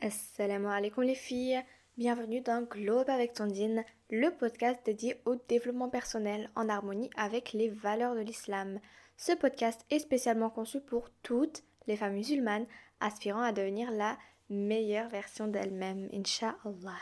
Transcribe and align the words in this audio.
Assalamu 0.00 0.66
alaikum 0.66 1.04
les 1.04 1.14
filles, 1.14 1.62
bienvenue 1.96 2.40
dans 2.40 2.62
Globe 2.62 3.08
avec 3.08 3.32
Tondine, 3.32 3.84
le 4.10 4.30
podcast 4.30 4.80
dédié 4.84 5.20
au 5.24 5.36
développement 5.48 5.88
personnel 5.88 6.50
en 6.56 6.68
harmonie 6.68 7.10
avec 7.16 7.52
les 7.52 7.68
valeurs 7.68 8.14
de 8.16 8.20
l'islam. 8.20 8.80
Ce 9.16 9.32
podcast 9.32 9.86
est 9.90 10.00
spécialement 10.00 10.50
conçu 10.50 10.80
pour 10.80 11.10
toutes 11.22 11.62
les 11.86 11.96
femmes 11.96 12.14
musulmanes 12.14 12.66
aspirant 13.00 13.42
à 13.42 13.52
devenir 13.52 13.92
la 13.92 14.18
meilleure 14.50 15.08
version 15.08 15.46
d'elles-mêmes, 15.46 16.08
Inch'Allah. 16.12 16.98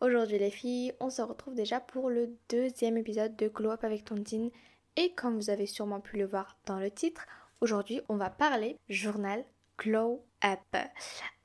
Aujourd'hui 0.00 0.38
les 0.38 0.50
filles, 0.50 0.94
on 1.00 1.10
se 1.10 1.22
retrouve 1.22 1.54
déjà 1.54 1.80
pour 1.80 2.08
le 2.08 2.34
deuxième 2.48 2.96
épisode 2.96 3.36
de 3.36 3.48
Glow 3.48 3.72
Up 3.72 3.84
avec 3.84 4.04
Tondine 4.04 4.50
et 4.96 5.12
comme 5.12 5.36
vous 5.36 5.50
avez 5.50 5.66
sûrement 5.66 6.00
pu 6.00 6.16
le 6.16 6.26
voir 6.26 6.56
dans 6.66 6.80
le 6.80 6.90
titre, 6.90 7.26
aujourd'hui 7.60 8.00
on 8.08 8.16
va 8.16 8.30
parler 8.30 8.78
journal 8.88 9.44
Glow 9.82 10.24
Up. 10.44 10.76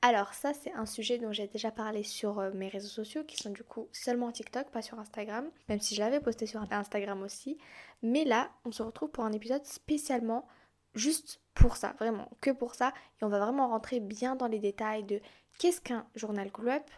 Alors 0.04 0.34
ça 0.34 0.54
c'est 0.54 0.72
un 0.74 0.86
sujet 0.86 1.18
dont 1.18 1.32
j'ai 1.32 1.48
déjà 1.48 1.72
parlé 1.72 2.04
sur 2.04 2.40
euh, 2.40 2.52
mes 2.54 2.68
réseaux 2.68 2.88
sociaux 2.88 3.24
qui 3.24 3.38
sont 3.38 3.50
du 3.50 3.64
coup 3.64 3.88
seulement 3.92 4.32
TikTok, 4.32 4.70
pas 4.70 4.84
sur 4.84 5.00
Instagram, 5.00 5.50
même 5.70 5.80
si 5.80 5.96
je 5.96 6.02
l'avais 6.02 6.20
posté 6.20 6.46
sur 6.46 6.62
Instagram 6.72 7.24
aussi. 7.24 7.58
Mais 8.04 8.26
là 8.26 8.52
on 8.64 8.72
se 8.72 8.84
retrouve 8.84 9.10
pour 9.10 9.26
un 9.26 9.32
épisode 9.32 9.66
spécialement 9.66 10.48
juste 10.94 11.42
pour 11.56 11.78
ça, 11.78 11.96
vraiment 12.00 12.30
que 12.40 12.52
pour 12.52 12.76
ça. 12.76 12.94
Et 13.20 13.26
on 13.26 13.30
va 13.30 13.40
vraiment 13.40 13.70
rentrer 13.70 14.00
bien 14.00 14.36
dans 14.36 14.48
les 14.48 14.60
détails 14.60 15.04
de 15.04 15.20
qu'est-ce 15.58 15.82
qu'un 15.82 16.06
journal 16.14 16.52
Glow 16.52 16.74
Up, 16.74 16.90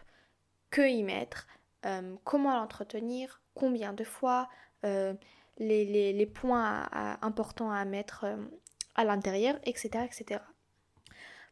que 0.70 0.86
y 0.88 1.02
mettre, 1.02 1.46
euh, 1.86 2.16
comment 2.24 2.54
l'entretenir, 2.54 3.40
combien 3.54 3.94
de 3.94 4.04
fois, 4.04 4.48
euh, 4.84 5.14
les, 5.58 6.26
points 6.26 6.88
importants 7.22 7.70
à 7.70 7.84
mettre 7.84 8.26
à 8.94 9.04
l'intérieur, 9.04 9.58
etc., 9.64 10.04
etc. 10.04 10.40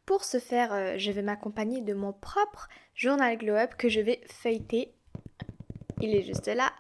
Pour 0.09 0.25
ce 0.25 0.39
faire, 0.39 0.73
euh, 0.73 0.95
je 0.97 1.13
vais 1.13 1.21
m'accompagner 1.21 1.83
de 1.83 1.93
mon 1.93 2.15
propre 2.15 2.71
journal 2.95 3.37
Glow 3.37 3.57
Up 3.57 3.75
que 3.77 3.91
je 3.91 4.01
vais 4.01 4.23
feuilleter. 4.25 4.95
Il 6.01 6.17
est 6.17 6.23
juste 6.23 6.47
là 6.47 6.73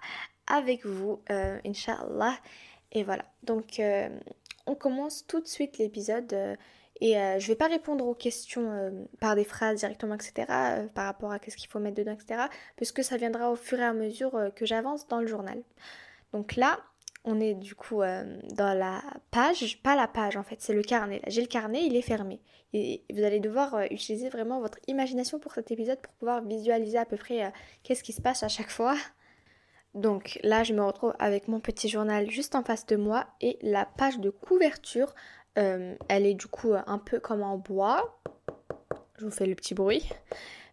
avec 0.47 0.87
vous, 0.87 1.21
euh, 1.29 1.59
Inch'Allah. 1.67 2.39
Et 2.91 3.05
voilà. 3.05 3.27
Donc, 3.43 3.81
euh, 3.81 4.09
on 4.65 4.75
commence 4.75 5.27
tout 5.27 5.43
de 5.43 5.47
suite 5.47 5.77
l'épisode. 5.77 6.57
et 7.03 7.13
je 7.39 7.47
vais 7.49 7.55
pas 7.55 7.69
répondre 7.69 8.07
aux 8.07 8.15
questions 8.15 9.07
par 9.21 9.37
des 9.37 9.45
phrases 9.45 9.81
directement, 9.81 10.15
etc. 10.15 10.47
par 10.95 11.05
rapport 11.05 11.31
à 11.31 11.39
qu'est-ce 11.39 11.59
qu'il 11.59 11.69
faut 11.69 11.81
mettre 11.81 11.97
dedans, 11.99 12.13
etc. 12.13 12.45
Puisque 12.77 13.05
ça 13.05 13.19
viendra 13.19 13.51
au 13.51 13.57
fur 13.57 13.79
et 13.79 13.85
à 13.85 13.93
mesure 13.93 14.51
que 14.57 14.65
j'avance 14.65 15.07
dans 15.07 15.21
le 15.21 15.27
journal. 15.27 15.63
Donc 16.33 16.57
là, 16.57 16.81
on 17.25 17.41
est 17.41 17.55
du 17.55 17.75
coup 17.75 18.01
dans 18.01 18.79
la 18.79 19.03
page, 19.31 19.83
pas 19.83 19.97
la 19.97 20.09
page 20.09 20.37
en 20.37 20.43
fait, 20.43 20.57
c'est 20.61 20.73
le 20.73 20.83
carnet. 20.83 21.21
J'ai 21.27 21.43
le 21.43 21.47
carnet, 21.47 21.85
il 21.85 21.97
est 21.97 22.03
fermé. 22.03 22.41
Et 22.75 23.03
vous 23.11 23.23
allez 23.23 23.41
devoir 23.41 23.75
euh, 23.75 23.85
utiliser 23.91 24.29
vraiment 24.29 24.61
votre 24.61 24.79
imagination 24.87 25.39
pour 25.39 25.53
cet 25.53 25.71
épisode 25.71 25.99
pour 26.01 26.13
pouvoir 26.15 26.43
visualiser 26.43 26.99
à 26.99 27.07
peu 27.07 27.17
près 27.17 27.47
euh, 27.47 27.51
qu'est-ce 27.83 28.03
qui 28.03 28.13
se 28.13 28.21
passe 28.21 28.43
à 28.43 28.49
chaque 28.49 28.71
fois. 28.71 28.95
Donc 29.95 30.39
là, 30.43 30.65
je 30.65 30.75
me 30.75 30.85
retrouve 30.85 31.15
avec 31.19 31.49
mon 31.49 31.61
petit 31.61 31.89
journal 31.89 32.31
juste 32.31 32.55
en 32.55 32.63
face 32.63 32.85
de 32.87 32.97
moi 32.97 33.27
et 33.41 33.59
la 33.63 33.87
page 33.87 34.19
de 34.19 34.29
couverture, 34.29 35.15
euh, 35.59 35.97
elle 36.09 36.27
est 36.27 36.35
du 36.35 36.47
coup 36.47 36.75
un 36.75 36.99
peu 36.99 37.21
comme 37.21 37.43
en 37.43 37.57
bois. 37.57 38.21
Je 39.17 39.25
vous 39.25 39.31
fais 39.31 39.47
le 39.47 39.55
petit 39.55 39.75
bruit. 39.75 40.07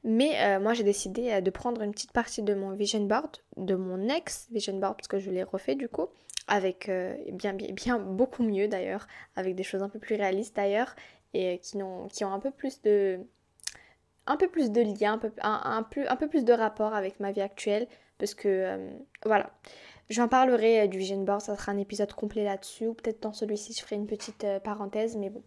Mais 0.03 0.59
moi, 0.59 0.75
j'ai 0.75 0.83
décidé 0.83 1.41
de 1.41 1.49
prendre 1.49 1.81
une 1.81 1.91
petite 1.91 2.11
partie 2.11 2.43
de 2.43 2.53
mon 2.53 2.75
vision 2.75 3.03
board, 3.03 3.37
de 3.57 3.73
mon 3.73 4.07
ex 4.07 4.47
vision 4.51 4.77
board, 4.77 4.97
parce 4.97 5.07
que 5.07 5.17
je 5.17 5.31
l'ai 5.31 5.41
refait 5.41 5.73
du 5.73 5.89
coup, 5.89 6.09
avec 6.47 6.89
bien, 7.31 7.53
bien, 7.53 7.99
beaucoup 7.99 8.43
mieux 8.43 8.67
d'ailleurs, 8.67 9.07
avec 9.35 9.55
des 9.55 9.63
choses 9.63 9.81
un 9.81 9.89
peu 9.89 9.99
plus 9.99 10.15
réalistes 10.15 10.55
d'ailleurs, 10.55 10.95
et 11.33 11.59
qui 11.59 11.81
ont, 11.81 12.07
qui 12.07 12.23
ont 12.23 12.31
un 12.31 12.39
peu 12.39 12.51
plus 12.51 12.81
de 12.81 13.19
un 14.27 14.37
lien, 14.99 15.13
un 15.41 15.83
peu, 15.83 16.27
plus, 16.27 16.43
de 16.43 16.53
rapport 16.53 16.93
avec 16.93 17.19
ma 17.19 17.31
vie 17.31 17.41
actuelle, 17.41 17.87
parce 18.17 18.33
que 18.33 18.47
euh, 18.47 18.89
voilà. 19.25 19.51
J'en 20.09 20.27
parlerai 20.27 20.81
euh, 20.81 20.87
du 20.87 20.99
vision 20.99 21.23
board, 21.23 21.41
ça 21.41 21.55
sera 21.55 21.71
un 21.71 21.77
épisode 21.77 22.13
complet 22.13 22.43
là-dessus, 22.43 22.87
ou 22.87 22.93
peut-être 22.93 23.21
dans 23.23 23.33
celui-ci 23.33 23.73
je 23.73 23.81
ferai 23.81 23.95
une 23.95 24.07
petite 24.07 24.43
euh, 24.43 24.59
parenthèse, 24.59 25.15
mais 25.17 25.29
bon. 25.29 25.43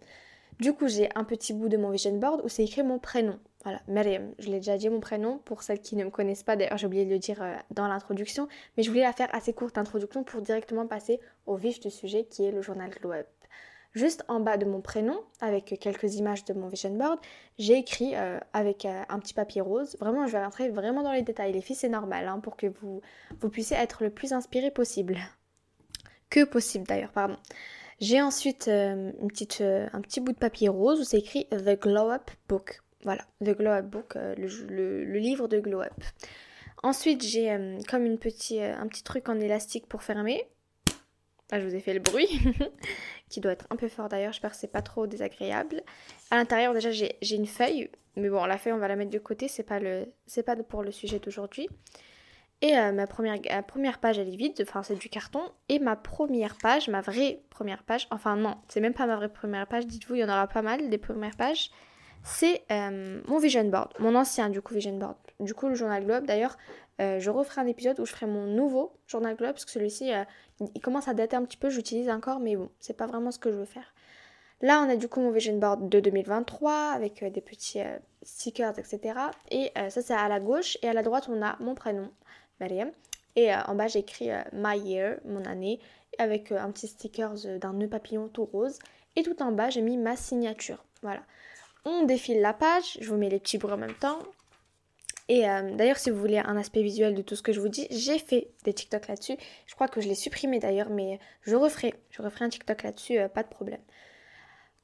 Du 0.60 0.72
coup, 0.72 0.88
j'ai 0.88 1.08
un 1.14 1.22
petit 1.24 1.52
bout 1.52 1.68
de 1.68 1.76
mon 1.76 1.90
vision 1.90 2.16
board 2.18 2.40
où 2.44 2.48
c'est 2.48 2.64
écrit 2.64 2.82
mon 2.82 2.98
prénom. 2.98 3.38
Voilà, 3.86 4.18
je 4.38 4.46
l'ai 4.46 4.58
déjà 4.58 4.76
dit 4.76 4.88
mon 4.88 5.00
prénom, 5.00 5.38
pour 5.38 5.62
celles 5.62 5.80
qui 5.80 5.96
ne 5.96 6.04
me 6.04 6.10
connaissent 6.10 6.42
pas, 6.42 6.56
d'ailleurs 6.56 6.78
j'ai 6.78 6.86
oublié 6.86 7.04
de 7.04 7.10
le 7.10 7.18
dire 7.18 7.42
dans 7.70 7.86
l'introduction, 7.86 8.48
mais 8.76 8.82
je 8.82 8.88
voulais 8.88 9.02
la 9.02 9.12
faire 9.12 9.28
assez 9.34 9.52
courte 9.52 9.78
introduction 9.78 10.24
pour 10.24 10.40
directement 10.40 10.86
passer 10.86 11.20
au 11.46 11.56
vif 11.56 11.80
du 11.80 11.90
sujet 11.90 12.24
qui 12.24 12.44
est 12.44 12.50
le 12.50 12.62
journal 12.62 12.90
Glow 12.90 13.12
Up. 13.12 13.26
Juste 13.94 14.24
en 14.28 14.40
bas 14.40 14.58
de 14.58 14.66
mon 14.66 14.80
prénom, 14.80 15.18
avec 15.40 15.76
quelques 15.80 16.16
images 16.16 16.44
de 16.44 16.52
mon 16.52 16.68
vision 16.68 16.90
board, 16.90 17.18
j'ai 17.58 17.78
écrit 17.78 18.14
euh, 18.14 18.38
avec 18.52 18.84
euh, 18.84 19.02
un 19.08 19.18
petit 19.18 19.32
papier 19.32 19.62
rose. 19.62 19.96
Vraiment, 19.98 20.26
je 20.26 20.32
vais 20.32 20.44
rentrer 20.44 20.68
vraiment 20.68 21.02
dans 21.02 21.12
les 21.12 21.22
détails. 21.22 21.52
Les 21.52 21.62
filles, 21.62 21.76
c'est 21.76 21.88
normal 21.88 22.28
hein, 22.28 22.38
pour 22.38 22.56
que 22.56 22.66
vous, 22.66 23.00
vous 23.40 23.48
puissiez 23.48 23.76
être 23.76 24.04
le 24.04 24.10
plus 24.10 24.32
inspiré 24.32 24.70
possible. 24.70 25.18
Que 26.28 26.44
possible 26.44 26.86
d'ailleurs, 26.86 27.12
pardon. 27.12 27.36
J'ai 28.00 28.20
ensuite 28.20 28.68
euh, 28.68 29.10
un 29.20 30.00
petit 30.00 30.20
bout 30.20 30.32
de 30.32 30.38
papier 30.38 30.68
rose 30.68 31.00
où 31.00 31.04
c'est 31.04 31.18
écrit 31.18 31.46
The 31.46 31.80
Glow 31.80 32.10
Up 32.10 32.30
Book. 32.48 32.82
Voilà, 33.04 33.22
The 33.40 33.56
Glow 33.56 33.70
Up 33.70 33.86
Book, 33.86 34.14
le, 34.14 35.04
le, 35.04 35.18
livre 35.18 35.46
de 35.48 35.60
Glow 35.60 35.82
Up. 35.82 36.04
Ensuite, 36.82 37.22
j'ai 37.22 37.56
comme 37.88 38.04
une 38.04 38.18
petit, 38.18 38.60
un 38.60 38.86
petit 38.88 39.04
truc 39.04 39.28
en 39.28 39.38
élastique 39.38 39.86
pour 39.86 40.02
fermer. 40.02 40.44
Ah, 41.50 41.60
je 41.60 41.66
vous 41.66 41.74
ai 41.74 41.80
fait 41.80 41.94
le 41.94 42.00
bruit. 42.00 42.28
qui 43.28 43.40
doit 43.40 43.52
être 43.52 43.66
un 43.70 43.76
peu 43.76 43.88
fort 43.88 44.08
d'ailleurs, 44.08 44.32
j'espère 44.32 44.52
que 44.52 44.56
c'est 44.56 44.72
pas 44.72 44.82
trop 44.82 45.06
désagréable. 45.06 45.82
À 46.30 46.36
l'intérieur 46.36 46.74
déjà 46.74 46.90
j'ai 46.90 47.16
une 47.22 47.46
feuille, 47.46 47.90
mais 48.16 48.28
bon 48.28 48.44
la 48.44 48.58
feuille 48.58 48.72
on 48.72 48.78
va 48.78 48.88
la 48.88 48.96
mettre 48.96 49.10
de 49.10 49.18
côté, 49.18 49.48
c'est 49.48 49.62
pas, 49.62 49.78
le, 49.78 50.06
pas 50.44 50.56
pour 50.56 50.82
le 50.82 50.92
sujet 50.92 51.18
d'aujourd'hui. 51.18 51.68
Et 52.60 52.76
euh, 52.76 52.90
ma 52.90 53.06
première, 53.06 53.38
première 53.66 54.00
page 54.00 54.18
elle 54.18 54.28
est 54.28 54.36
vide, 54.36 54.54
enfin 54.62 54.82
c'est 54.82 54.96
du 54.96 55.08
carton. 55.08 55.42
Et 55.68 55.78
ma 55.78 55.96
première 55.96 56.56
page, 56.56 56.88
ma 56.88 57.00
vraie 57.00 57.40
première 57.50 57.84
page, 57.84 58.08
enfin 58.10 58.36
non, 58.36 58.56
c'est 58.68 58.80
même 58.80 58.94
pas 58.94 59.06
ma 59.06 59.16
vraie 59.16 59.32
première 59.32 59.66
page, 59.66 59.86
dites-vous, 59.86 60.16
il 60.16 60.20
y 60.20 60.24
en 60.24 60.28
aura 60.28 60.48
pas 60.48 60.62
mal 60.62 60.88
des 60.90 60.98
premières 60.98 61.36
pages. 61.36 61.70
C'est 62.24 62.62
euh, 62.70 63.20
mon 63.26 63.38
vision 63.38 63.64
board, 63.64 63.92
mon 63.98 64.14
ancien 64.14 64.50
du 64.50 64.60
coup 64.60 64.74
vision 64.74 64.96
board. 64.96 65.16
Du 65.40 65.54
coup 65.54 65.68
le 65.68 65.74
journal 65.74 66.04
Globe 66.04 66.26
d'ailleurs, 66.26 66.56
euh, 67.00 67.20
je 67.20 67.30
referai 67.30 67.60
un 67.60 67.66
épisode 67.66 67.98
où 68.00 68.06
je 68.06 68.12
ferai 68.12 68.26
mon 68.26 68.46
nouveau 68.46 68.92
journal 69.06 69.36
Globe 69.36 69.52
parce 69.52 69.64
que 69.64 69.70
celui-ci 69.70 70.12
euh, 70.12 70.24
il 70.74 70.80
commence 70.80 71.08
à 71.08 71.14
dater 71.14 71.36
un 71.36 71.44
petit 71.44 71.56
peu, 71.56 71.70
j'utilise 71.70 72.10
encore, 72.10 72.40
mais 72.40 72.56
bon, 72.56 72.70
c'est 72.80 72.96
pas 72.96 73.06
vraiment 73.06 73.30
ce 73.30 73.38
que 73.38 73.50
je 73.50 73.56
veux 73.56 73.64
faire. 73.64 73.94
Là, 74.60 74.82
on 74.84 74.90
a 74.90 74.96
du 74.96 75.08
coup 75.08 75.20
mon 75.20 75.30
vision 75.30 75.56
board 75.56 75.88
de 75.88 76.00
2023 76.00 76.90
avec 76.90 77.24
des 77.24 77.40
petits 77.40 77.78
stickers, 78.24 78.76
etc. 78.76 79.20
Et 79.52 79.70
ça, 79.88 80.02
c'est 80.02 80.14
à 80.14 80.26
la 80.26 80.40
gauche. 80.40 80.76
Et 80.82 80.88
à 80.88 80.92
la 80.92 81.04
droite, 81.04 81.28
on 81.30 81.40
a 81.42 81.56
mon 81.60 81.76
prénom, 81.76 82.10
Mariam. 82.58 82.90
Et 83.36 83.54
en 83.54 83.76
bas, 83.76 83.86
j'ai 83.86 84.00
écrit 84.00 84.30
My 84.52 84.76
Year, 84.76 85.18
mon 85.24 85.44
année, 85.44 85.78
avec 86.18 86.50
un 86.50 86.72
petit 86.72 86.88
sticker 86.88 87.34
d'un 87.60 87.72
nœud 87.72 87.86
papillon 87.86 88.26
tout 88.26 88.46
rose. 88.46 88.80
Et 89.14 89.22
tout 89.22 89.40
en 89.44 89.52
bas, 89.52 89.70
j'ai 89.70 89.80
mis 89.80 89.96
ma 89.96 90.16
signature. 90.16 90.84
Voilà. 91.02 91.22
On 91.84 92.04
défile 92.04 92.40
la 92.40 92.52
page, 92.52 92.98
je 93.00 93.08
vous 93.08 93.16
mets 93.16 93.28
les 93.28 93.38
petits 93.38 93.58
bruits 93.58 93.74
en 93.74 93.78
même 93.78 93.94
temps. 93.94 94.18
Et 95.28 95.48
euh, 95.48 95.74
d'ailleurs, 95.74 95.98
si 95.98 96.10
vous 96.10 96.18
voulez 96.18 96.38
un 96.38 96.56
aspect 96.56 96.82
visuel 96.82 97.14
de 97.14 97.22
tout 97.22 97.36
ce 97.36 97.42
que 97.42 97.52
je 97.52 97.60
vous 97.60 97.68
dis, 97.68 97.86
j'ai 97.90 98.18
fait 98.18 98.50
des 98.64 98.72
TikTok 98.72 99.08
là-dessus. 99.08 99.36
Je 99.66 99.74
crois 99.74 99.88
que 99.88 100.00
je 100.00 100.08
l'ai 100.08 100.14
supprimé 100.14 100.58
d'ailleurs, 100.58 100.88
mais 100.88 101.20
je 101.42 101.54
referai. 101.54 101.94
Je 102.10 102.22
referai 102.22 102.46
un 102.46 102.48
TikTok 102.48 102.82
là-dessus, 102.82 103.18
euh, 103.18 103.28
pas 103.28 103.42
de 103.42 103.48
problème. 103.48 103.80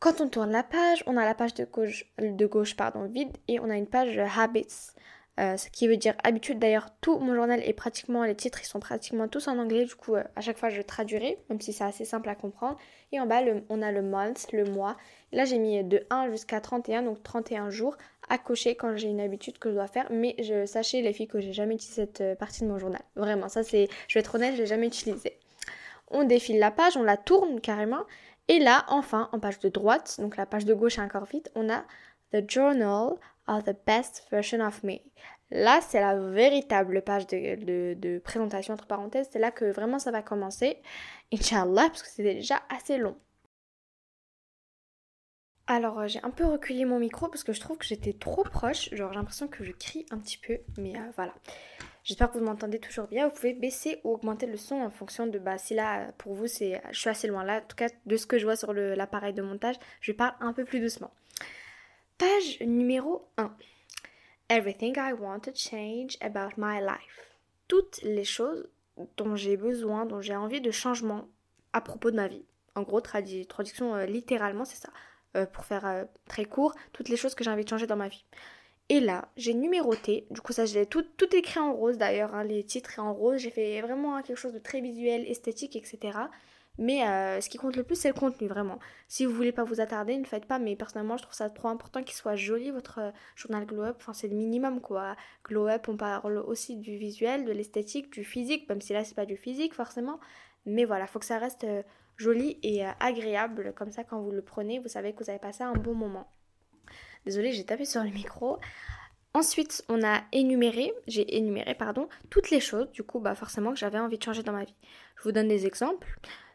Quand 0.00 0.20
on 0.20 0.28
tourne 0.28 0.50
la 0.50 0.62
page, 0.62 1.02
on 1.06 1.16
a 1.16 1.24
la 1.24 1.34
page 1.34 1.54
de 1.54 1.64
gauche, 1.64 2.04
de 2.18 2.46
gauche 2.46 2.76
pardon, 2.76 3.06
vide 3.06 3.34
et 3.48 3.58
on 3.58 3.70
a 3.70 3.76
une 3.76 3.86
page 3.86 4.18
Habits. 4.18 4.92
Euh, 5.40 5.56
ce 5.56 5.68
qui 5.68 5.88
veut 5.88 5.96
dire 5.96 6.14
habitude. 6.22 6.60
D'ailleurs, 6.60 6.90
tout 7.00 7.18
mon 7.18 7.34
journal 7.34 7.60
est 7.64 7.72
pratiquement, 7.72 8.22
les 8.22 8.36
titres, 8.36 8.60
ils 8.62 8.66
sont 8.66 8.78
pratiquement 8.78 9.26
tous 9.26 9.48
en 9.48 9.58
anglais. 9.58 9.84
Du 9.84 9.94
coup, 9.96 10.14
à 10.14 10.40
chaque 10.40 10.58
fois, 10.58 10.68
je 10.68 10.80
traduirai, 10.80 11.38
même 11.50 11.60
si 11.60 11.72
c'est 11.72 11.82
assez 11.82 12.04
simple 12.04 12.28
à 12.28 12.36
comprendre. 12.36 12.78
Et 13.10 13.18
en 13.18 13.26
bas, 13.26 13.40
on 13.68 13.82
a 13.82 13.90
le 13.90 14.02
month, 14.02 14.46
le 14.52 14.64
mois. 14.64 14.96
Là, 15.32 15.44
j'ai 15.44 15.58
mis 15.58 15.82
de 15.82 16.06
1 16.10 16.30
jusqu'à 16.30 16.60
31, 16.60 17.02
donc 17.02 17.22
31 17.24 17.70
jours 17.70 17.96
à 18.28 18.38
cocher 18.38 18.76
quand 18.76 18.96
j'ai 18.96 19.08
une 19.08 19.20
habitude 19.20 19.58
que 19.58 19.70
je 19.70 19.74
dois 19.74 19.88
faire. 19.88 20.06
Mais 20.10 20.36
je 20.38 20.66
sachez 20.66 21.02
les 21.02 21.12
filles 21.12 21.26
que 21.26 21.40
j'ai 21.40 21.52
jamais 21.52 21.74
utilisé 21.74 22.02
cette 22.02 22.20
euh, 22.20 22.34
partie 22.36 22.62
de 22.62 22.68
mon 22.68 22.78
journal. 22.78 23.02
Vraiment, 23.16 23.48
ça 23.48 23.64
c'est, 23.64 23.88
je 24.06 24.14
vais 24.14 24.20
être 24.20 24.36
honnête, 24.36 24.54
je 24.54 24.60
l'ai 24.60 24.66
jamais 24.66 24.86
utilisé. 24.86 25.38
On 26.12 26.22
défile 26.22 26.60
la 26.60 26.70
page, 26.70 26.96
on 26.96 27.02
la 27.02 27.16
tourne 27.16 27.60
carrément. 27.60 28.04
Et 28.46 28.60
là, 28.60 28.84
enfin, 28.88 29.28
en 29.32 29.40
page 29.40 29.58
de 29.58 29.68
droite, 29.68 30.16
donc 30.20 30.36
la 30.36 30.46
page 30.46 30.64
de 30.64 30.74
gauche 30.74 30.98
est 30.98 31.02
encore 31.02 31.24
vite, 31.24 31.50
on 31.54 31.68
a 31.70 31.84
The 32.32 32.48
Journal 32.48 33.14
of 33.46 33.64
the 33.64 33.76
Best 33.86 34.26
Version 34.30 34.60
of 34.60 34.82
Me. 34.82 34.98
Là, 35.50 35.80
c'est 35.80 36.00
la 36.00 36.18
véritable 36.18 37.02
page 37.02 37.26
de, 37.26 37.94
de 37.94 38.18
présentation, 38.18 38.74
entre 38.74 38.86
parenthèses. 38.86 39.28
C'est 39.30 39.38
là 39.38 39.50
que 39.50 39.66
vraiment 39.66 39.98
ça 39.98 40.10
va 40.10 40.22
commencer. 40.22 40.78
Inch'Allah, 41.32 41.88
parce 41.88 42.02
que 42.02 42.08
c'est 42.08 42.22
déjà 42.22 42.62
assez 42.70 42.98
long. 42.98 43.16
Alors 45.66 45.98
euh, 46.00 46.08
j'ai 46.08 46.22
un 46.22 46.30
peu 46.30 46.44
reculé 46.44 46.84
mon 46.84 46.98
micro 46.98 47.28
parce 47.28 47.42
que 47.42 47.54
je 47.54 47.60
trouve 47.60 47.78
que 47.78 47.86
j'étais 47.86 48.12
trop 48.12 48.44
proche, 48.44 48.94
genre 48.94 49.10
j'ai 49.10 49.18
l'impression 49.18 49.48
que 49.48 49.64
je 49.64 49.72
crie 49.72 50.04
un 50.10 50.18
petit 50.18 50.36
peu, 50.36 50.58
mais 50.76 50.94
euh, 50.94 51.10
voilà. 51.16 51.32
J'espère 52.02 52.30
que 52.30 52.36
vous 52.36 52.44
m'entendez 52.44 52.78
toujours 52.78 53.06
bien. 53.06 53.28
Vous 53.28 53.34
pouvez 53.34 53.54
baisser 53.54 53.98
ou 54.04 54.12
augmenter 54.12 54.44
le 54.44 54.58
son 54.58 54.74
en 54.74 54.90
fonction 54.90 55.26
de 55.26 55.38
bah 55.38 55.56
si 55.56 55.72
là 55.72 56.12
pour 56.18 56.34
vous 56.34 56.46
je 56.46 56.76
suis 56.92 57.08
assez 57.08 57.28
loin 57.28 57.44
là, 57.44 57.58
en 57.58 57.66
tout 57.66 57.76
cas 57.76 57.88
de 58.04 58.16
ce 58.18 58.26
que 58.26 58.38
je 58.38 58.44
vois 58.44 58.56
sur 58.56 58.74
l'appareil 58.74 59.32
de 59.32 59.40
montage, 59.40 59.76
je 60.02 60.12
parle 60.12 60.34
un 60.40 60.52
peu 60.52 60.64
plus 60.66 60.80
doucement. 60.80 61.10
Page 62.16 62.60
numéro 62.60 63.28
1. 63.38 63.50
Everything 64.48 64.94
I 64.96 65.12
want 65.14 65.40
to 65.40 65.50
change 65.52 66.16
about 66.20 66.56
my 66.56 66.80
life. 66.80 67.34
Toutes 67.66 68.00
les 68.02 68.22
choses 68.22 68.68
dont 69.16 69.34
j'ai 69.34 69.56
besoin, 69.56 70.06
dont 70.06 70.20
j'ai 70.20 70.36
envie 70.36 70.60
de 70.60 70.70
changement 70.70 71.26
à 71.72 71.80
propos 71.80 72.12
de 72.12 72.16
ma 72.16 72.28
vie. 72.28 72.44
En 72.76 72.82
gros, 72.82 73.00
traduction 73.00 73.96
euh, 73.96 74.06
littéralement, 74.06 74.64
c'est 74.64 74.76
ça. 74.76 74.90
Euh, 75.36 75.46
pour 75.46 75.64
faire 75.64 75.84
euh, 75.86 76.04
très 76.28 76.44
court, 76.44 76.72
toutes 76.92 77.08
les 77.08 77.16
choses 77.16 77.34
que 77.34 77.42
j'ai 77.42 77.50
envie 77.50 77.64
de 77.64 77.68
changer 77.68 77.88
dans 77.88 77.96
ma 77.96 78.06
vie. 78.06 78.24
Et 78.88 79.00
là, 79.00 79.28
j'ai 79.36 79.52
numéroté, 79.52 80.26
du 80.30 80.40
coup 80.40 80.52
ça 80.52 80.66
j'ai 80.66 80.86
tout, 80.86 81.02
tout 81.02 81.34
écrit 81.34 81.58
en 81.58 81.72
rose 81.72 81.96
d'ailleurs, 81.96 82.34
hein, 82.34 82.44
les 82.44 82.62
titres 82.62 83.00
en 83.00 83.14
rose, 83.14 83.40
j'ai 83.40 83.50
fait 83.50 83.80
vraiment 83.80 84.22
quelque 84.22 84.36
chose 84.36 84.52
de 84.52 84.58
très 84.58 84.82
visuel, 84.82 85.26
esthétique, 85.26 85.74
etc. 85.74 86.18
Mais 86.78 87.06
euh, 87.06 87.40
ce 87.40 87.48
qui 87.48 87.56
compte 87.56 87.76
le 87.76 87.84
plus, 87.84 87.94
c'est 87.94 88.08
le 88.08 88.14
contenu, 88.14 88.48
vraiment. 88.48 88.80
Si 89.06 89.24
vous 89.24 89.32
voulez 89.32 89.52
pas 89.52 89.62
vous 89.62 89.80
attarder, 89.80 90.16
ne 90.16 90.24
faites 90.24 90.46
pas, 90.46 90.58
mais 90.58 90.74
personnellement, 90.74 91.16
je 91.16 91.22
trouve 91.22 91.34
ça 91.34 91.48
trop 91.48 91.68
important 91.68 92.02
qu'il 92.02 92.16
soit 92.16 92.34
joli, 92.34 92.70
votre 92.72 92.98
euh, 92.98 93.10
journal 93.36 93.64
Glow 93.64 93.82
Up. 93.82 93.96
Enfin, 94.00 94.12
c'est 94.12 94.26
le 94.26 94.34
minimum, 94.34 94.80
quoi. 94.80 95.16
Glow 95.44 95.68
Up, 95.68 95.88
on 95.88 95.96
parle 95.96 96.38
aussi 96.38 96.76
du 96.76 96.96
visuel, 96.96 97.44
de 97.44 97.52
l'esthétique, 97.52 98.12
du 98.12 98.24
physique, 98.24 98.68
même 98.68 98.80
si 98.80 98.92
là, 98.92 99.04
c'est 99.04 99.14
pas 99.14 99.26
du 99.26 99.36
physique, 99.36 99.72
forcément. 99.72 100.18
Mais 100.66 100.84
voilà, 100.84 101.06
faut 101.06 101.20
que 101.20 101.26
ça 101.26 101.38
reste 101.38 101.64
euh, 101.64 101.82
joli 102.16 102.58
et 102.64 102.84
agréable. 102.98 103.72
Comme 103.76 103.92
ça, 103.92 104.02
quand 104.02 104.20
vous 104.20 104.32
le 104.32 104.42
prenez, 104.42 104.80
vous 104.80 104.88
savez 104.88 105.12
que 105.12 105.22
vous 105.22 105.30
avez 105.30 105.38
passé 105.38 105.62
un 105.62 105.74
bon 105.74 105.94
moment. 105.94 106.28
Désolée, 107.24 107.52
j'ai 107.52 107.64
tapé 107.64 107.84
sur 107.84 108.02
le 108.02 108.10
micro. 108.10 108.58
Ensuite, 109.32 109.84
on 109.88 110.04
a 110.04 110.22
énuméré, 110.30 110.92
j'ai 111.08 111.36
énuméré, 111.36 111.74
pardon, 111.74 112.08
toutes 112.30 112.50
les 112.50 112.60
choses, 112.60 112.90
du 112.92 113.02
coup, 113.02 113.18
bah 113.18 113.34
forcément, 113.34 113.72
que 113.72 113.78
j'avais 113.78 113.98
envie 113.98 114.16
de 114.16 114.22
changer 114.22 114.44
dans 114.44 114.52
ma 114.52 114.62
vie. 114.62 114.76
Je 115.16 115.22
vous 115.24 115.32
donne 115.32 115.48
des 115.48 115.66
exemples. 115.66 116.06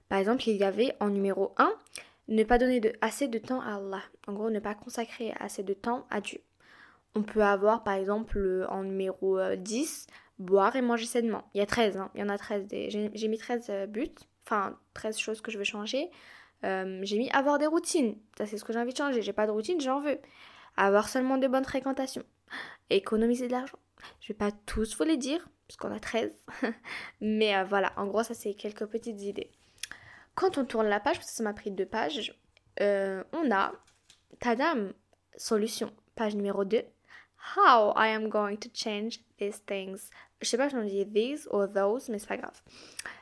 Par 0.09 0.17
exemple, 0.17 0.47
il 0.47 0.57
y 0.57 0.63
avait 0.63 0.95
en 0.99 1.09
numéro 1.09 1.53
1, 1.57 1.71
ne 2.29 2.43
pas 2.43 2.57
donner 2.57 2.81
assez 3.01 3.27
de 3.27 3.39
temps 3.39 3.61
à 3.61 3.75
Allah. 3.75 4.01
En 4.27 4.33
gros, 4.33 4.49
ne 4.49 4.59
pas 4.59 4.75
consacrer 4.75 5.33
assez 5.39 5.63
de 5.63 5.73
temps 5.73 6.05
à 6.09 6.19
Dieu. 6.19 6.41
On 7.15 7.23
peut 7.23 7.43
avoir 7.43 7.83
par 7.83 7.95
exemple 7.95 8.67
en 8.69 8.83
numéro 8.83 9.39
10, 9.55 10.07
euh, 10.07 10.13
boire 10.43 10.75
et 10.75 10.81
manger 10.81 11.05
sainement. 11.05 11.43
Il 11.53 11.59
y 11.59 11.61
a 11.61 11.65
13, 11.65 11.97
hein. 11.97 12.11
il 12.13 12.21
y 12.21 12.23
en 12.23 12.29
a 12.29 12.37
13. 12.37 12.67
J'ai 12.69 13.27
mis 13.27 13.37
13 13.37 13.67
euh, 13.69 13.87
buts, 13.87 14.13
enfin 14.45 14.77
13 14.93 15.17
choses 15.17 15.41
que 15.41 15.51
je 15.51 15.57
veux 15.57 15.63
changer. 15.63 16.09
Euh, 16.65 16.99
j'ai 17.03 17.17
mis 17.17 17.29
avoir 17.31 17.57
des 17.57 17.67
routines. 17.67 18.15
Ça, 18.37 18.45
c'est 18.45 18.57
ce 18.57 18.65
que 18.65 18.73
j'ai 18.73 18.79
envie 18.79 18.93
de 18.93 18.97
changer. 18.97 19.21
J'ai 19.21 19.33
pas 19.33 19.47
de 19.47 19.51
routine, 19.51 19.79
j'en 19.79 19.99
veux. 19.99 20.19
Avoir 20.77 21.09
seulement 21.09 21.37
de 21.37 21.47
bonnes 21.47 21.65
fréquentations. 21.65 22.23
Économiser 22.89 23.47
de 23.47 23.53
l'argent. 23.53 23.79
Je 24.21 24.33
vais 24.33 24.37
pas 24.37 24.51
tous 24.65 24.97
vous 24.97 25.03
les 25.03 25.17
dire, 25.17 25.47
parce 25.67 25.77
qu'on 25.77 25.91
a 25.91 25.99
13. 25.99 26.39
Mais 27.21 27.63
voilà, 27.63 27.91
en 27.97 28.07
gros, 28.07 28.23
ça, 28.23 28.33
c'est 28.33 28.53
quelques 28.53 28.85
petites 28.85 29.21
idées. 29.21 29.51
Quand 30.39 30.57
on 30.57 30.63
tourne 30.63 30.87
la 30.87 31.01
page, 31.01 31.17
parce 31.17 31.31
que 31.31 31.35
ça 31.35 31.43
m'a 31.43 31.51
pris 31.51 31.69
deux 31.69 31.85
pages, 31.85 32.33
euh, 32.79 33.25
on 33.33 33.51
a 33.51 33.73
Tadam, 34.39 34.93
solution, 35.35 35.91
page 36.15 36.33
numéro 36.33 36.63
2. 36.63 36.77
How 37.57 37.91
I 37.97 38.07
am 38.15 38.29
going 38.29 38.55
to 38.55 38.69
change 38.73 39.19
these 39.37 39.61
things. 39.65 40.09
Je 40.41 40.47
sais 40.47 40.55
pas 40.55 40.69
si 40.69 40.75
on 40.75 40.85
dit 40.85 41.05
these 41.05 41.45
ou 41.51 41.67
those, 41.67 42.07
mais 42.07 42.19
c'est 42.19 42.29
pas 42.29 42.37
grave. 42.37 42.57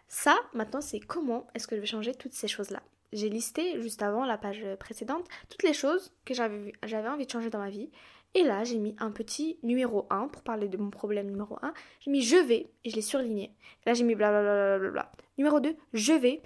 Ça, 0.07 0.37
maintenant, 0.53 0.79
c'est 0.79 0.99
comment 0.99 1.47
est-ce 1.55 1.67
que 1.67 1.75
je 1.75 1.81
vais 1.81 1.87
changer 1.87 2.13
toutes 2.13 2.33
ces 2.33 2.47
choses-là. 2.47 2.83
J'ai 3.11 3.29
listé 3.29 3.81
juste 3.81 4.03
avant 4.03 4.23
la 4.23 4.37
page 4.37 4.63
précédente 4.79 5.25
toutes 5.49 5.63
les 5.63 5.73
choses 5.73 6.13
que 6.23 6.35
j'avais 6.35 7.07
envie 7.07 7.25
de 7.25 7.31
changer 7.31 7.49
dans 7.49 7.57
ma 7.57 7.71
vie. 7.71 7.89
Et 8.33 8.43
là, 8.43 8.63
j'ai 8.63 8.77
mis 8.77 8.95
un 8.99 9.11
petit 9.11 9.57
numéro 9.63 10.05
1 10.09 10.27
pour 10.27 10.43
parler 10.43 10.67
de 10.67 10.77
mon 10.77 10.89
problème 10.89 11.27
numéro 11.27 11.57
1. 11.61 11.73
J'ai 12.01 12.11
mis 12.11 12.21
je 12.21 12.37
vais 12.37 12.69
et 12.83 12.89
je 12.89 12.95
l'ai 12.95 13.01
surligné. 13.01 13.51
Là, 13.85 13.93
j'ai 13.93 14.03
mis 14.03 14.15
blablabla. 14.15 15.11
Numéro 15.37 15.59
2, 15.59 15.75
je 15.93 16.13
vais. 16.13 16.41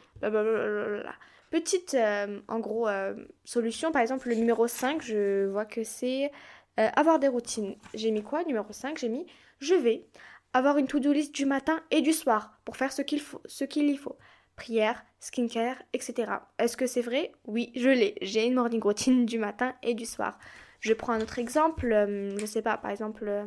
Petite, 1.50 1.96
euh, 1.96 2.40
en 2.48 2.60
gros, 2.60 2.88
euh, 2.88 3.14
solution. 3.44 3.92
Par 3.92 4.02
exemple, 4.02 4.30
le 4.30 4.36
numéro 4.36 4.68
5, 4.68 5.02
je 5.02 5.48
vois 5.48 5.66
que 5.66 5.84
c'est 5.84 6.32
euh, 6.80 6.90
avoir 6.96 7.20
des 7.20 7.28
routines. 7.28 7.76
J'ai 7.94 8.12
mis 8.12 8.24
quoi 8.24 8.44
Numéro 8.46 8.72
5, 8.72 8.98
j'ai 8.98 9.10
mis 9.10 9.26
je 9.60 9.76
vais 9.76 10.08
avoir 10.54 10.78
une 10.78 10.88
to-do 10.88 11.14
list 11.14 11.34
du 11.34 11.46
matin 11.46 11.80
et 11.92 12.02
du 12.02 12.14
soir 12.14 12.60
pour 12.66 12.78
faire 12.78 12.92
ce 12.92 13.02
qu'il 13.02 13.22
faut, 13.22 13.42
ce 13.46 13.64
qu'il 13.64 13.90
y 13.90 13.96
faut. 13.96 14.18
Prière, 14.56 15.06
skincare, 15.20 15.78
etc. 15.94 16.32
Est-ce 16.58 16.76
que 16.76 16.88
c'est 16.88 17.02
vrai? 17.02 17.32
Oui, 17.46 17.72
je 17.76 17.90
l'ai. 17.90 18.16
J'ai 18.22 18.46
une 18.46 18.56
morning 18.56 18.82
routine 18.82 19.26
du 19.26 19.38
matin 19.38 19.76
et 19.84 19.94
du 19.94 20.06
soir. 20.06 20.38
Je 20.82 20.94
prends 20.94 21.14
un 21.14 21.22
autre 21.22 21.38
exemple, 21.38 21.92
euh, 21.92 22.38
je 22.40 22.46
sais 22.46 22.64
pas, 22.64 22.76
par 22.76 22.90
exemple, 22.90 23.28
euh, 23.28 23.46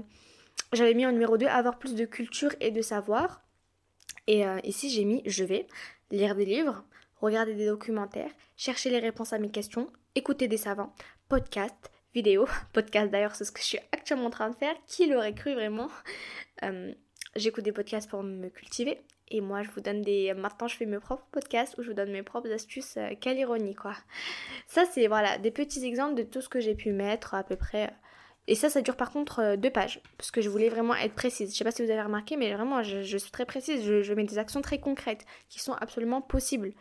j'avais 0.72 0.94
mis 0.94 1.04
en 1.04 1.10
numéro 1.10 1.36
2 1.36 1.46
avoir 1.46 1.78
plus 1.78 1.96
de 1.96 2.04
culture 2.04 2.54
et 2.60 2.70
de 2.70 2.80
savoir. 2.80 3.42
Et 4.28 4.46
euh, 4.46 4.60
ici, 4.62 4.88
j'ai 4.88 5.04
mis 5.04 5.20
je 5.26 5.44
vais 5.44 5.66
lire 6.12 6.36
des 6.36 6.44
livres, 6.44 6.84
regarder 7.20 7.54
des 7.54 7.66
documentaires, 7.66 8.30
chercher 8.56 8.88
les 8.88 9.00
réponses 9.00 9.32
à 9.32 9.40
mes 9.40 9.50
questions, 9.50 9.90
écouter 10.14 10.46
des 10.46 10.56
savants, 10.56 10.94
podcasts, 11.28 11.90
vidéos. 12.14 12.46
Podcast 12.72 13.10
d'ailleurs, 13.10 13.34
c'est 13.34 13.44
ce 13.44 13.50
que 13.52 13.60
je 13.60 13.66
suis 13.66 13.80
actuellement 13.90 14.26
en 14.26 14.30
train 14.30 14.50
de 14.50 14.56
faire. 14.56 14.76
Qui 14.86 15.06
l'aurait 15.06 15.34
cru 15.34 15.54
vraiment? 15.54 15.90
J'écoute 17.36 17.64
des 17.64 17.72
podcasts 17.72 18.08
pour 18.08 18.22
me 18.22 18.48
cultiver 18.48 19.00
et 19.28 19.40
moi, 19.40 19.62
je 19.62 19.70
vous 19.70 19.80
donne 19.80 20.02
des. 20.02 20.32
Maintenant, 20.34 20.68
je 20.68 20.76
fais 20.76 20.86
mes 20.86 20.98
propres 20.98 21.26
podcasts 21.32 21.78
où 21.78 21.82
je 21.82 21.88
vous 21.88 21.94
donne 21.94 22.12
mes 22.12 22.22
propres 22.22 22.52
astuces. 22.52 22.96
Euh, 22.96 23.10
quelle 23.20 23.38
ironie, 23.38 23.74
quoi. 23.74 23.94
Ça, 24.66 24.84
c'est 24.84 25.06
voilà, 25.06 25.38
des 25.38 25.50
petits 25.50 25.84
exemples 25.84 26.14
de 26.14 26.22
tout 26.22 26.40
ce 26.40 26.48
que 26.48 26.60
j'ai 26.60 26.74
pu 26.74 26.92
mettre 26.92 27.34
à 27.34 27.42
peu 27.42 27.56
près. 27.56 27.92
Et 28.46 28.54
ça, 28.54 28.68
ça 28.68 28.82
dure 28.82 28.96
par 28.96 29.10
contre 29.10 29.40
euh, 29.40 29.56
deux 29.56 29.70
pages. 29.70 30.02
Parce 30.18 30.30
que 30.30 30.42
je 30.42 30.50
voulais 30.50 30.68
vraiment 30.68 30.94
être 30.94 31.14
précise. 31.14 31.52
Je 31.52 31.56
sais 31.56 31.64
pas 31.64 31.70
si 31.70 31.82
vous 31.82 31.90
avez 31.90 32.02
remarqué, 32.02 32.36
mais 32.36 32.52
vraiment, 32.52 32.82
je, 32.82 33.16
suis 33.16 33.30
très 33.30 33.46
précise. 33.46 33.82
Je, 33.84 34.14
mets 34.14 34.24
des 34.24 34.38
actions 34.38 34.60
très 34.60 34.78
concrètes 34.78 35.24
qui 35.48 35.60
sont 35.60 35.72
absolument 35.72 36.20
possibles. 36.20 36.72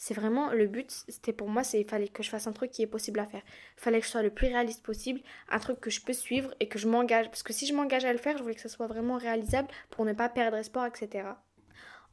C'est 0.00 0.14
vraiment 0.14 0.52
le 0.52 0.68
but, 0.68 0.92
c'était 1.08 1.32
pour 1.32 1.48
moi, 1.48 1.64
c'est 1.64 1.80
il 1.80 1.88
fallait 1.88 2.06
que 2.06 2.22
je 2.22 2.30
fasse 2.30 2.46
un 2.46 2.52
truc 2.52 2.70
qui 2.70 2.82
est 2.82 2.86
possible 2.86 3.18
à 3.18 3.26
faire. 3.26 3.42
Il 3.76 3.80
fallait 3.80 3.98
que 3.98 4.06
je 4.06 4.10
sois 4.12 4.22
le 4.22 4.30
plus 4.30 4.46
réaliste 4.46 4.84
possible, 4.84 5.20
un 5.48 5.58
truc 5.58 5.80
que 5.80 5.90
je 5.90 6.00
peux 6.00 6.12
suivre 6.12 6.54
et 6.60 6.68
que 6.68 6.78
je 6.78 6.86
m'engage. 6.86 7.26
Parce 7.26 7.42
que 7.42 7.52
si 7.52 7.66
je 7.66 7.74
m'engage 7.74 8.04
à 8.04 8.12
le 8.12 8.18
faire, 8.18 8.38
je 8.38 8.42
voulais 8.44 8.54
que 8.54 8.60
ça 8.60 8.68
soit 8.68 8.86
vraiment 8.86 9.16
réalisable 9.16 9.66
pour 9.90 10.04
ne 10.04 10.12
pas 10.12 10.28
perdre 10.28 10.56
espoir, 10.56 10.86
etc. 10.86 11.30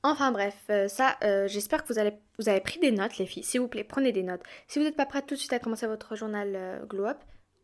Enfin 0.07 0.31
bref, 0.31 0.56
euh, 0.69 0.88
ça, 0.88 1.18
euh, 1.24 1.48
j'espère 1.48 1.84
que 1.84 1.92
vous, 1.92 1.98
allez, 1.98 2.13
vous 2.38 2.48
avez 2.48 2.62
pris 2.62 2.80
des 2.80 2.92
notes, 2.92 3.18
les 3.18 3.25
filles. 3.25 3.42
S'il 3.42 3.60
vous 3.60 3.68
plaît, 3.68 3.84
prenez 3.84 4.12
des 4.12 4.22
notes. 4.22 4.44
Si 4.68 4.78
vous 4.78 4.86
n'êtes 4.86 4.96
pas 4.96 5.07
prêtes 5.07 5.25
tout 5.25 5.34
de 5.34 5.40
suite 5.40 5.54
à 5.54 5.57
commencer 5.57 5.88
votre 5.88 6.16
journal 6.16 6.54
euh, 6.56 6.86
Glow 6.86 7.07
Up, 7.07 7.18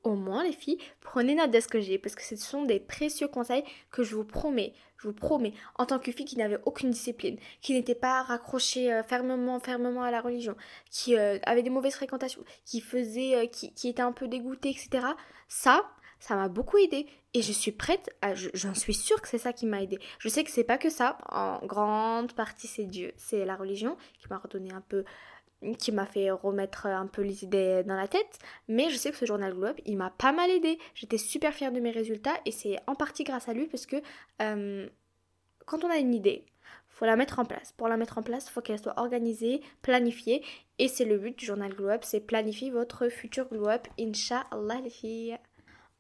au 0.04 0.16
moins, 0.16 0.44
les 0.44 0.52
filles, 0.52 0.80
prenez 1.02 1.36
note 1.36 1.52
de 1.52 1.60
ce 1.60 1.68
que 1.68 1.80
j'ai, 1.80 2.00
parce 2.00 2.16
que 2.16 2.24
ce 2.24 2.36
sont 2.36 2.66
des 2.66 2.80
précieux 2.80 3.28
conseils 3.28 3.64
que 3.92 4.02
je 4.02 4.16
vous 4.16 4.24
promets, 4.24 4.74
je 4.98 5.08
vous 5.08 5.14
promets, 5.14 5.54
en 5.76 5.86
tant 5.86 6.00
que 6.00 6.12
fille 6.12 6.26
qui 6.26 6.36
n'avait 6.36 6.58
aucune 6.66 6.90
discipline, 6.90 7.38
qui 7.62 7.74
n'était 7.74 7.94
pas 7.94 8.24
raccrochée 8.24 9.04
fermement, 9.08 9.60
fermement 9.60 10.02
à 10.02 10.10
la 10.10 10.22
religion, 10.22 10.56
qui 10.90 11.16
avait 11.16 11.62
des 11.62 11.70
mauvaises 11.70 11.94
fréquentations, 11.94 12.44
qui 12.66 12.82
faisait, 12.82 13.50
qui, 13.50 13.72
qui 13.76 13.90
était 13.90 14.02
un 14.02 14.14
peu 14.14 14.28
dégoûtée, 14.28 14.72
etc. 14.72 15.06
Ça, 15.48 15.84
ça 16.20 16.36
m'a 16.36 16.48
beaucoup 16.48 16.80
aidé 16.80 17.06
et 17.34 17.42
je 17.42 17.52
suis 17.52 17.72
prête 17.72 18.10
j'en 18.54 18.74
suis 18.74 18.94
sûre 18.94 19.22
que 19.22 19.28
c'est 19.28 19.38
ça 19.38 19.54
qui 19.54 19.66
m'a 19.66 19.82
aidé. 19.82 20.00
Je 20.20 20.30
sais 20.30 20.44
que 20.44 20.52
c'est 20.52 20.64
pas 20.64 20.78
que 20.78 20.90
ça, 20.90 21.18
en 21.30 21.66
grande 21.66 22.34
partie 22.34 22.68
c'est 22.68 22.86
Dieu, 22.86 23.14
c'est 23.18 23.46
la 23.46 23.56
religion 23.56 23.98
qui 24.20 24.28
m'a 24.30 24.38
redonné 24.38 24.72
un 24.72 24.82
peu 24.82 25.04
qui 25.78 25.92
m'a 25.92 26.06
fait 26.06 26.32
remettre 26.32 26.88
un 26.88 27.08
peu 27.08 27.22
les 27.22 27.44
idées 27.44 27.84
dans 27.86 27.96
la 27.96 28.08
tête, 28.08 28.40
mais 28.68 28.90
je 28.90 28.98
sais 28.98 29.12
que 29.12 29.18
ce 29.18 29.26
journal 29.26 29.54
Globe, 29.54 29.76
il 29.86 29.96
m'a 29.96 30.10
pas 30.10 30.32
mal 30.32 30.50
aidé. 30.50 30.80
J'étais 30.96 31.20
super 31.20 31.54
fière 31.54 31.72
de 31.72 31.80
mes 31.80 31.92
résultats 31.92 32.34
et 32.46 32.52
c'est 32.52 32.80
en 32.88 32.96
partie 32.96 33.24
grâce 33.24 33.48
à 33.48 33.54
lui 33.54 33.68
parce 33.68 33.86
que 33.86 33.98
euh, 34.42 34.90
quand 35.66 35.84
on 35.84 35.90
a 35.92 35.98
une 35.98 36.16
idée, 36.16 36.46
faut 36.88 37.06
la 37.06 37.16
mettre 37.16 37.40
en 37.40 37.46
place. 37.46 37.74
Pour 37.78 37.88
la 37.88 37.98
mettre 37.98 38.18
en 38.18 38.24
place, 38.24 38.50
faut 38.50 38.62
qu'elle 38.62 38.80
soit 38.80 39.00
organisée, 39.00 39.62
planifiée 39.82 40.44
et 40.80 40.88
c'est 40.88 41.06
le 41.06 41.18
but 41.18 41.38
du 41.38 41.46
journal 41.46 41.74
Globe, 41.74 42.02
c'est 42.04 42.20
planifier 42.20 42.72
votre 42.72 43.10
futur 43.10 43.48
Globe, 43.48 43.82
Inch'Allah 44.00 44.82
les 44.84 44.90
filles. 44.90 45.38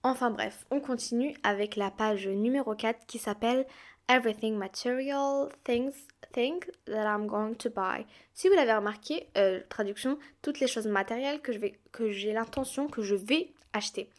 Enfin 0.04 0.32
bref, 0.32 0.66
on 0.72 0.80
continue 0.80 1.36
avec 1.44 1.76
la 1.76 1.92
page 1.92 2.28
numéro 2.28 2.74
4 2.74 3.06
qui 3.06 3.20
s'appelle 3.20 3.68
Everything 4.10 4.56
Material 4.56 5.50
Things, 5.64 5.94
things 6.34 6.66
that 6.88 7.06
I'm 7.06 7.28
going 7.28 7.54
to 7.54 7.70
buy. 7.70 8.08
Si 8.34 8.50
vous 8.50 8.56
l'avez 8.56 8.74
remarqué, 8.74 9.30
euh, 9.38 9.62
traduction, 9.70 10.18
toutes 10.42 10.60
les 10.60 10.66
choses 10.66 10.88
matérielles 10.88 11.40
que, 11.40 12.12
j'ai 12.12 12.34
l'intention 12.34 12.88
que 12.88 13.04
je 13.04 13.14
vais 13.14 13.54
acheter. 13.74 14.10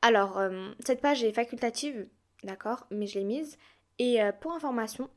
Alors, 0.00 0.38
euh, 0.38 0.70
cette 0.86 1.02
page 1.02 1.22
est 1.22 1.34
facultative, 1.34 2.08
d'accord, 2.42 2.86
mais 2.90 3.06
je 3.06 3.18
l'ai 3.18 3.24
mise. 3.24 3.58
Et 3.98 4.22
euh, 4.22 4.32
pour 4.32 4.52
information, 4.52 5.10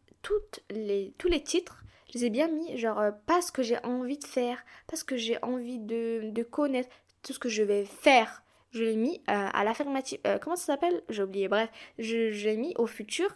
les, 0.70 1.14
tous 1.20 1.30
les 1.30 1.42
titres, 1.42 1.86
je 2.10 2.20
les 2.20 2.26
ai 2.26 2.30
bien 2.30 2.50
mis, 2.50 2.78
genre, 2.78 3.02
pas 3.26 3.42
ce 3.42 3.54
que 3.54 3.64
j'ai 3.64 3.82
envie 3.86 4.18
de 4.18 4.28
faire, 4.28 4.62
pas 4.88 4.98
ce 4.98 5.06
que 5.06 5.16
j'ai 5.16 5.42
envie 5.42 5.80
de, 5.80 6.32
de 6.32 6.44
connaître, 6.44 6.90
tout 7.24 7.32
ce 7.32 7.40
que 7.40 7.48
je 7.48 7.64
vais 7.64 7.86
faire 7.86 8.44
je 8.72 8.84
l'ai 8.84 8.96
mis 8.96 9.22
euh, 9.30 9.50
à 9.54 9.64
l'affirmative. 9.64 10.20
Euh, 10.26 10.38
comment 10.40 10.56
ça 10.56 10.66
s'appelle? 10.66 11.04
J'ai 11.10 11.24
oublié. 11.24 11.48
Bref, 11.48 11.70
je, 12.00 12.30
l'ai 12.46 12.58
mis 12.58 12.74
au 12.78 12.88
futur 12.88 13.36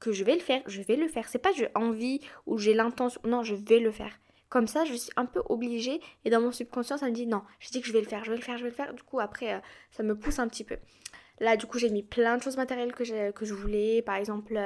que 0.00 0.12
je 0.12 0.24
vais 0.24 0.34
le 0.34 0.40
faire. 0.40 0.62
Je 0.66 0.82
vais 0.82 0.96
le 0.96 1.08
faire. 1.08 1.28
C'est 1.28 1.38
pas 1.38 1.52
j'ai 1.52 1.68
envie 1.74 2.20
ou 2.46 2.58
j'ai 2.58 2.74
l'intention. 2.74 3.20
Non, 3.24 3.42
je 3.42 3.54
vais 3.54 3.78
le 3.78 3.92
faire. 3.92 4.18
Comme 4.48 4.66
ça, 4.66 4.84
je 4.84 4.92
suis 4.94 5.12
un 5.16 5.24
peu 5.24 5.40
obligée 5.48 6.00
et 6.24 6.30
dans 6.30 6.40
mon 6.40 6.52
subconscient, 6.52 6.98
ça 6.98 7.06
me 7.06 7.12
dit 7.12 7.26
non, 7.26 7.42
je 7.58 7.70
dis 7.70 7.80
que 7.80 7.86
je 7.86 7.92
vais 7.92 8.02
le 8.02 8.06
faire, 8.06 8.22
je 8.22 8.30
vais 8.30 8.36
le 8.36 8.42
faire, 8.42 8.58
je 8.58 8.64
vais 8.64 8.68
le 8.68 8.74
faire. 8.74 8.92
Du 8.92 9.02
coup, 9.02 9.18
après, 9.18 9.54
euh, 9.54 9.58
ça 9.92 10.02
me 10.02 10.14
pousse 10.14 10.38
un 10.38 10.48
petit 10.48 10.64
peu. 10.64 10.76
Là, 11.40 11.56
du 11.56 11.66
coup, 11.66 11.78
j'ai 11.78 11.88
mis 11.88 12.02
plein 12.02 12.36
de 12.36 12.42
choses 12.42 12.56
matérielles 12.56 12.92
que, 12.92 13.30
que 13.30 13.44
je 13.46 13.54
voulais. 13.54 14.02
Par 14.02 14.16
exemple, 14.16 14.60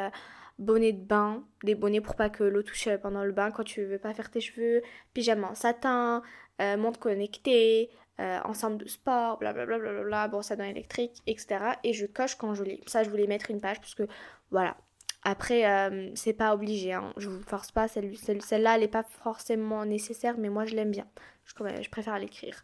bonnet 0.58 0.92
de 0.92 1.00
bain, 1.00 1.44
des 1.62 1.74
bonnets 1.74 2.00
pour 2.00 2.16
pas 2.16 2.30
que 2.30 2.42
l'eau 2.42 2.62
touche 2.62 2.88
pendant 3.02 3.22
le 3.22 3.32
bain 3.32 3.50
quand 3.50 3.62
tu 3.62 3.84
veux 3.84 3.98
pas 3.98 4.12
faire 4.12 4.30
tes 4.30 4.40
cheveux, 4.40 4.82
pyjama 5.14 5.50
en 5.50 5.54
satin, 5.54 6.22
montre 6.58 6.98
connectée, 6.98 7.90
euh, 8.18 8.40
ensemble 8.44 8.78
de 8.78 8.88
sport, 8.88 9.38
blablabla, 9.38 9.78
bla, 9.78 9.92
bla, 9.92 10.02
bla, 10.04 10.28
brosse 10.28 10.50
à 10.50 10.56
dents 10.56 10.64
électrique, 10.64 11.22
etc. 11.26 11.58
Et 11.84 11.92
je 11.92 12.06
coche 12.06 12.36
quand 12.36 12.54
je 12.54 12.64
lis. 12.64 12.80
Ça, 12.86 13.02
je 13.02 13.10
voulais 13.10 13.26
mettre 13.26 13.50
une 13.50 13.60
page 13.60 13.78
parce 13.78 13.94
que 13.94 14.04
voilà. 14.50 14.76
Après, 15.22 15.66
euh, 15.66 16.10
c'est 16.14 16.32
pas 16.32 16.54
obligé, 16.54 16.92
hein. 16.92 17.12
je 17.16 17.28
vous 17.28 17.42
force 17.42 17.72
pas. 17.72 17.88
Celle-là, 17.88 18.40
celle, 18.40 18.66
elle 18.66 18.80
n'est 18.80 18.88
pas 18.88 19.02
forcément 19.02 19.84
nécessaire, 19.84 20.36
mais 20.38 20.48
moi, 20.48 20.64
je 20.64 20.74
l'aime 20.76 20.92
bien. 20.92 21.06
Je, 21.44 21.90
préfère 21.90 22.18
l'écrire. 22.18 22.62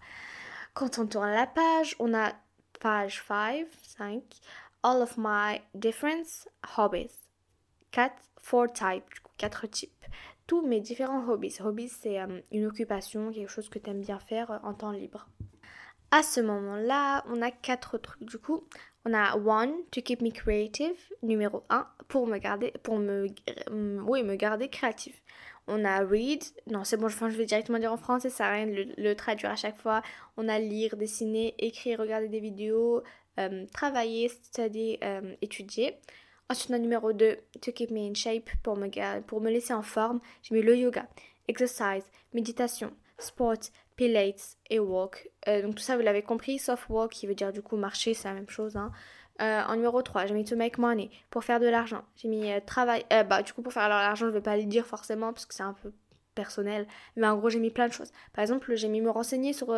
Quand 0.73 0.99
on 0.99 1.07
tourne 1.07 1.31
la 1.31 1.47
page, 1.47 1.97
on 1.99 2.15
a 2.15 2.33
page 2.81 3.23
5, 3.27 3.67
5, 3.83 4.23
All 4.85 5.03
of 5.03 5.17
my 5.19 5.61
different 5.75 6.49
hobbies. 6.77 7.13
4, 7.91 8.15
4 8.43 8.73
types, 8.73 9.05
4 9.39 9.67
types 9.67 10.03
tous 10.47 10.67
mes 10.67 10.81
différents 10.81 11.27
hobbies. 11.29 11.57
Hobbies, 11.65 11.89
c'est 11.89 12.21
euh, 12.21 12.41
une 12.51 12.67
occupation, 12.67 13.33
quelque 13.33 13.49
chose 13.49 13.69
que 13.69 13.79
tu 13.79 13.91
aimes 13.91 14.03
bien 14.03 14.19
faire 14.19 14.61
en 14.65 14.75
temps 14.75 14.91
libre. 14.91 15.29
À 16.15 16.23
ce 16.23 16.41
moment-là, 16.43 17.25
on 17.31 17.41
a 17.41 17.51
quatre 17.51 17.97
trucs. 17.97 18.23
Du 18.23 18.37
coup, 18.37 18.65
on 19.07 19.15
a 19.15 19.35
one 19.35 19.73
to 19.93 20.03
keep 20.03 20.21
me 20.21 20.31
creative, 20.31 20.95
numéro 21.23 21.65
1, 21.71 21.87
pour 22.07 22.27
me 22.27 22.37
garder, 22.37 22.71
pour 22.83 22.99
me, 22.99 23.29
euh, 23.71 23.99
oui, 24.07 24.23
me 24.23 24.37
garder 24.37 24.69
créatif. 24.69 25.23
On 25.69 25.87
a 25.87 26.01
read, 26.01 26.45
non 26.67 26.85
c'est 26.85 26.99
bon, 26.99 27.09
je, 27.09 27.25
vais 27.25 27.47
directement 27.47 27.79
dire 27.79 27.95
en 27.95 27.97
français, 27.97 28.29
ça 28.29 28.45
sert 28.45 28.53
rien 28.53 28.67
de 28.67 28.93
le, 28.99 29.15
traduire 29.15 29.53
à 29.53 29.57
chaque 29.57 29.79
fois. 29.79 30.03
On 30.37 30.49
a 30.49 30.59
lire, 30.59 30.99
dessiner, 30.99 31.55
écrire, 31.59 31.99
regarder 31.99 32.29
des 32.29 32.41
vidéos, 32.41 33.03
travailler, 33.73 34.29
study, 34.29 34.99
étudier. 35.41 35.97
Ensuite, 36.51 36.71
on 36.73 36.75
a 36.75 36.79
numéro 36.79 37.15
2, 37.15 37.39
to 37.63 37.73
keep 37.73 37.91
me 37.91 38.07
in 38.07 38.13
shape, 38.13 38.51
pour 38.63 38.77
me, 38.77 39.21
pour 39.23 39.41
me 39.41 39.51
laisser 39.51 39.73
en 39.73 39.83
forme, 39.83 40.21
j'ai 40.43 40.55
mis 40.55 40.61
le 40.61 40.77
yoga, 40.77 41.09
exercise, 41.49 42.05
méditation, 42.35 42.93
sport, 43.19 43.71
pilates 44.03 44.57
et 44.71 44.79
walk. 44.79 45.31
Euh, 45.49 45.63
donc 45.63 45.75
tout 45.77 45.83
ça, 45.83 45.97
vous 45.97 46.03
l'avez 46.03 46.23
compris, 46.23 46.59
sauf 46.59 46.89
walk, 46.89 47.13
qui 47.13 47.27
veut 47.27 47.35
dire 47.35 47.53
du 47.53 47.63
coup 47.63 47.77
marcher, 47.77 48.15
c'est 48.15 48.29
la 48.29 48.35
même 48.35 48.49
chose. 48.49 48.77
Hein. 48.77 48.91
Euh, 49.41 49.63
en 49.67 49.77
numéro 49.77 50.03
3, 50.03 50.27
j'ai 50.27 50.35
mis 50.35 50.45
to 50.45 50.57
make 50.57 50.79
money, 50.79 51.11
pour 51.31 51.45
faire 51.45 51.61
de 51.61 51.67
l'argent. 51.67 52.03
J'ai 52.17 52.29
mis 52.29 52.51
euh, 52.53 52.61
travail, 52.65 53.05
bah 53.11 53.43
du 53.43 53.53
coup 53.53 53.63
pour 53.63 53.73
faire 53.73 53.85
de 53.85 53.89
l'argent, 53.89 54.27
je 54.27 54.33
vais 54.33 54.41
pas 54.41 54.57
le 54.57 54.65
dire 54.65 54.87
forcément, 54.87 55.33
parce 55.33 55.47
que 55.47 55.55
c'est 55.55 55.63
un 55.63 55.73
peu 55.73 55.93
personnel, 56.35 56.87
mais 57.17 57.27
en 57.27 57.37
gros 57.37 57.51
j'ai 57.51 57.59
mis 57.59 57.71
plein 57.71 57.89
de 57.89 57.93
choses. 57.93 58.11
Par 58.33 58.43
exemple, 58.43 58.75
j'ai 58.75 58.89
mis 58.89 59.01
me 59.01 59.11
renseigner 59.11 59.53
sur, 59.53 59.75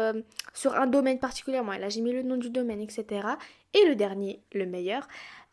sur 0.52 0.74
un 0.74 0.86
domaine 0.86 1.18
particulièrement, 1.18 1.72
et 1.72 1.78
là 1.78 1.88
j'ai 1.88 2.00
mis 2.00 2.12
le 2.12 2.22
nom 2.22 2.36
du 2.36 2.50
domaine, 2.50 2.80
etc. 2.80 3.26
Et 3.74 3.88
le 3.88 3.96
dernier, 3.96 4.40
le 4.52 4.66
meilleur, 4.66 5.08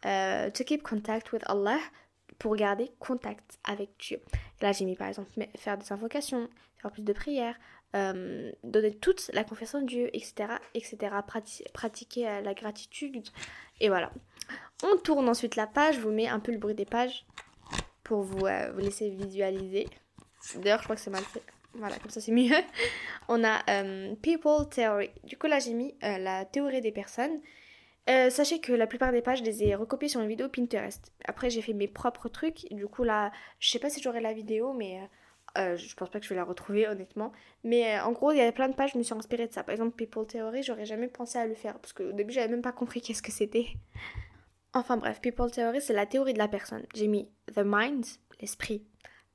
euh, 0.06 0.50
to 0.50 0.64
keep 0.64 0.82
contact 0.82 1.32
with 1.32 1.44
Allah 1.48 1.80
pour 2.40 2.56
garder 2.56 2.92
contact 3.00 3.60
avec 3.64 3.90
Dieu. 4.00 4.20
là, 4.62 4.72
j'ai 4.72 4.86
mis 4.86 4.96
par 4.96 5.08
exemple 5.08 5.30
faire 5.56 5.78
des 5.78 5.92
invocations, 5.92 6.50
faire 6.78 6.92
plus 6.92 7.04
de 7.04 7.14
prières, 7.14 7.56
euh, 7.96 8.52
donner 8.64 8.94
toute 8.96 9.30
la 9.34 9.44
confiance 9.44 9.76
en 9.76 9.82
Dieu, 9.82 10.10
etc., 10.14 10.54
etc., 10.74 10.98
pratiquer 11.74 12.28
euh, 12.28 12.42
la 12.42 12.54
gratitude, 12.54 13.24
et 13.80 13.90
voilà. 13.90 14.12
On 14.84 14.98
tourne 14.98 15.30
ensuite 15.30 15.56
la 15.56 15.68
page, 15.68 15.96
je 15.96 16.02
vous 16.02 16.12
mets 16.12 16.28
un 16.28 16.40
peu 16.40 16.52
le 16.52 16.58
bruit 16.58 16.76
des 16.76 16.86
pages 16.86 17.26
pour 18.04 18.24
vous, 18.24 18.40
vous 18.40 18.80
laisser 18.80 19.10
visualiser. 19.10 19.88
D'ailleurs, 20.56 20.80
je 20.80 20.84
crois 20.86 20.96
que 20.96 21.02
c'est 21.02 21.12
mal 21.12 21.24
fait. 21.24 21.44
Voilà, 21.76 21.98
comme 22.00 22.10
ça 22.10 22.20
c'est 22.20 22.32
mieux. 22.32 22.56
On 23.30 23.44
a 23.44 23.64
People 24.22 24.68
Theory. 24.70 25.10
Du 25.24 25.38
coup, 25.38 25.48
là, 25.48 25.60
j'ai 25.60 25.74
mis 25.74 25.96
la 26.02 26.44
théorie 26.46 26.82
des 26.82 26.92
personnes. 26.92 27.40
Euh, 28.10 28.30
sachez 28.30 28.60
que 28.60 28.74
la 28.74 28.88
plupart 28.88 29.12
des 29.12 29.22
pages, 29.22 29.40
je 29.40 29.44
les 29.44 29.64
ai 29.64 29.76
recopiées 29.76 30.10
sur 30.10 30.22
une 30.22 30.28
vidéo 30.28 30.50
Pinterest. 30.50 31.12
Après, 31.26 31.50
j'ai 31.50 31.62
fait 31.62 31.74
mes 31.74 31.88
propres 31.88 32.30
trucs. 32.30 32.68
Du 32.72 32.88
coup, 32.88 33.04
là, 33.04 33.32
je 33.60 33.70
sais 33.70 33.80
pas 33.80 33.90
si 33.90 34.02
j'aurai 34.02 34.22
la 34.22 34.34
vidéo, 34.34 34.74
mais 34.74 35.00
euh, 35.00 35.06
euh, 35.58 35.78
je 35.78 35.96
pense 35.96 36.10
pas 36.10 36.20
que 36.20 36.26
je 36.26 36.30
vais 36.30 36.36
la 36.36 36.44
retrouver, 36.44 36.88
honnêtement. 36.88 37.32
Mais 37.64 38.00
en 38.00 38.12
gros, 38.12 38.32
il 38.32 38.38
y 38.38 38.42
a 38.42 38.52
plein 38.52 38.70
de 38.70 38.74
pages, 38.74 38.92
je 38.94 38.98
me 38.98 39.04
suis 39.04 39.14
inspirée 39.14 39.48
de 39.48 39.54
ça. 39.54 39.64
Par 39.64 39.74
exemple, 39.74 39.96
People 39.96 40.26
Theory, 40.26 40.64
j'aurais 40.64 40.86
jamais 40.86 41.08
pensé 41.08 41.38
à 41.38 41.46
le 41.46 41.56
faire. 41.56 41.78
Parce 41.80 41.94
qu'au 41.94 42.12
début, 42.12 42.34
j'avais 42.34 42.48
même 42.48 42.62
pas 42.62 42.72
compris 42.72 43.02
qu'est-ce 43.02 43.22
que 43.22 43.32
c'était. 43.32 43.68
Enfin 44.74 44.98
bref, 44.98 45.20
People 45.22 45.52
Theory, 45.52 45.82
c'est 45.82 45.94
la 45.94 46.06
théorie 46.06 46.34
de 46.34 46.38
la 46.38 46.48
personne. 46.48 46.86
J'ai 46.96 47.08
mis 47.08 47.30
the 47.54 47.62
mind, 47.64 48.06
l'esprit, 48.40 48.86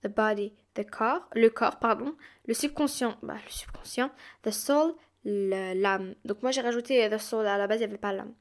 the 0.02 0.08
body, 0.08 0.54
the 0.74 0.88
corps, 0.88 1.28
le 1.34 1.50
corps, 1.50 1.78
pardon, 1.78 2.14
le 2.46 2.54
subconscient, 2.54 3.16
bah 3.22 3.36
le 3.44 3.50
subconscient, 3.50 4.10
the 4.42 4.50
soul, 4.50 4.94
l'âme. 5.26 6.14
Donc 6.24 6.42
moi 6.42 6.50
j'ai 6.52 6.60
rajouté 6.60 7.08
The 7.10 7.18
Soul, 7.18 7.46
à 7.46 7.58
la 7.58 7.66
base 7.66 7.78
il 7.78 7.80
n'y 7.80 7.90
avait 7.90 7.98
pas 7.98 8.12
l'âme. 8.12 8.32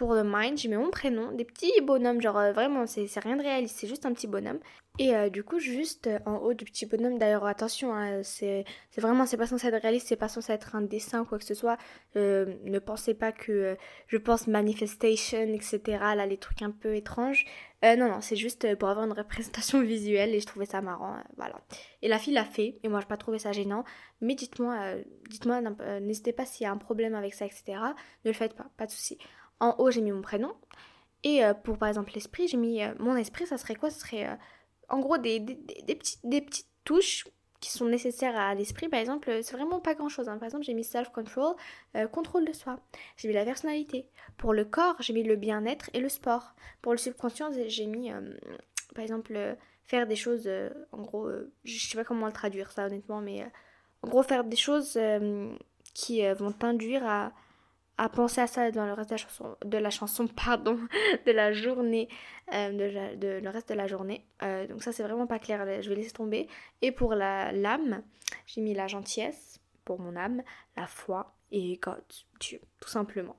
Pour 0.00 0.14
le 0.14 0.22
mind, 0.24 0.56
j'ai 0.56 0.70
mis 0.70 0.76
mon 0.76 0.88
prénom, 0.88 1.30
des 1.32 1.44
petits 1.44 1.78
bonhommes, 1.82 2.22
genre 2.22 2.38
euh, 2.38 2.52
vraiment 2.52 2.86
c'est 2.86 3.06
rien 3.18 3.36
de 3.36 3.42
réaliste, 3.42 3.76
c'est 3.78 3.86
juste 3.86 4.06
un 4.06 4.14
petit 4.14 4.26
bonhomme. 4.26 4.58
Et 4.98 5.14
euh, 5.14 5.28
du 5.28 5.44
coup 5.44 5.58
juste 5.58 6.06
euh, 6.06 6.18
en 6.24 6.36
haut 6.36 6.54
du 6.54 6.64
petit 6.64 6.86
bonhomme, 6.86 7.18
d'ailleurs 7.18 7.44
attention, 7.44 7.94
hein, 7.94 8.22
c'est 8.22 8.64
vraiment, 8.96 9.26
c'est 9.26 9.36
pas 9.36 9.46
censé 9.46 9.66
être 9.66 9.82
réaliste, 9.82 10.08
c'est 10.08 10.16
pas 10.16 10.30
censé 10.30 10.54
être 10.54 10.74
un 10.74 10.80
dessin 10.80 11.20
ou 11.20 11.24
quoi 11.26 11.38
que 11.38 11.44
ce 11.44 11.52
soit. 11.52 11.76
ne 12.14 12.78
pensez 12.78 13.12
pas 13.12 13.30
que 13.30 13.76
je 14.06 14.16
pense 14.16 14.46
manifestation, 14.46 15.42
etc. 15.52 15.80
Là 16.16 16.24
les 16.24 16.38
trucs 16.38 16.62
un 16.62 16.70
peu 16.70 16.96
étranges. 16.96 17.44
non, 17.82 18.08
non, 18.08 18.22
c'est 18.22 18.36
juste 18.36 18.74
pour 18.76 18.88
avoir 18.88 19.04
une 19.04 19.12
représentation 19.12 19.82
visuelle 19.82 20.34
et 20.34 20.40
je 20.40 20.46
trouvais 20.46 20.64
ça 20.64 20.80
marrant, 20.80 21.16
voilà. 21.36 21.60
Et 22.00 22.08
la 22.08 22.18
fille 22.18 22.32
l'a 22.32 22.46
fait, 22.46 22.78
et 22.82 22.88
moi 22.88 23.00
j'ai 23.00 23.06
pas 23.06 23.18
trouvé 23.18 23.38
ça 23.38 23.52
gênant, 23.52 23.84
mais 24.22 24.34
dites-moi, 24.34 24.94
dites-moi, 25.28 25.60
n'hésitez 26.00 26.32
pas 26.32 26.46
s'il 26.46 26.64
y 26.64 26.66
a 26.66 26.72
un 26.72 26.78
problème 26.78 27.14
avec 27.14 27.34
ça, 27.34 27.44
etc. 27.44 27.74
Ne 28.24 28.30
le 28.30 28.32
faites 28.32 28.54
pas, 28.54 28.70
pas 28.78 28.86
de 28.86 28.92
souci. 28.92 29.18
En 29.60 29.76
haut, 29.78 29.90
j'ai 29.90 30.00
mis 30.00 30.12
mon 30.12 30.22
prénom. 30.22 30.54
Et 31.22 31.44
euh, 31.44 31.54
pour 31.54 31.78
par 31.78 31.88
exemple 31.88 32.12
l'esprit, 32.14 32.48
j'ai 32.48 32.56
mis 32.56 32.82
euh, 32.82 32.94
mon 32.98 33.16
esprit, 33.16 33.46
ça 33.46 33.58
serait 33.58 33.74
quoi? 33.74 33.90
Ce 33.90 34.00
serait 34.00 34.26
euh, 34.26 34.34
en 34.88 35.00
gros 35.00 35.18
des, 35.18 35.38
des, 35.38 35.94
petites, 35.94 36.20
des 36.24 36.40
petites 36.40 36.68
touches 36.84 37.28
qui 37.60 37.70
sont 37.70 37.84
nécessaires 37.84 38.36
à 38.36 38.54
l'esprit. 38.54 38.88
Par 38.88 39.00
exemple, 39.00 39.30
c'est 39.42 39.54
vraiment 39.54 39.80
pas 39.80 39.94
grand 39.94 40.08
chose. 40.08 40.28
Hein. 40.30 40.38
Par 40.38 40.46
exemple, 40.46 40.64
j'ai 40.64 40.72
mis 40.72 40.82
self-control, 40.82 41.56
contrôle 42.10 42.46
de 42.46 42.54
soi. 42.54 42.80
J'ai 43.18 43.28
mis 43.28 43.34
la 43.34 43.44
personnalité. 43.44 44.08
Pour 44.38 44.54
le 44.54 44.64
corps, 44.64 44.96
j'ai 45.00 45.12
mis 45.12 45.22
le 45.22 45.36
bien-être 45.36 45.90
et 45.92 46.00
le 46.00 46.08
sport. 46.08 46.54
Pour 46.80 46.92
le 46.92 46.98
subconscient, 46.98 47.50
j'ai 47.66 47.84
mis 47.84 48.10
par 48.94 49.04
exemple 49.04 49.58
faire 49.84 50.06
des 50.06 50.16
choses, 50.16 50.48
en 50.92 51.02
gros, 51.02 51.28
je 51.64 51.86
sais 51.86 51.98
pas 51.98 52.04
comment 52.04 52.24
le 52.24 52.32
traduire 52.32 52.72
ça 52.72 52.86
honnêtement, 52.86 53.20
mais 53.20 53.44
en 54.00 54.08
gros 54.08 54.22
faire 54.22 54.42
des 54.42 54.56
choses 54.56 54.98
qui 55.92 56.26
vont 56.32 56.52
t'induire 56.52 57.06
à 57.06 57.30
à 58.00 58.08
penser 58.08 58.40
à 58.40 58.46
ça 58.46 58.70
dans 58.70 58.86
le 58.86 58.94
reste 58.94 59.10
de 59.10 59.14
la 59.14 59.18
chanson, 59.18 59.56
de 59.62 59.76
la 59.76 59.90
chanson 59.90 60.26
pardon, 60.44 60.78
de 61.26 61.32
la 61.32 61.52
journée, 61.52 62.08
euh, 62.54 62.70
de, 63.16 63.40
le 63.42 63.50
reste 63.50 63.68
de 63.68 63.74
la 63.74 63.86
journée. 63.86 64.24
Euh, 64.42 64.66
donc 64.66 64.82
ça 64.82 64.90
c'est 64.90 65.02
vraiment 65.02 65.26
pas 65.26 65.38
clair, 65.38 65.66
je 65.82 65.88
vais 65.90 65.96
laisser 65.96 66.12
tomber. 66.12 66.48
Et 66.80 66.92
pour 66.92 67.14
la 67.14 67.52
l'âme, 67.52 68.02
j'ai 68.46 68.62
mis 68.62 68.72
la 68.72 68.86
gentillesse 68.86 69.60
pour 69.84 70.00
mon 70.00 70.16
âme, 70.16 70.42
la 70.78 70.86
foi 70.86 71.34
et 71.52 71.78
God, 71.82 72.02
Dieu, 72.40 72.62
tout 72.80 72.88
simplement. 72.88 73.36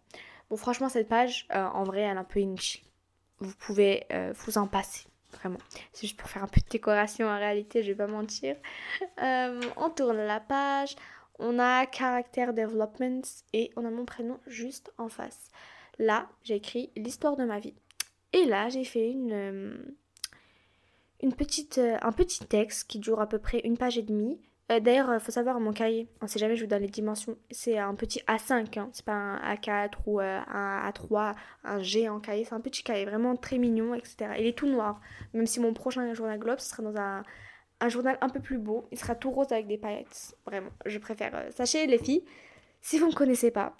Bon 0.51 0.57
franchement 0.57 0.89
cette 0.89 1.09
page, 1.09 1.47
euh, 1.55 1.65
en 1.65 1.83
vrai 1.83 2.01
elle 2.01 2.17
est 2.17 2.19
un 2.19 2.23
peu 2.23 2.39
inutile. 2.39 2.83
Vous 3.39 3.55
pouvez 3.55 4.05
vous 4.35 4.59
en 4.59 4.67
passer. 4.67 5.07
Vraiment. 5.31 5.57
C'est 5.93 6.05
juste 6.05 6.19
pour 6.19 6.29
faire 6.29 6.43
un 6.43 6.47
peu 6.47 6.61
de 6.61 6.69
décoration 6.69 7.27
en 7.27 7.37
réalité, 7.39 7.81
je 7.81 7.87
vais 7.87 7.97
pas 7.97 8.05
mentir. 8.05 8.55
on 9.17 9.89
tourne 9.89 10.17
la 10.17 10.39
page, 10.39 10.95
on 11.39 11.59
a 11.59 11.85
Character 11.91 12.47
Development 12.53 13.21
et 13.53 13.71
on 13.75 13.85
a 13.85 13.89
mon 13.89 14.05
prénom 14.05 14.39
juste 14.47 14.93
en 14.97 15.09
face. 15.09 15.49
Là, 15.99 16.27
j'ai 16.43 16.55
écrit 16.55 16.91
l'histoire 16.95 17.35
de 17.35 17.43
ma 17.43 17.59
vie. 17.59 17.75
Et 18.33 18.45
là, 18.45 18.69
j'ai 18.69 18.83
fait 18.83 19.11
une, 19.11 19.33
euh, 19.33 19.77
une 21.21 21.33
petite, 21.33 21.77
euh, 21.77 21.97
un 22.01 22.11
petit 22.11 22.45
texte 22.45 22.89
qui 22.89 22.99
dure 22.99 23.19
à 23.19 23.27
peu 23.27 23.39
près 23.39 23.59
une 23.59 23.77
page 23.77 23.97
et 23.97 24.01
demie. 24.01 24.39
Euh, 24.71 24.79
d'ailleurs, 24.79 25.13
il 25.13 25.19
faut 25.19 25.31
savoir, 25.31 25.59
mon 25.59 25.73
cahier, 25.73 26.07
on 26.21 26.27
sait 26.27 26.39
jamais, 26.39 26.55
je 26.55 26.63
vous 26.63 26.69
donne 26.69 26.83
les 26.83 26.87
dimensions, 26.87 27.37
c'est 27.49 27.77
un 27.77 27.93
petit 27.93 28.21
A5, 28.27 28.79
hein. 28.79 28.89
c'est 28.93 29.03
pas 29.03 29.11
un 29.11 29.53
A4 29.53 29.91
ou 30.05 30.21
un 30.21 30.89
A3, 30.89 31.35
un 31.65 31.81
G 31.81 32.07
en 32.07 32.21
cahier, 32.21 32.45
c'est 32.45 32.55
un 32.55 32.61
petit 32.61 32.81
cahier 32.81 33.03
vraiment 33.03 33.35
très 33.35 33.57
mignon, 33.57 33.93
etc. 33.93 34.31
Il 34.39 34.45
est 34.45 34.57
tout 34.57 34.67
noir, 34.67 35.01
même 35.33 35.45
si 35.45 35.59
mon 35.59 35.73
prochain 35.73 36.13
journal 36.13 36.39
Globe, 36.39 36.59
ce 36.59 36.69
sera 36.69 36.83
dans 36.83 36.95
un, 36.95 37.23
un 37.81 37.89
journal 37.89 38.17
un 38.21 38.29
peu 38.29 38.39
plus 38.39 38.59
beau. 38.59 38.87
Il 38.91 38.99
sera 38.99 39.15
tout 39.15 39.31
rose 39.31 39.51
avec 39.51 39.67
des 39.67 39.77
paillettes. 39.77 40.37
Vraiment, 40.45 40.69
je 40.85 40.97
préfère. 40.99 41.35
Euh, 41.35 41.49
sachez, 41.51 41.87
les 41.87 41.97
filles, 41.97 42.23
si 42.79 42.99
vous 42.99 43.07
ne 43.07 43.11
me 43.11 43.15
connaissez 43.15 43.51
pas, 43.51 43.75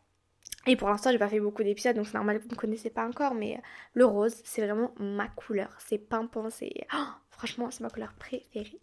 et 0.67 0.75
pour 0.75 0.89
l'instant, 0.89 1.11
j'ai 1.11 1.17
pas 1.17 1.29
fait 1.29 1.39
beaucoup 1.39 1.63
d'épisodes, 1.63 1.95
donc 1.95 2.07
c'est 2.07 2.15
normal 2.15 2.37
que 2.37 2.43
vous 2.43 2.49
ne 2.49 2.55
me 2.55 2.59
connaissez 2.59 2.89
pas 2.89 3.07
encore, 3.07 3.33
mais 3.33 3.55
euh, 3.55 3.61
le 3.93 4.05
rose, 4.05 4.35
c'est 4.43 4.65
vraiment 4.65 4.93
ma 4.99 5.27
couleur. 5.27 5.69
C'est 5.79 5.97
pimpant, 5.97 6.49
c'est. 6.49 6.73
Oh, 6.93 7.07
franchement, 7.29 7.69
c'est 7.71 7.81
ma 7.81 7.89
couleur 7.89 8.13
préférée. 8.13 8.79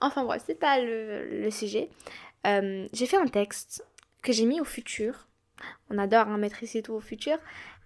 Enfin 0.00 0.24
bref, 0.24 0.42
c'est 0.46 0.58
pas 0.58 0.80
le, 0.80 1.50
sujet. 1.50 1.90
Euh, 2.46 2.88
j'ai 2.92 3.06
fait 3.06 3.18
un 3.18 3.28
texte 3.28 3.86
que 4.22 4.32
j'ai 4.32 4.46
mis 4.46 4.60
au 4.60 4.64
futur. 4.64 5.28
On 5.90 5.98
adore 5.98 6.28
hein, 6.28 6.38
mettre 6.38 6.58
tout 6.82 6.92
au 6.92 7.00
futur. 7.00 7.38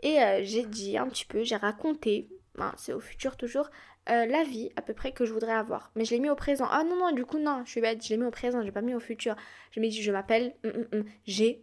Et 0.02 0.19
j'ai 0.43 0.64
dit 0.64 0.99
un 0.99 1.09
petit 1.09 1.25
peu, 1.25 1.43
j'ai 1.43 1.57
raconté, 1.57 2.28
hein, 2.59 2.73
c'est 2.76 2.93
au 2.93 3.00
futur 3.00 3.37
toujours, 3.37 3.71
euh, 4.09 4.25
la 4.27 4.45
vie 4.45 4.71
à 4.77 4.83
peu 4.83 4.95
près 4.95 5.13
que 5.13 5.25
je 5.25 5.33
voudrais 5.33 5.53
avoir. 5.53 5.91
Mais 5.97 6.05
je 6.05 6.13
l'ai 6.13 6.21
mis 6.21 6.31
au 6.31 6.37
présent. 6.37 6.67
Ah 6.71 6.85
non, 6.85 6.97
non, 6.97 7.13
du 7.13 7.25
coup, 7.25 7.39
non, 7.39 7.63
je 7.65 7.71
suis 7.71 7.81
bête, 7.81 8.05
je 8.05 8.11
l'ai 8.11 8.17
mis 8.17 8.27
au 8.27 8.31
présent, 8.31 8.61
je 8.61 8.67
l'ai 8.67 8.73
pas 8.73 8.81
mis 8.81 8.95
au 8.95 9.01
futur. 9.01 9.35
Je 9.73 9.81
m'ai 9.81 9.89
dit, 9.89 10.01
je 10.01 10.13
m'appelle, 10.13 10.55
mm, 10.65 10.69
mm, 10.69 10.99
mm, 10.99 11.05
j'ai, 11.27 11.63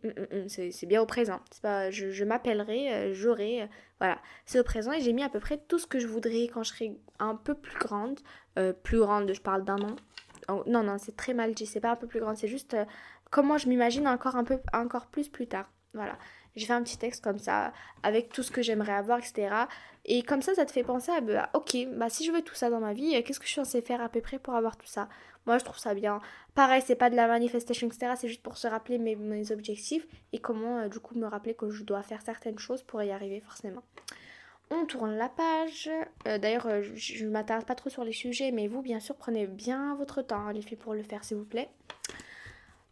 c'est 0.72 0.86
bien 0.86 1.02
au 1.02 1.06
présent. 1.06 1.40
Pas, 1.62 1.90
je, 1.90 2.24
m'appellerai, 2.24 2.94
euh, 2.94 3.14
j'aurai, 3.14 3.62
euh, 3.62 3.66
voilà. 4.00 4.20
C'est 4.46 4.60
au 4.60 4.64
présent 4.64 4.92
et 4.92 5.00
j'ai 5.00 5.14
mis 5.14 5.24
à 5.24 5.30
peu 5.30 5.40
près 5.40 5.58
tout 5.58 5.80
ce 5.80 5.88
que 5.88 6.00
je 6.00 6.08
voudrais 6.08 6.50
quand 6.54 6.64
je 6.64 6.74
serai 6.74 6.98
un 7.20 7.36
peu 7.36 7.56
plus 7.56 7.78
grande. 7.78 8.20
plus 8.84 9.00
grande, 9.00 9.32
je 9.34 9.42
parle 9.42 9.64
d'un 9.64 9.80
an. 9.80 9.96
Oh, 10.50 10.64
non, 10.68 10.84
non, 10.84 10.98
c'est 10.98 11.16
très 11.16 11.34
mal 11.34 11.54
dit, 11.54 11.66
c'est 11.66 11.80
pas 11.80 11.92
un 11.92 11.96
peu 11.96 12.08
plus 12.08 12.20
grande, 12.20 12.36
c'est 12.36 12.50
juste 12.50 12.76
comment 13.32 13.58
je 13.58 13.70
m'imagine 13.70 14.08
encore 14.08 14.36
un 14.36 14.44
encore 14.74 15.08
plus 15.08 15.30
plus 15.30 15.48
tard. 15.48 15.72
Voilà. 15.94 16.18
J'ai 16.56 16.66
fait 16.66 16.74
un 16.74 16.84
petit 16.84 16.98
texte 16.98 17.24
comme 17.24 17.40
ça, 17.40 17.74
avec 18.04 18.30
tout 18.30 18.44
ce 18.44 18.52
que 18.52 18.62
j'aimerais 18.62 18.94
avoir, 18.94 19.20
etc. 19.20 19.56
Et 20.06 20.22
comme 20.22 20.42
ça, 20.42 20.54
ça 20.54 20.66
te 20.66 20.72
fait 20.72 20.84
penser 20.84 21.12
à, 21.12 21.22
bah, 21.22 21.50
ok, 21.54 21.78
bah 21.94 22.10
si 22.10 22.26
je 22.26 22.32
veux 22.32 22.42
tout 22.42 22.56
ça 22.56 22.70
dans 22.70 22.80
ma 22.80 22.94
vie, 22.94 23.22
qu'est-ce 23.24 23.40
que 23.40 23.46
je 23.46 23.52
suis 23.52 23.62
censée 23.62 23.82
faire 23.82 24.02
à 24.02 24.10
peu 24.10 24.22
près 24.22 24.38
pour 24.38 24.54
avoir 24.56 24.78
tout 24.78 24.88
ça? 24.88 25.08
Moi, 25.46 25.58
je 25.58 25.64
trouve 25.64 25.78
ça 25.78 25.94
bien. 25.94 26.22
Pareil, 26.56 26.82
c'est 26.86 26.96
pas 26.96 27.10
de 27.10 27.16
la 27.16 27.28
manifestation, 27.28 27.88
etc. 27.88 28.14
C'est 28.16 28.28
juste 28.28 28.44
pour 28.44 28.58
se 28.58 28.68
rappeler 28.68 28.98
mes, 28.98 29.52
objectifs 29.52 30.06
et 30.32 30.40
comment, 30.40 30.80
euh, 30.80 30.88
du 30.88 31.00
coup, 31.00 31.16
me 31.16 31.26
rappeler 31.26 31.54
que 31.54 31.70
je 31.70 31.84
dois 31.84 32.04
faire 32.04 32.22
certaines 32.22 32.60
choses 32.60 32.84
pour 32.84 33.02
y 33.04 33.12
arriver, 33.12 33.42
forcément. 33.42 33.84
On 34.70 34.86
tourne 34.86 35.16
la 35.16 35.30
page. 35.30 35.90
Euh, 36.28 36.38
d'ailleurs, 36.38 36.68
euh, 36.68 36.82
je 36.96 37.26
ne 37.26 37.30
m'attarde 37.30 37.66
pas 37.66 37.76
trop 37.76 37.90
sur 37.90 38.04
les 38.04 38.14
sujets, 38.14 38.52
mais 38.52 38.68
vous, 38.68 38.82
bien 38.82 39.00
sûr, 39.00 39.16
prenez 39.16 39.48
bien 39.48 39.96
votre 39.96 40.22
temps, 40.22 40.48
hein, 40.48 40.54
les 40.54 40.62
filles, 40.62 40.78
pour 40.78 40.94
le 40.94 41.04
faire, 41.04 41.24
s'il 41.24 41.38
vous 41.38 41.46
plaît. 41.46 41.70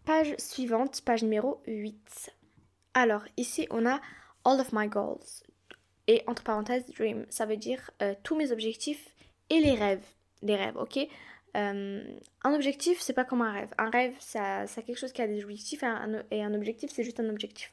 Page 0.06 0.36
suivante, 0.38 1.02
page 1.06 1.24
numéro 1.24 1.62
8. 1.68 2.34
Alors, 2.94 3.24
ici, 3.38 3.68
on 3.70 3.86
a 3.86 4.00
All 4.44 4.60
of 4.60 4.74
my 4.74 4.88
goals. 4.88 5.44
Et 6.08 6.24
entre 6.28 6.44
parenthèses, 6.44 6.86
dream. 6.88 7.26
Ça 7.30 7.46
veut 7.46 7.58
dire 7.58 7.92
euh, 8.02 8.16
tous 8.24 8.36
mes 8.36 8.52
objectifs 8.52 9.10
et 9.50 9.60
les 9.60 9.76
rêves. 9.76 10.04
Les 10.42 10.56
rêves, 10.56 10.76
ok? 10.78 10.98
Euh, 11.56 12.04
Un 12.44 12.54
objectif, 12.54 13.00
c'est 13.00 13.14
pas 13.14 13.24
comme 13.24 13.42
un 13.42 13.52
rêve. 13.52 13.70
Un 13.78 13.90
rêve, 13.90 14.16
ça, 14.20 14.66
ça 14.66 14.82
quelque 14.82 14.98
chose 14.98 15.12
qui 15.12 15.22
a 15.22 15.28
des 15.28 15.44
objectifs. 15.44 15.84
Et 16.32 16.44
un, 16.44 16.54
objectif, 16.54 16.92
c'est 16.92 17.04
juste 17.04 17.20
un 17.20 17.30
objectif. 17.30 17.72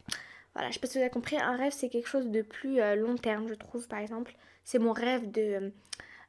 Voilà, 0.54 0.68
je 0.68 0.74
sais 0.74 0.80
pas 0.80 0.86
si 0.86 0.98
vous 0.98 1.02
avez 1.02 1.10
compris. 1.10 1.38
Un 1.38 1.56
rêve, 1.56 1.72
c'est 1.72 1.88
quelque 1.88 2.08
chose 2.08 2.28
de 2.28 2.42
plus 2.42 2.80
euh, 2.80 2.94
long 2.94 3.16
terme, 3.16 3.48
je 3.48 3.54
trouve, 3.54 3.88
par 3.88 4.00
exemple. 4.00 4.34
C'est 4.64 4.78
mon 4.78 4.92
rêve 4.92 5.30
de 5.30 5.72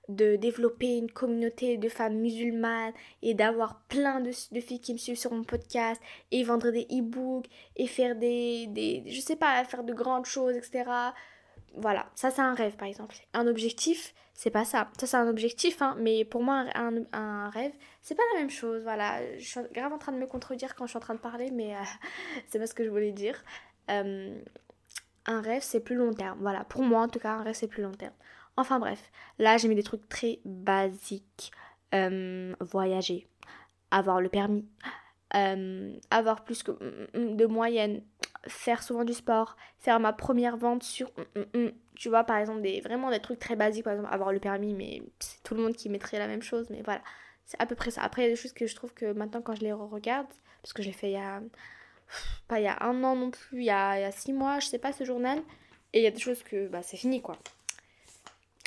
de 0.09 0.35
développer 0.35 0.97
une 0.97 1.11
communauté 1.11 1.77
de 1.77 1.87
femmes 1.87 2.15
musulmanes 2.15 2.93
et 3.21 3.35
d'avoir 3.35 3.79
plein 3.87 4.19
de, 4.19 4.31
filles 4.31 4.81
qui 4.81 4.93
me 4.93 4.97
suivent 4.97 5.19
sur 5.19 5.31
mon 5.31 5.43
podcast 5.43 6.01
et 6.31 6.43
vendre 6.43 6.71
des 6.71 6.87
e-books 6.91 7.45
et 7.77 7.87
faire 7.87 8.15
des, 8.15 8.67
des, 8.67 9.03
je 9.07 9.21
sais 9.21 9.35
pas, 9.35 9.63
faire 9.65 9.83
de 9.83 9.93
grandes 9.93 10.25
choses, 10.25 10.55
etc. 10.55 10.89
Voilà, 11.75 12.09
ça 12.15 12.31
c'est 12.31 12.41
un 12.41 12.55
rêve 12.55 12.75
par 12.75 12.87
exemple. 12.87 13.15
Un 13.33 13.45
objectif, 13.45 14.15
c'est 14.33 14.49
pas 14.49 14.65
ça. 14.65 14.89
Ça 14.99 15.05
c'est 15.05 15.17
un 15.17 15.27
objectif, 15.27 15.81
hein, 15.83 15.95
mais 15.99 16.25
pour 16.25 16.41
moi 16.41 16.65
un, 16.73 17.03
un 17.13 17.49
rêve, 17.51 17.71
c'est 18.01 18.15
pas 18.15 18.23
la 18.33 18.39
même 18.39 18.49
chose. 18.49 18.81
Voilà, 18.81 19.19
je 19.37 19.45
suis 19.45 19.59
grave 19.73 19.93
en 19.93 19.99
train 19.99 20.11
de 20.11 20.17
me 20.17 20.25
contredire 20.25 20.75
quand 20.75 20.87
je 20.87 20.91
suis 20.91 20.97
en 20.97 21.01
train 21.01 21.15
de 21.15 21.19
parler, 21.19 21.51
mais 21.51 21.75
euh, 21.75 21.79
c'est 22.47 22.57
pas 22.57 22.65
ce 22.65 22.73
que 22.73 22.83
je 22.83 22.89
voulais 22.89 23.11
dire. 23.11 23.43
Euh, 23.91 24.41
un 25.29 25.41
rêve 25.41 25.61
c'est 25.61 25.79
plus 25.79 25.95
long 25.95 26.13
terme. 26.13 26.39
Voilà, 26.41 26.65
pour 26.65 26.81
moi 26.83 27.01
en 27.01 27.07
tout 27.07 27.19
cas, 27.19 27.33
un 27.33 27.43
rêve 27.43 27.55
c'est 27.55 27.67
plus 27.67 27.83
long 27.83 27.91
terme. 27.91 28.13
Enfin 28.57 28.79
bref, 28.79 29.11
là 29.37 29.57
j'ai 29.57 29.67
mis 29.69 29.75
des 29.75 29.83
trucs 29.83 30.09
très 30.09 30.39
basiques. 30.43 31.51
Euh, 31.95 32.53
voyager, 32.59 33.27
avoir 33.89 34.21
le 34.21 34.29
permis, 34.29 34.63
euh, 35.35 35.91
avoir 36.11 36.43
plus 36.43 36.61
que 36.61 36.71
mm, 36.71 37.07
mm, 37.15 37.35
de 37.35 37.45
moyenne, 37.47 38.03
faire 38.47 38.83
souvent 38.83 39.03
du 39.03 39.13
sport, 39.13 39.57
faire 39.79 39.99
ma 39.99 40.13
première 40.13 40.55
vente 40.55 40.83
sur, 40.83 41.09
mm, 41.35 41.69
tu 41.95 42.09
vois, 42.09 42.23
par 42.25 42.37
exemple, 42.37 42.61
des, 42.61 42.79
vraiment 42.81 43.09
des 43.09 43.19
trucs 43.19 43.39
très 43.39 43.55
basiques, 43.55 43.85
par 43.85 43.93
exemple, 43.93 44.13
avoir 44.13 44.31
le 44.31 44.39
permis, 44.39 44.75
mais 44.75 45.01
c'est 45.19 45.41
tout 45.41 45.55
le 45.55 45.63
monde 45.63 45.73
qui 45.75 45.89
mettrait 45.89 46.19
la 46.19 46.27
même 46.27 46.43
chose, 46.43 46.67
mais 46.69 46.83
voilà, 46.83 47.01
c'est 47.45 47.59
à 47.59 47.65
peu 47.65 47.73
près 47.73 47.89
ça. 47.89 48.03
Après, 48.03 48.21
il 48.21 48.25
y 48.25 48.27
a 48.27 48.31
des 48.31 48.39
choses 48.39 48.53
que 48.53 48.67
je 48.67 48.75
trouve 48.75 48.93
que 48.93 49.11
maintenant, 49.11 49.41
quand 49.41 49.55
je 49.55 49.61
les 49.61 49.73
regarde, 49.73 50.27
parce 50.61 50.73
que 50.73 50.83
j'ai 50.83 50.91
fait 50.91 51.09
il 51.09 51.13
y 51.13 51.17
a, 51.17 51.41
pas 52.47 52.59
il 52.59 52.63
y 52.63 52.67
a 52.67 52.83
un 52.83 53.03
an 53.03 53.15
non 53.15 53.31
plus, 53.31 53.59
il 53.59 53.65
y 53.65 53.69
a, 53.69 54.07
il 54.07 54.13
six 54.13 54.33
mois, 54.33 54.59
je 54.59 54.67
sais 54.67 54.79
pas, 54.79 54.91
ce 54.91 55.03
journal, 55.03 55.39
et 55.93 55.99
il 55.99 56.03
y 56.03 56.07
a 56.07 56.11
des 56.11 56.19
choses 56.19 56.43
que, 56.43 56.67
bah, 56.67 56.81
c'est 56.81 56.97
fini, 56.97 57.21
quoi. 57.21 57.37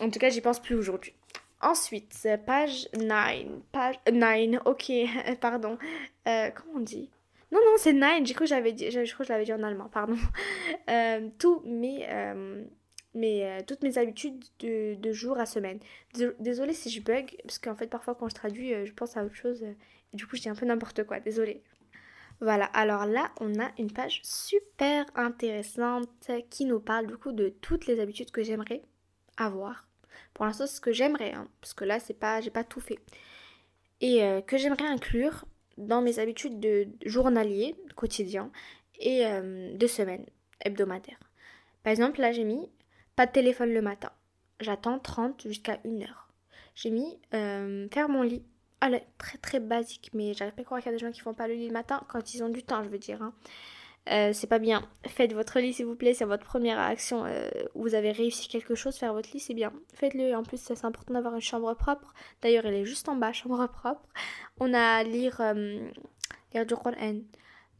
En 0.00 0.10
tout 0.10 0.18
cas, 0.18 0.30
j'y 0.30 0.40
pense 0.40 0.60
plus 0.60 0.74
aujourd'hui. 0.74 1.14
Ensuite, 1.60 2.28
page 2.44 2.88
9. 2.98 3.46
Page 3.70 4.00
9, 4.10 4.62
ok, 4.64 4.92
pardon. 5.40 5.78
Euh, 6.26 6.50
comment 6.50 6.78
on 6.78 6.80
dit? 6.80 7.08
Non, 7.52 7.60
non, 7.64 7.74
c'est 7.76 7.92
9. 7.92 8.24
J'ai 8.24 8.34
cru 8.34 8.44
que 8.44 8.48
j'avais 8.48 8.72
dit, 8.72 8.90
je 8.90 9.12
crois 9.12 9.24
que 9.24 9.28
je 9.28 9.32
l'avais 9.32 9.44
dit 9.44 9.52
en 9.52 9.62
allemand, 9.62 9.88
pardon. 9.88 10.16
Euh, 10.90 11.28
tous 11.38 11.60
mes, 11.64 12.04
euh, 12.08 12.64
mes, 13.14 13.58
toutes 13.68 13.82
mes 13.82 13.98
habitudes 13.98 14.44
de, 14.58 14.96
de, 14.96 15.12
jour 15.12 15.38
à 15.38 15.46
semaine. 15.46 15.78
Désolée 16.40 16.74
si 16.74 16.90
je 16.90 17.00
bug, 17.00 17.36
parce 17.44 17.58
qu'en 17.58 17.76
fait, 17.76 17.86
parfois 17.86 18.16
quand 18.16 18.28
je 18.28 18.34
traduis, 18.34 18.74
je 18.84 18.92
pense 18.92 19.16
à 19.16 19.24
autre 19.24 19.36
chose. 19.36 19.62
Et 19.62 20.16
du 20.16 20.26
coup, 20.26 20.34
je 20.36 20.42
dis 20.42 20.48
un 20.48 20.56
peu 20.56 20.66
n'importe 20.66 21.04
quoi. 21.04 21.20
Désolée. 21.20 21.62
Voilà, 22.42 22.64
alors 22.64 23.06
là, 23.06 23.30
on 23.40 23.60
a 23.60 23.70
une 23.78 23.92
page 23.92 24.20
super 24.24 25.06
intéressante 25.14 26.32
qui 26.50 26.64
nous 26.64 26.80
parle 26.80 27.06
du 27.06 27.16
coup 27.16 27.30
de 27.30 27.50
toutes 27.60 27.86
les 27.86 28.00
habitudes 28.00 28.32
que 28.32 28.42
j'aimerais 28.42 28.82
avoir. 29.36 29.86
Pour 30.34 30.44
l'instant, 30.44 30.66
ce 30.66 30.80
que 30.80 30.90
j'aimerais, 30.90 31.34
hein, 31.34 31.46
parce 31.60 31.72
que 31.72 31.84
là, 31.84 32.00
c'est 32.00 32.18
pas, 32.18 32.40
j'ai 32.40 32.50
pas 32.50 32.64
tout 32.64 32.80
fait. 32.80 32.98
Et 34.00 34.24
euh, 34.24 34.40
que 34.40 34.56
j'aimerais 34.56 34.88
inclure 34.88 35.44
dans 35.78 36.02
mes 36.02 36.18
habitudes 36.18 36.58
de 36.58 36.88
journalier, 37.06 37.76
quotidien, 37.94 38.50
et 38.98 39.24
euh, 39.24 39.76
de 39.76 39.86
semaine, 39.86 40.26
hebdomadaire. 40.64 41.20
Par 41.84 41.92
exemple, 41.92 42.20
là, 42.20 42.32
j'ai 42.32 42.42
mis 42.42 42.68
pas 43.14 43.26
de 43.26 43.32
téléphone 43.32 43.72
le 43.72 43.82
matin. 43.82 44.10
J'attends 44.58 44.98
30 44.98 45.46
jusqu'à 45.46 45.78
1 45.86 46.02
heure. 46.02 46.28
J'ai 46.74 46.90
mis 46.90 47.20
euh, 47.34 47.86
faire 47.92 48.08
mon 48.08 48.22
lit. 48.22 48.42
Ah, 48.84 48.90
très 49.16 49.38
très 49.38 49.60
basique, 49.60 50.10
mais 50.12 50.34
j'arrive 50.34 50.54
pas 50.54 50.62
à 50.62 50.64
croire 50.64 50.80
qu'il 50.80 50.90
y 50.90 50.94
a 50.94 50.98
des 50.98 51.04
gens 51.04 51.12
qui 51.12 51.20
font 51.20 51.34
pas 51.34 51.46
le 51.46 51.54
lit 51.54 51.68
le 51.68 51.72
matin 51.72 52.02
quand 52.08 52.34
ils 52.34 52.42
ont 52.42 52.48
du 52.48 52.64
temps, 52.64 52.82
je 52.82 52.88
veux 52.88 52.98
dire. 52.98 53.22
Hein. 53.22 53.32
Euh, 54.10 54.32
c'est 54.32 54.48
pas 54.48 54.58
bien. 54.58 54.88
Faites 55.06 55.32
votre 55.34 55.60
lit 55.60 55.72
s'il 55.72 55.86
vous 55.86 55.94
plaît, 55.94 56.14
c'est 56.14 56.24
votre 56.24 56.44
première 56.44 56.80
action. 56.80 57.24
Euh, 57.24 57.48
vous 57.76 57.94
avez 57.94 58.10
réussi 58.10 58.48
quelque 58.48 58.74
chose, 58.74 58.96
faire 58.96 59.12
votre 59.12 59.30
lit 59.32 59.38
c'est 59.38 59.54
bien. 59.54 59.72
Faites-le. 59.94 60.34
En 60.34 60.42
plus, 60.42 60.60
c'est 60.60 60.84
important 60.84 61.14
d'avoir 61.14 61.36
une 61.36 61.40
chambre 61.40 61.72
propre. 61.74 62.12
D'ailleurs, 62.42 62.66
elle 62.66 62.74
est 62.74 62.84
juste 62.84 63.08
en 63.08 63.14
bas, 63.14 63.32
chambre 63.32 63.64
propre. 63.68 64.02
On 64.58 64.74
a 64.74 65.04
lire, 65.04 65.40
euh, 65.40 65.78
lire 66.52 66.66
du 66.66 66.74
Coran. 66.74 66.96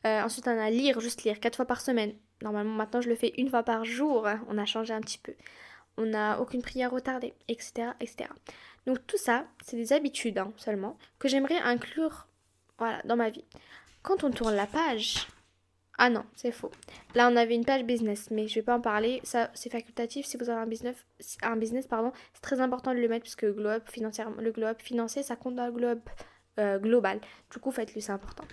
ensuite, 0.05 0.47
on 0.47 0.57
a 0.57 0.71
lire, 0.71 1.01
juste 1.01 1.25
lire, 1.25 1.41
quatre 1.41 1.57
fois 1.57 1.67
par 1.67 1.81
semaine. 1.81 2.15
Normalement, 2.43 2.75
maintenant, 2.75 3.01
je 3.01 3.09
le 3.09 3.17
fais 3.17 3.33
une 3.39 3.51
fois 3.51 3.65
par 3.65 3.85
jour. 3.85 4.29
On 4.49 4.57
a 4.57 4.67
changé 4.67 4.95
un 4.95 5.01
petit 5.01 5.19
peu. 5.19 5.35
On 5.97 6.07
n'a 6.07 6.41
aucune 6.41 6.63
prière 6.63 6.93
retardée, 6.93 7.35
etc., 7.49 7.91
etc. 8.01 8.29
Donc 8.87 9.07
tout 9.07 9.19
ça, 9.19 9.47
c'est 9.65 9.77
des 9.77 9.93
habitudes 9.93 10.39
hein, 10.39 10.53
seulement 10.57 10.99
que 11.19 11.29
j'aimerais 11.29 11.59
inclure, 11.59 12.27
voilà, 12.79 13.01
dans 13.05 13.17
ma 13.17 13.31
vie. 13.31 13.45
Quand 14.03 14.25
on 14.25 14.31
tourne 14.31 14.55
la 14.55 14.67
page, 14.67 15.27
ah 15.99 16.11
non, 16.11 16.25
c'est 16.35 16.51
faux. 16.51 16.71
Là, 17.15 17.29
on 17.31 17.37
avait 17.37 17.55
une 17.55 17.65
page 17.65 17.85
business, 17.85 18.31
mais 18.31 18.49
je 18.49 18.57
vais 18.57 18.63
pas 18.63 18.77
en 18.77 18.81
parler. 18.81 19.21
Ça, 19.23 19.51
c'est 19.55 19.71
facultatif. 19.71 20.27
Si 20.27 20.37
vous 20.37 20.51
avez 20.51 20.61
un 20.61 20.67
business, 20.67 20.97
un 21.43 21.57
business 21.57 21.87
pardon, 21.87 22.13
c'est 22.33 22.41
très 22.41 22.61
important 22.61 22.93
de 22.93 22.99
le 22.99 23.09
mettre 23.09 23.31
le 23.43 23.53
globe, 23.53 23.83
financièrement, 23.87 24.41
le 24.41 24.51
globe 24.51 24.81
financier, 24.81 25.23
ça 25.23 25.37
compte 25.37 25.55
dans 25.55 25.67
le 25.67 25.73
globe 25.73 26.01
euh, 26.59 26.79
global. 26.79 27.21
Du 27.51 27.59
coup, 27.59 27.71
faites-le, 27.71 28.01
c'est 28.01 28.13
important. 28.13 28.45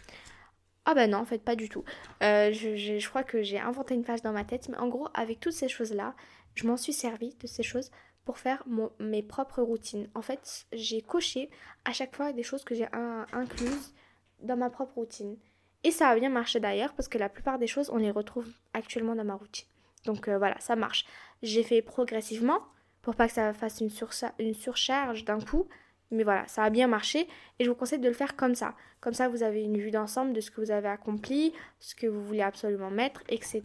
Ah 0.85 0.93
ben 0.93 1.09
non, 1.09 1.19
en 1.19 1.25
fait, 1.25 1.39
pas 1.39 1.55
du 1.55 1.69
tout. 1.69 1.83
Euh, 2.23 2.51
je, 2.51 2.75
je, 2.75 3.09
crois 3.09 3.23
que 3.23 3.41
j'ai 3.41 3.59
inventé 3.59 3.93
une 3.93 4.03
page 4.03 4.21
dans 4.21 4.31
ma 4.31 4.43
tête, 4.43 4.69
mais 4.69 4.77
en 4.77 4.87
gros, 4.87 5.07
avec 5.13 5.39
toutes 5.39 5.53
ces 5.53 5.69
choses-là, 5.69 6.15
je 6.55 6.67
m'en 6.67 6.77
suis 6.77 6.93
servi 6.93 7.35
de 7.35 7.47
ces 7.47 7.63
choses 7.63 7.89
pour 8.29 8.37
faire 8.37 8.63
mes 8.99 9.23
propres 9.23 9.63
routines. 9.63 10.07
En 10.13 10.21
fait, 10.21 10.67
j'ai 10.71 11.01
coché 11.01 11.49
à 11.83 11.93
chaque 11.93 12.15
fois 12.15 12.31
des 12.31 12.43
choses 12.43 12.63
que 12.63 12.75
j'ai 12.75 12.87
incluses 13.33 13.95
dans 14.43 14.55
ma 14.55 14.69
propre 14.69 14.93
routine. 14.97 15.35
Et 15.83 15.89
ça 15.89 16.09
a 16.09 16.15
bien 16.15 16.29
marché 16.29 16.59
d'ailleurs 16.59 16.93
parce 16.93 17.07
que 17.07 17.17
la 17.17 17.27
plupart 17.27 17.57
des 17.57 17.65
choses, 17.65 17.89
on 17.89 17.97
les 17.97 18.11
retrouve 18.11 18.47
actuellement 18.75 19.15
dans 19.15 19.23
ma 19.23 19.33
routine. 19.33 19.65
Donc 20.05 20.27
euh, 20.27 20.37
voilà, 20.37 20.59
ça 20.59 20.75
marche. 20.75 21.07
J'ai 21.41 21.63
fait 21.63 21.81
progressivement 21.81 22.59
pour 23.01 23.15
pas 23.15 23.25
que 23.27 23.33
ça 23.33 23.51
fasse 23.51 23.81
une, 23.81 23.89
une 24.37 24.53
surcharge 24.53 25.25
d'un 25.25 25.41
coup. 25.41 25.67
Mais 26.11 26.21
voilà, 26.21 26.47
ça 26.47 26.61
a 26.63 26.69
bien 26.69 26.85
marché 26.85 27.27
et 27.57 27.63
je 27.65 27.69
vous 27.71 27.75
conseille 27.75 27.97
de 27.97 28.09
le 28.09 28.13
faire 28.13 28.35
comme 28.35 28.53
ça. 28.53 28.75
Comme 29.01 29.15
ça, 29.15 29.27
vous 29.27 29.41
avez 29.41 29.63
une 29.63 29.79
vue 29.79 29.89
d'ensemble 29.89 30.33
de 30.33 30.41
ce 30.41 30.51
que 30.51 30.61
vous 30.61 30.69
avez 30.69 30.89
accompli, 30.89 31.51
ce 31.79 31.95
que 31.95 32.05
vous 32.05 32.23
voulez 32.23 32.43
absolument 32.43 32.91
mettre, 32.91 33.23
etc. 33.27 33.63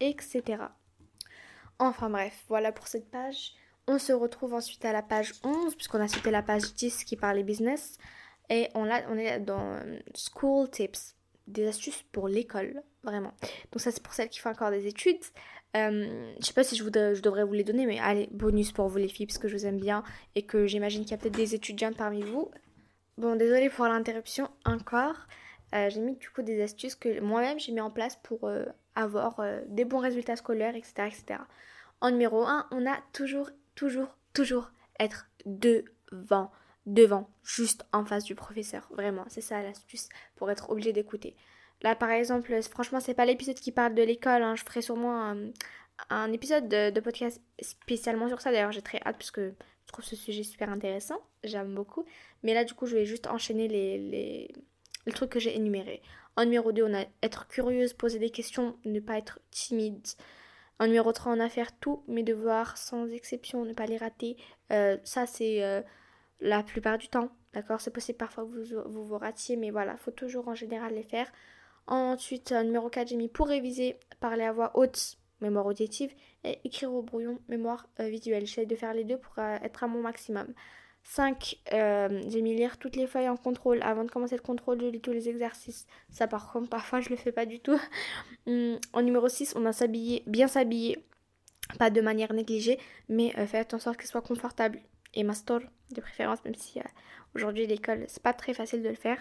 etc. 0.00 0.64
Enfin 1.78 2.10
bref, 2.10 2.44
voilà 2.48 2.72
pour 2.72 2.88
cette 2.88 3.08
page. 3.08 3.54
On 3.92 3.98
se 3.98 4.12
retrouve 4.12 4.54
ensuite 4.54 4.84
à 4.84 4.92
la 4.92 5.02
page 5.02 5.32
11, 5.42 5.74
puisqu'on 5.74 6.00
a 6.00 6.06
cité 6.06 6.30
la 6.30 6.42
page 6.42 6.74
10 6.74 7.02
qui 7.02 7.16
parlait 7.16 7.42
business. 7.42 7.98
Et 8.48 8.68
on, 8.76 8.88
on 8.88 9.18
est 9.18 9.40
dans 9.40 9.72
euh, 9.72 9.98
School 10.14 10.70
Tips 10.70 11.16
des 11.48 11.66
astuces 11.66 12.04
pour 12.12 12.28
l'école, 12.28 12.84
vraiment. 13.02 13.32
Donc 13.72 13.80
ça 13.80 13.90
c'est 13.90 14.00
pour 14.00 14.14
celles 14.14 14.28
qui 14.28 14.38
font 14.38 14.50
encore 14.50 14.70
des 14.70 14.86
études. 14.86 15.18
Euh, 15.76 16.32
je 16.38 16.46
sais 16.46 16.52
pas 16.52 16.62
si 16.62 16.76
je, 16.76 16.84
je 16.84 17.20
devrais 17.20 17.42
vous 17.42 17.52
les 17.52 17.64
donner, 17.64 17.84
mais 17.84 17.98
allez, 17.98 18.28
bonus 18.30 18.70
pour 18.70 18.86
vous 18.86 18.98
les 18.98 19.08
filles, 19.08 19.26
parce 19.26 19.38
que 19.38 19.48
je 19.48 19.56
vous 19.56 19.66
aime 19.66 19.80
bien 19.80 20.04
et 20.36 20.42
que 20.42 20.68
j'imagine 20.68 21.02
qu'il 21.02 21.10
y 21.10 21.14
a 21.14 21.18
peut-être 21.18 21.34
des 21.34 21.56
étudiantes 21.56 21.96
parmi 21.96 22.22
vous. 22.22 22.48
Bon, 23.18 23.34
désolé 23.34 23.70
pour 23.70 23.86
l'interruption 23.86 24.50
encore. 24.66 25.16
Euh, 25.74 25.90
j'ai 25.90 26.00
mis 26.00 26.14
du 26.14 26.30
coup 26.30 26.42
des 26.42 26.62
astuces 26.62 26.94
que 26.94 27.18
moi-même 27.18 27.58
j'ai 27.58 27.72
mis 27.72 27.80
en 27.80 27.90
place 27.90 28.14
pour 28.22 28.44
euh, 28.44 28.66
avoir 28.94 29.42
des 29.66 29.84
bons 29.84 29.98
résultats 29.98 30.36
scolaires, 30.36 30.76
etc., 30.76 31.08
etc. 31.08 31.40
En 32.00 32.12
numéro 32.12 32.44
1, 32.44 32.68
on 32.70 32.86
a 32.86 32.96
toujours, 33.12 33.50
toujours, 33.80 34.18
toujours 34.34 34.70
être 34.98 35.26
devant 35.46 36.50
devant, 36.84 37.30
juste 37.44 37.86
en 37.92 38.04
face 38.04 38.24
du 38.24 38.34
professeur. 38.34 38.88
Vraiment, 38.90 39.24
c'est 39.28 39.40
ça 39.40 39.62
l'astuce 39.62 40.08
pour 40.36 40.50
être 40.50 40.70
obligé 40.70 40.92
d'écouter. 40.92 41.34
Là, 41.82 41.94
par 41.94 42.10
exemple, 42.10 42.60
franchement, 42.62 43.00
c'est 43.00 43.14
pas 43.14 43.24
l'épisode 43.24 43.54
qui 43.54 43.72
parle 43.72 43.94
de 43.94 44.02
l'école. 44.02 44.42
Hein. 44.42 44.56
Je 44.56 44.64
ferai 44.64 44.82
sûrement 44.82 45.34
un, 46.10 46.32
épisode 46.32 46.68
de, 46.68 47.00
podcast 47.00 47.40
spécialement 47.60 48.28
sur 48.28 48.40
ça. 48.40 48.50
D'ailleurs, 48.50 48.72
j'ai 48.72 48.82
très 48.82 48.98
hâte 48.98 49.16
parce 49.16 49.30
que 49.30 49.54
je 49.86 49.92
trouve 49.92 50.04
ce 50.04 50.16
sujet 50.16 50.42
super 50.42 50.68
intéressant. 50.68 51.20
J'aime 51.44 51.74
beaucoup. 51.74 52.04
Mais 52.42 52.52
là, 52.52 52.64
du 52.64 52.74
coup, 52.74 52.86
je 52.86 52.96
vais 52.96 53.06
juste 53.06 53.28
enchaîner 53.28 53.68
les, 53.68 53.98
les, 53.98 54.54
les 55.06 55.12
trucs 55.12 55.30
que 55.30 55.40
j'ai 55.40 55.54
énumérés. 55.54 56.02
En 56.36 56.44
numéro 56.44 56.72
2, 56.72 56.84
on 56.84 56.94
a 56.94 57.04
être 57.22 57.46
curieuse, 57.48 57.92
poser 57.94 58.18
des 58.18 58.30
questions, 58.30 58.76
ne 58.84 59.00
pas 59.00 59.16
être 59.16 59.38
timide. 59.50 60.06
En 60.80 60.86
numéro 60.86 61.12
3, 61.12 61.34
on 61.34 61.40
a 61.40 61.50
faire 61.50 61.78
tous 61.78 62.02
mes 62.08 62.22
devoirs 62.22 62.78
sans 62.78 63.06
exception, 63.08 63.66
ne 63.66 63.74
pas 63.74 63.84
les 63.84 63.98
rater. 63.98 64.38
Euh, 64.72 64.96
ça, 65.04 65.26
c'est 65.26 65.62
euh, 65.62 65.82
la 66.40 66.62
plupart 66.62 66.96
du 66.96 67.08
temps. 67.08 67.28
D'accord? 67.52 67.82
C'est 67.82 67.90
possible 67.92 68.16
parfois 68.16 68.44
que 68.44 68.88
vous, 68.88 69.04
vous 69.04 69.18
ratiez, 69.18 69.56
mais 69.56 69.70
voilà, 69.70 69.98
faut 69.98 70.10
toujours 70.10 70.48
en 70.48 70.54
général 70.54 70.94
les 70.94 71.02
faire. 71.02 71.30
Ensuite, 71.86 72.52
numéro 72.52 72.88
4, 72.88 73.08
j'ai 73.08 73.16
mis 73.16 73.28
pour 73.28 73.48
réviser, 73.48 73.98
parler 74.20 74.44
à 74.44 74.52
voix 74.52 74.70
haute, 74.74 75.18
mémoire 75.42 75.66
auditive, 75.66 76.14
et 76.44 76.60
écrire 76.64 76.94
au 76.94 77.02
brouillon, 77.02 77.40
mémoire 77.48 77.86
visuelle. 77.98 78.46
J'essaie 78.46 78.64
de 78.64 78.76
faire 78.76 78.94
les 78.94 79.04
deux 79.04 79.18
pour 79.18 79.38
être 79.38 79.84
à 79.84 79.86
mon 79.86 80.00
maximum. 80.00 80.54
5. 81.10 81.56
Euh, 81.72 82.22
j'ai 82.28 82.40
mis 82.40 82.54
lire 82.54 82.78
toutes 82.78 82.94
les 82.94 83.08
feuilles 83.08 83.28
en 83.28 83.36
contrôle. 83.36 83.82
Avant 83.82 84.04
de 84.04 84.10
commencer 84.10 84.36
le 84.36 84.42
contrôle, 84.42 84.80
je 84.80 84.86
lis 84.86 85.00
tous 85.00 85.10
les 85.10 85.28
exercices. 85.28 85.88
Ça, 86.08 86.28
par 86.28 86.52
contre, 86.52 86.68
parfois, 86.68 87.00
je 87.00 87.08
le 87.08 87.16
fais 87.16 87.32
pas 87.32 87.46
du 87.46 87.58
tout. 87.58 87.78
Hum, 88.46 88.78
en 88.92 89.02
numéro 89.02 89.28
6, 89.28 89.54
on 89.56 89.66
a 89.66 89.72
s'habiller, 89.72 90.22
bien 90.28 90.46
s'habiller. 90.46 91.04
Pas 91.80 91.90
de 91.90 92.00
manière 92.00 92.32
négligée, 92.32 92.78
mais 93.08 93.32
euh, 93.38 93.46
faites 93.46 93.74
en 93.74 93.80
sorte 93.80 93.96
qu'elle 93.96 94.06
soit 94.06 94.22
confortable. 94.22 94.78
Et 95.14 95.24
master, 95.24 95.58
de 95.90 96.00
préférence, 96.00 96.44
même 96.44 96.54
si 96.54 96.78
euh, 96.78 96.82
aujourd'hui, 97.34 97.66
l'école, 97.66 98.04
c'est 98.06 98.22
pas 98.22 98.32
très 98.32 98.54
facile 98.54 98.82
de 98.82 98.88
le 98.88 98.94
faire. 98.94 99.18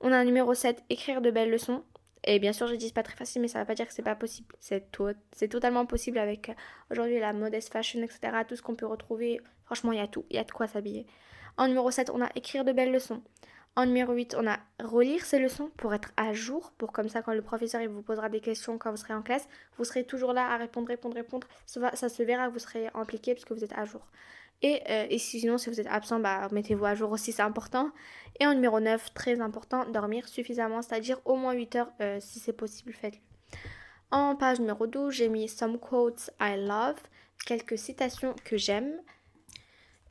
On 0.00 0.10
a 0.10 0.16
un 0.16 0.24
numéro 0.24 0.54
7, 0.54 0.82
écrire 0.90 1.20
de 1.20 1.30
belles 1.30 1.50
leçons. 1.50 1.84
Et 2.24 2.40
bien 2.40 2.52
sûr, 2.52 2.66
je 2.66 2.74
dis 2.74 2.92
pas 2.92 3.04
très 3.04 3.16
facile, 3.16 3.42
mais 3.42 3.48
ça 3.48 3.60
va 3.60 3.64
pas 3.64 3.76
dire 3.76 3.86
que 3.86 3.92
c'est 3.92 4.02
pas 4.02 4.16
possible. 4.16 4.56
C'est 4.58 4.84
c'est 5.30 5.48
totalement 5.48 5.86
possible 5.86 6.18
avec 6.18 6.50
aujourd'hui 6.90 7.20
la 7.20 7.32
modeste 7.32 7.72
fashion, 7.72 8.02
etc. 8.02 8.38
Tout 8.46 8.56
ce 8.56 8.62
qu'on 8.62 8.74
peut 8.74 8.86
retrouver. 8.86 9.40
Franchement, 9.66 9.92
il 9.92 9.98
y 9.98 10.02
a 10.02 10.08
tout. 10.08 10.24
Il 10.30 10.36
y 10.36 10.40
a 10.40 10.44
de 10.44 10.50
quoi 10.50 10.66
s'habiller. 10.66 11.06
En 11.58 11.66
numéro 11.66 11.90
7, 11.90 12.10
on 12.10 12.22
a 12.22 12.30
écrire 12.36 12.64
de 12.64 12.70
belles 12.70 12.92
leçons. 12.92 13.20
En 13.74 13.84
numéro 13.84 14.12
8, 14.12 14.36
on 14.38 14.46
a 14.46 14.58
relire 14.80 15.24
ces 15.24 15.40
leçons 15.40 15.70
pour 15.76 15.92
être 15.92 16.12
à 16.16 16.32
jour, 16.32 16.72
pour 16.78 16.92
comme 16.92 17.08
ça 17.08 17.20
quand 17.20 17.34
le 17.34 17.42
professeur 17.42 17.80
il 17.80 17.88
vous 17.88 18.02
posera 18.02 18.28
des 18.28 18.40
questions 18.40 18.78
quand 18.78 18.92
vous 18.92 18.96
serez 18.96 19.14
en 19.14 19.22
classe, 19.22 19.48
vous 19.76 19.84
serez 19.84 20.04
toujours 20.04 20.32
là 20.32 20.52
à 20.52 20.56
répondre, 20.56 20.86
répondre, 20.86 21.16
répondre. 21.16 21.48
Ça, 21.66 22.08
se 22.08 22.22
verra 22.22 22.48
vous 22.48 22.60
serez 22.60 22.88
impliqué 22.94 23.34
parce 23.34 23.44
que 23.44 23.54
vous 23.54 23.64
êtes 23.64 23.76
à 23.76 23.84
jour. 23.84 24.02
Et, 24.62 24.82
euh, 24.88 25.18
sinon, 25.18 25.58
si 25.58 25.68
vous 25.68 25.80
êtes 25.80 25.88
absent, 25.88 26.20
bah, 26.20 26.48
mettez-vous 26.52 26.84
à 26.84 26.94
jour 26.94 27.10
aussi, 27.10 27.32
c'est 27.32 27.42
important. 27.42 27.90
Et 28.38 28.46
en 28.46 28.54
numéro 28.54 28.78
9, 28.78 29.12
très 29.12 29.40
important, 29.40 29.84
dormir 29.84 30.28
suffisamment, 30.28 30.80
c'est-à-dire 30.82 31.20
au 31.24 31.34
moins 31.34 31.54
8 31.54 31.76
heures 31.76 31.92
euh, 32.00 32.18
si 32.20 32.38
c'est 32.38 32.52
possible, 32.52 32.92
faites-le. 32.92 33.20
En 34.10 34.36
page 34.36 34.60
numéro 34.60 34.86
12, 34.86 35.12
j'ai 35.12 35.28
mis 35.28 35.48
Some 35.48 35.78
quotes 35.78 36.30
I 36.40 36.56
love, 36.56 37.00
quelques 37.46 37.78
citations 37.78 38.34
que 38.44 38.56
j'aime. 38.56 39.00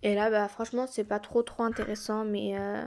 Et 0.03 0.15
là, 0.15 0.29
bah, 0.29 0.47
franchement, 0.47 0.87
c'est 0.87 1.03
pas 1.03 1.19
trop 1.19 1.43
trop 1.43 1.63
intéressant, 1.63 2.23
mais 2.23 2.57
euh, 2.57 2.85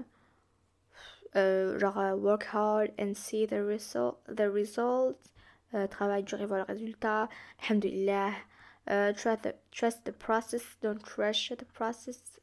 euh, 1.37 1.79
genre 1.79 1.99
euh, 1.99 2.15
work 2.15 2.47
hard 2.53 2.91
and 2.99 3.15
see 3.15 3.47
the, 3.47 3.55
result, 3.55 4.19
the 4.29 4.49
results. 4.53 5.19
travail 5.91 6.25
dur 6.25 6.41
et 6.41 6.47
voir 6.47 6.59
le 6.59 6.65
résultat. 6.65 7.29
Alhamdulillah. 7.63 8.31
trust, 8.87 9.43
the, 9.43 9.55
trust 9.71 10.05
the 10.05 10.13
process, 10.13 10.63
don't 10.83 11.03
rush 11.17 11.53
the 11.57 11.65
process. 11.65 12.41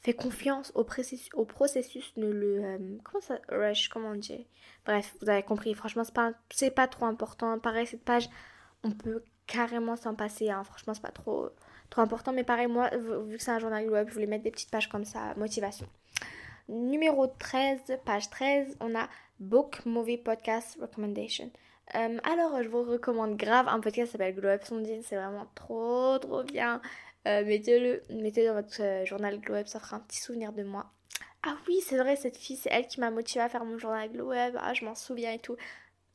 fais 0.00 0.14
confiance 0.14 0.70
au 0.74 0.84
processus, 0.84 1.30
au 1.34 1.44
processus 1.44 2.14
ne 2.16 2.28
le. 2.28 2.98
comment 3.04 3.20
ça 3.20 3.38
Rush, 3.48 3.88
comment 3.88 4.10
on 4.10 4.16
dit? 4.16 4.46
Bref, 4.84 5.14
vous 5.20 5.30
avez 5.30 5.42
compris. 5.42 5.74
Franchement, 5.74 6.04
c'est 6.04 6.14
pas, 6.14 6.32
pas 6.74 6.88
trop 6.88 7.06
important. 7.06 7.58
Pareil, 7.58 7.86
cette 7.86 8.04
page, 8.04 8.28
on 8.82 8.90
peut 8.90 9.24
carrément 9.46 9.96
s'en 9.96 10.14
passer. 10.14 10.50
Hein. 10.50 10.64
Franchement, 10.64 10.94
c'est 10.94 11.02
pas 11.02 11.10
trop 11.10 11.50
trop 11.94 12.02
important. 12.02 12.32
Mais 12.32 12.44
pareil, 12.44 12.66
moi, 12.66 12.90
vu 12.96 13.36
que 13.36 13.42
c'est 13.42 13.50
un 13.50 13.58
journal 13.58 13.88
web, 13.88 14.08
je 14.08 14.14
voulais 14.14 14.26
mettre 14.26 14.44
des 14.44 14.50
petites 14.50 14.70
pages 14.70 14.88
comme 14.88 15.04
ça, 15.04 15.34
motivation. 15.36 15.86
Numéro 16.68 17.26
13, 17.26 17.98
page 18.04 18.30
13, 18.30 18.76
on 18.80 18.94
a 18.94 19.08
Book 19.38 19.84
Movie 19.86 20.18
Podcast 20.18 20.76
Recommendation. 20.80 21.50
Euh, 21.94 22.18
alors, 22.24 22.62
je 22.62 22.68
vous 22.68 22.82
recommande 22.82 23.36
grave 23.36 23.68
un 23.68 23.80
podcast 23.80 24.06
qui 24.06 24.12
s'appelle 24.12 24.34
Glow 24.34 24.48
Up 24.48 24.64
Sondine, 24.64 25.02
c'est 25.02 25.16
vraiment 25.16 25.46
trop 25.54 26.18
trop 26.18 26.42
bien. 26.42 26.80
Euh, 27.26 27.44
mettez-le, 27.44 28.02
mettez 28.10 28.46
dans 28.46 28.54
votre 28.54 28.82
euh, 28.82 29.04
journal 29.04 29.38
Glow 29.38 29.56
Up, 29.56 29.66
ça 29.66 29.80
fera 29.80 29.96
un 29.96 30.00
petit 30.00 30.18
souvenir 30.18 30.52
de 30.52 30.62
moi. 30.62 30.86
Ah 31.46 31.56
oui, 31.68 31.80
c'est 31.82 31.98
vrai, 31.98 32.16
cette 32.16 32.38
fille, 32.38 32.56
c'est 32.56 32.70
elle 32.72 32.86
qui 32.86 33.00
m'a 33.00 33.10
motivée 33.10 33.44
à 33.44 33.50
faire 33.50 33.64
mon 33.64 33.78
journal 33.78 34.10
Glow 34.10 34.32
Up. 34.32 34.54
Ah, 34.58 34.72
je 34.72 34.84
m'en 34.84 34.94
souviens 34.94 35.32
et 35.32 35.38
tout 35.38 35.56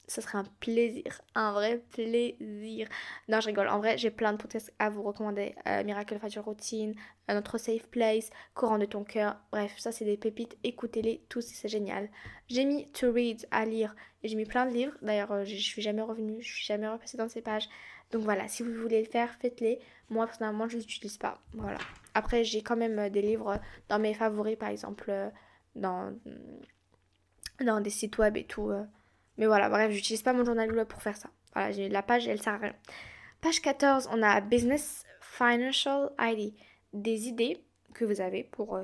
ce 0.10 0.22
serait 0.22 0.40
un 0.40 0.44
plaisir, 0.60 1.22
un 1.36 1.54
vrai 1.54 1.84
plaisir. 1.94 2.90
Non, 3.28 3.40
je 3.40 3.46
rigole. 3.46 3.68
En 3.68 3.78
vrai, 3.78 3.98
j'ai 3.98 4.10
plein 4.10 4.34
de 4.34 4.38
podcasts 4.38 4.74
à 4.80 4.90
vous 4.90 5.04
recommander. 5.04 5.56
Euh, 5.68 5.84
Miracle 5.84 6.18
Fature 6.18 6.44
Routine, 6.44 6.96
euh, 7.30 7.36
Notre 7.36 7.60
Safe 7.60 7.88
Place, 7.90 8.32
Courant 8.56 8.80
de 8.80 8.86
ton 8.86 9.04
cœur. 9.04 9.40
Bref, 9.52 9.76
ça, 9.78 9.92
c'est 9.92 10.06
des 10.06 10.18
pépites. 10.18 10.58
Écoutez-les 10.64 11.24
tous, 11.30 11.46
c'est 11.46 11.68
génial. 11.68 12.10
J'ai 12.48 12.66
mis 12.66 12.92
To 12.94 13.12
Read, 13.12 13.48
à 13.52 13.66
lire. 13.66 13.96
Et 14.24 14.28
j'ai 14.28 14.36
mis 14.36 14.46
plein 14.46 14.66
de 14.66 14.72
livres. 14.72 14.94
D'ailleurs, 15.04 15.32
euh, 15.32 15.46
je 15.46 15.56
suis 15.56 15.84
jamais 15.84 16.02
revenue, 16.02 16.42
je 16.42 16.56
suis 16.56 16.66
jamais 16.66 16.88
repassée 16.88 17.18
dans 17.18 17.30
ces 17.30 17.42
pages. 17.42 17.70
Donc 18.12 18.24
voilà, 18.24 18.48
si 18.48 18.64
vous 18.64 18.74
voulez 18.74 19.02
le 19.04 19.08
faire, 19.08 19.32
faites-les. 19.40 19.80
Moi, 20.10 20.26
personnellement, 20.26 20.68
je 20.68 20.78
ne 20.78 20.82
les 20.82 20.86
utilise 20.88 21.20
pas. 21.20 21.40
Voilà. 21.54 21.78
Après, 22.16 22.44
j'ai 22.44 22.64
quand 22.64 22.76
même 22.76 23.10
des 23.10 23.22
livres 23.22 23.60
dans 23.90 24.00
mes 24.00 24.16
favoris, 24.16 24.58
par 24.58 24.70
exemple, 24.70 25.14
dans, 25.76 26.12
dans 27.62 27.80
des 27.80 27.92
sites 27.92 28.18
web 28.18 28.36
et 28.36 28.46
tout. 28.46 28.72
Mais 29.40 29.48
voilà, 29.48 29.70
bref, 29.70 29.92
j'utilise 29.92 30.22
pas 30.22 30.34
mon 30.34 30.44
journal 30.44 30.86
pour 30.86 31.02
faire 31.02 31.16
ça. 31.16 31.30
Voilà, 31.56 31.72
la 31.88 32.04
page, 32.04 32.28
elle 32.28 32.42
sert 32.42 32.54
à 32.54 32.58
rien. 32.58 32.76
Page 33.42 33.62
14, 33.62 34.10
on 34.12 34.22
a 34.22 34.42
Business 34.42 35.06
Financial 35.22 36.12
ID. 36.20 36.54
Des 36.92 37.30
idées 37.30 37.64
que 37.94 38.04
vous 38.04 38.20
avez 38.20 38.44
pour, 38.44 38.76
euh, 38.76 38.84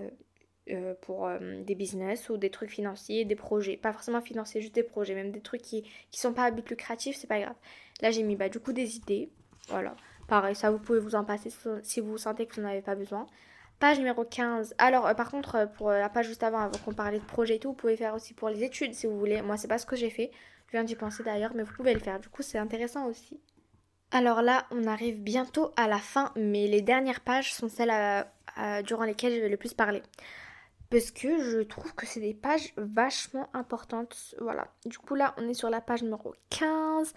euh, 0.70 0.94
euh, 1.10 1.64
des 1.64 1.76
business 1.76 2.30
ou 2.30 2.38
des 2.38 2.50
trucs 2.50 2.70
financiers, 2.70 3.26
des 3.26 3.36
projets. 3.36 3.76
Pas 3.76 3.92
forcément 3.92 4.22
financiers, 4.22 4.62
juste 4.62 4.76
des 4.76 4.84
projets. 4.84 5.14
Même 5.14 5.32
des 5.32 5.42
trucs 5.42 5.62
qui, 5.62 5.84
qui 6.10 6.20
sont 6.22 6.34
pas 6.34 6.46
à 6.46 6.52
but 6.52 6.68
lucratif, 6.70 7.18
c'est 7.18 7.28
pas 7.28 7.42
grave. 7.42 7.56
Là, 8.02 8.12
j'ai 8.12 8.24
mis 8.24 8.38
bah, 8.38 8.48
du 8.48 8.60
coup 8.60 8.72
des 8.72 8.96
idées. 8.96 9.30
Voilà. 9.68 9.96
Pareil, 10.30 10.56
ça 10.56 10.72
vous 10.72 10.80
pouvez 10.80 11.00
vous 11.00 11.16
en 11.16 11.26
passer 11.26 11.52
si 11.84 12.00
vous 12.00 12.18
sentez 12.18 12.46
que 12.46 12.56
vous 12.56 12.62
n'en 12.62 12.70
avez 12.70 12.82
pas 12.82 12.96
besoin. 12.96 13.28
Page 13.80 13.98
numéro 13.98 14.24
15. 14.24 14.74
Alors, 14.78 15.14
par 15.16 15.30
contre, 15.30 15.70
pour 15.78 15.92
la 15.92 16.10
page 16.10 16.28
juste 16.28 16.44
avant, 16.44 16.60
avant 16.60 16.78
qu'on 16.84 16.94
parlait 16.94 17.20
de 17.20 17.26
projet 17.26 17.56
et 17.56 17.60
tout, 17.60 17.70
vous 17.70 17.76
pouvez 17.76 17.98
faire 17.98 18.16
aussi 18.16 18.34
pour 18.34 18.50
les 18.50 18.64
études 18.64 18.94
si 18.94 19.06
vous 19.06 19.20
voulez. 19.20 19.42
Moi, 19.42 19.58
c'est 19.58 19.68
pas 19.68 19.78
ce 19.78 19.86
que 19.86 19.96
j'ai 19.96 20.10
fait. 20.10 20.32
Je 20.68 20.72
viens 20.72 20.84
d'y 20.84 20.96
penser 20.96 21.24
d'ailleurs, 21.24 21.52
mais 21.54 21.64
vous 21.64 21.74
pouvez 21.74 21.94
le 21.94 22.00
faire. 22.00 22.20
Du 22.20 22.30
coup, 22.30 22.42
c'est 22.42 22.58
intéressant 22.58 23.06
aussi. 23.06 23.40
Alors 24.12 24.42
là, 24.42 24.66
on 24.72 24.86
arrive 24.86 25.22
bientôt 25.22 25.72
à 25.76 25.88
la 25.88 25.98
fin, 25.98 26.32
mais 26.36 26.68
les 26.68 26.82
dernières 26.82 27.22
pages 27.22 27.54
sont 27.54 27.68
celles 27.68 28.26
durant 28.86 29.04
lesquelles 29.04 29.36
je 29.36 29.42
vais 29.42 29.50
le 29.50 29.58
plus 29.58 29.74
parler. 29.74 30.02
Parce 30.90 31.12
que 31.12 31.42
je 31.42 31.60
trouve 31.60 31.94
que 31.96 32.06
c'est 32.06 32.20
des 32.20 32.34
pages 32.34 32.72
vachement 32.78 33.50
importantes. 33.54 34.36
Voilà. 34.40 34.68
Du 34.86 34.98
coup, 34.98 35.16
là, 35.16 35.34
on 35.38 35.50
est 35.50 35.54
sur 35.54 35.70
la 35.70 35.82
page 35.82 36.04
numéro 36.04 36.34
15. 36.52 37.14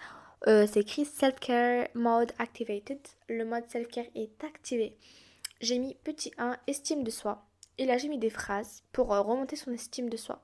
Euh, 0.47 0.65
c'est 0.67 0.81
écrit 0.81 1.05
Self-Care 1.05 1.87
Mode 1.93 2.31
Activated. 2.39 2.99
Le 3.27 3.45
mode 3.45 3.69
Self-Care 3.69 4.05
est 4.15 4.43
activé. 4.43 4.95
J'ai 5.61 5.77
mis 5.77 5.95
petit 6.03 6.31
1, 6.37 6.57
estime 6.67 7.03
de 7.03 7.11
soi. 7.11 7.45
Et 7.77 7.85
là, 7.85 7.97
j'ai 7.97 8.07
mis 8.07 8.17
des 8.17 8.29
phrases 8.29 8.83
pour 8.91 9.13
euh, 9.13 9.21
remonter 9.21 9.55
son 9.55 9.71
estime 9.71 10.09
de 10.09 10.17
soi. 10.17 10.43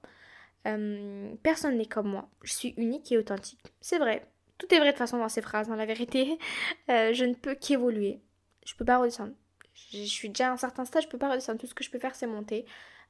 Euh, 0.67 1.33
personne 1.43 1.77
n'est 1.77 1.85
comme 1.85 2.07
moi. 2.07 2.29
Je 2.43 2.53
suis 2.53 2.73
unique 2.77 3.11
et 3.11 3.17
authentique. 3.17 3.73
C'est 3.81 3.99
vrai. 3.99 4.27
Tout 4.57 4.73
est 4.73 4.79
vrai 4.79 4.93
de 4.93 4.97
façon 4.97 5.17
dans 5.17 5.29
ces 5.29 5.41
phrases. 5.41 5.67
Dans 5.67 5.75
la 5.75 5.85
vérité, 5.85 6.37
euh, 6.89 7.13
je 7.13 7.25
ne 7.25 7.33
peux 7.33 7.55
qu'évoluer. 7.55 8.21
Je 8.65 8.73
peux 8.75 8.85
pas 8.85 8.97
redescendre. 8.97 9.33
Je 9.91 10.03
suis 10.05 10.29
déjà 10.29 10.49
à 10.49 10.53
un 10.53 10.57
certain 10.57 10.85
stade, 10.85 11.03
je 11.03 11.07
peux 11.09 11.17
pas 11.17 11.29
redescendre. 11.29 11.59
Tout 11.59 11.67
ce 11.67 11.75
que 11.75 11.83
je 11.83 11.91
peux 11.91 11.99
faire, 11.99 12.15
c'est 12.15 12.27
monter. 12.27 12.65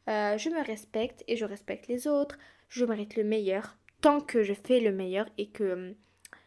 Je 0.08 0.50
me 0.50 0.64
respecte 0.66 1.24
et 1.28 1.38
je 1.38 1.46
respecte 1.46 1.88
les 1.88 2.08
autres. 2.08 2.38
Je 2.70 2.86
mérite 2.86 3.16
le 3.16 3.24
meilleur. 3.24 3.78
Tant 4.02 4.20
que 4.20 4.44
je 4.44 4.54
fais 4.54 4.80
le 4.80 4.92
meilleur 4.92 5.28
et 5.38 5.50
que 5.50 5.96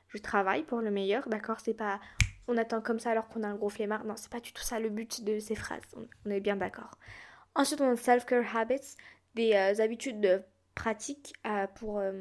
je 0.08 0.18
travaille 0.18 0.64
pour 0.64 0.80
le 0.80 0.90
meilleur, 0.90 1.28
d'accord? 1.28 1.60
C'est 1.60 1.74
pas 1.74 2.00
on 2.48 2.56
attend 2.56 2.80
comme 2.80 2.98
ça 2.98 3.10
alors 3.10 3.28
qu'on 3.28 3.42
a 3.42 3.48
un 3.48 3.54
gros 3.54 3.68
flemmard. 3.68 4.04
Non, 4.04 4.14
c'est 4.16 4.30
pas 4.30 4.40
du 4.40 4.52
tout 4.52 4.62
ça 4.62 4.80
le 4.80 4.88
but 4.88 5.22
de 5.22 5.38
ces 5.38 5.54
phrases. 5.54 5.82
On, 6.24 6.30
est 6.30 6.40
bien 6.40 6.56
d'accord. 6.56 6.98
Ensuite, 7.54 7.80
on 7.80 7.90
a 7.90 7.96
self-care 7.96 8.56
habits, 8.56 8.96
des 9.34 9.54
habitudes 9.80 10.42
pratique 10.78 11.34
euh, 11.44 11.66
pour, 11.74 11.98
euh, 11.98 12.12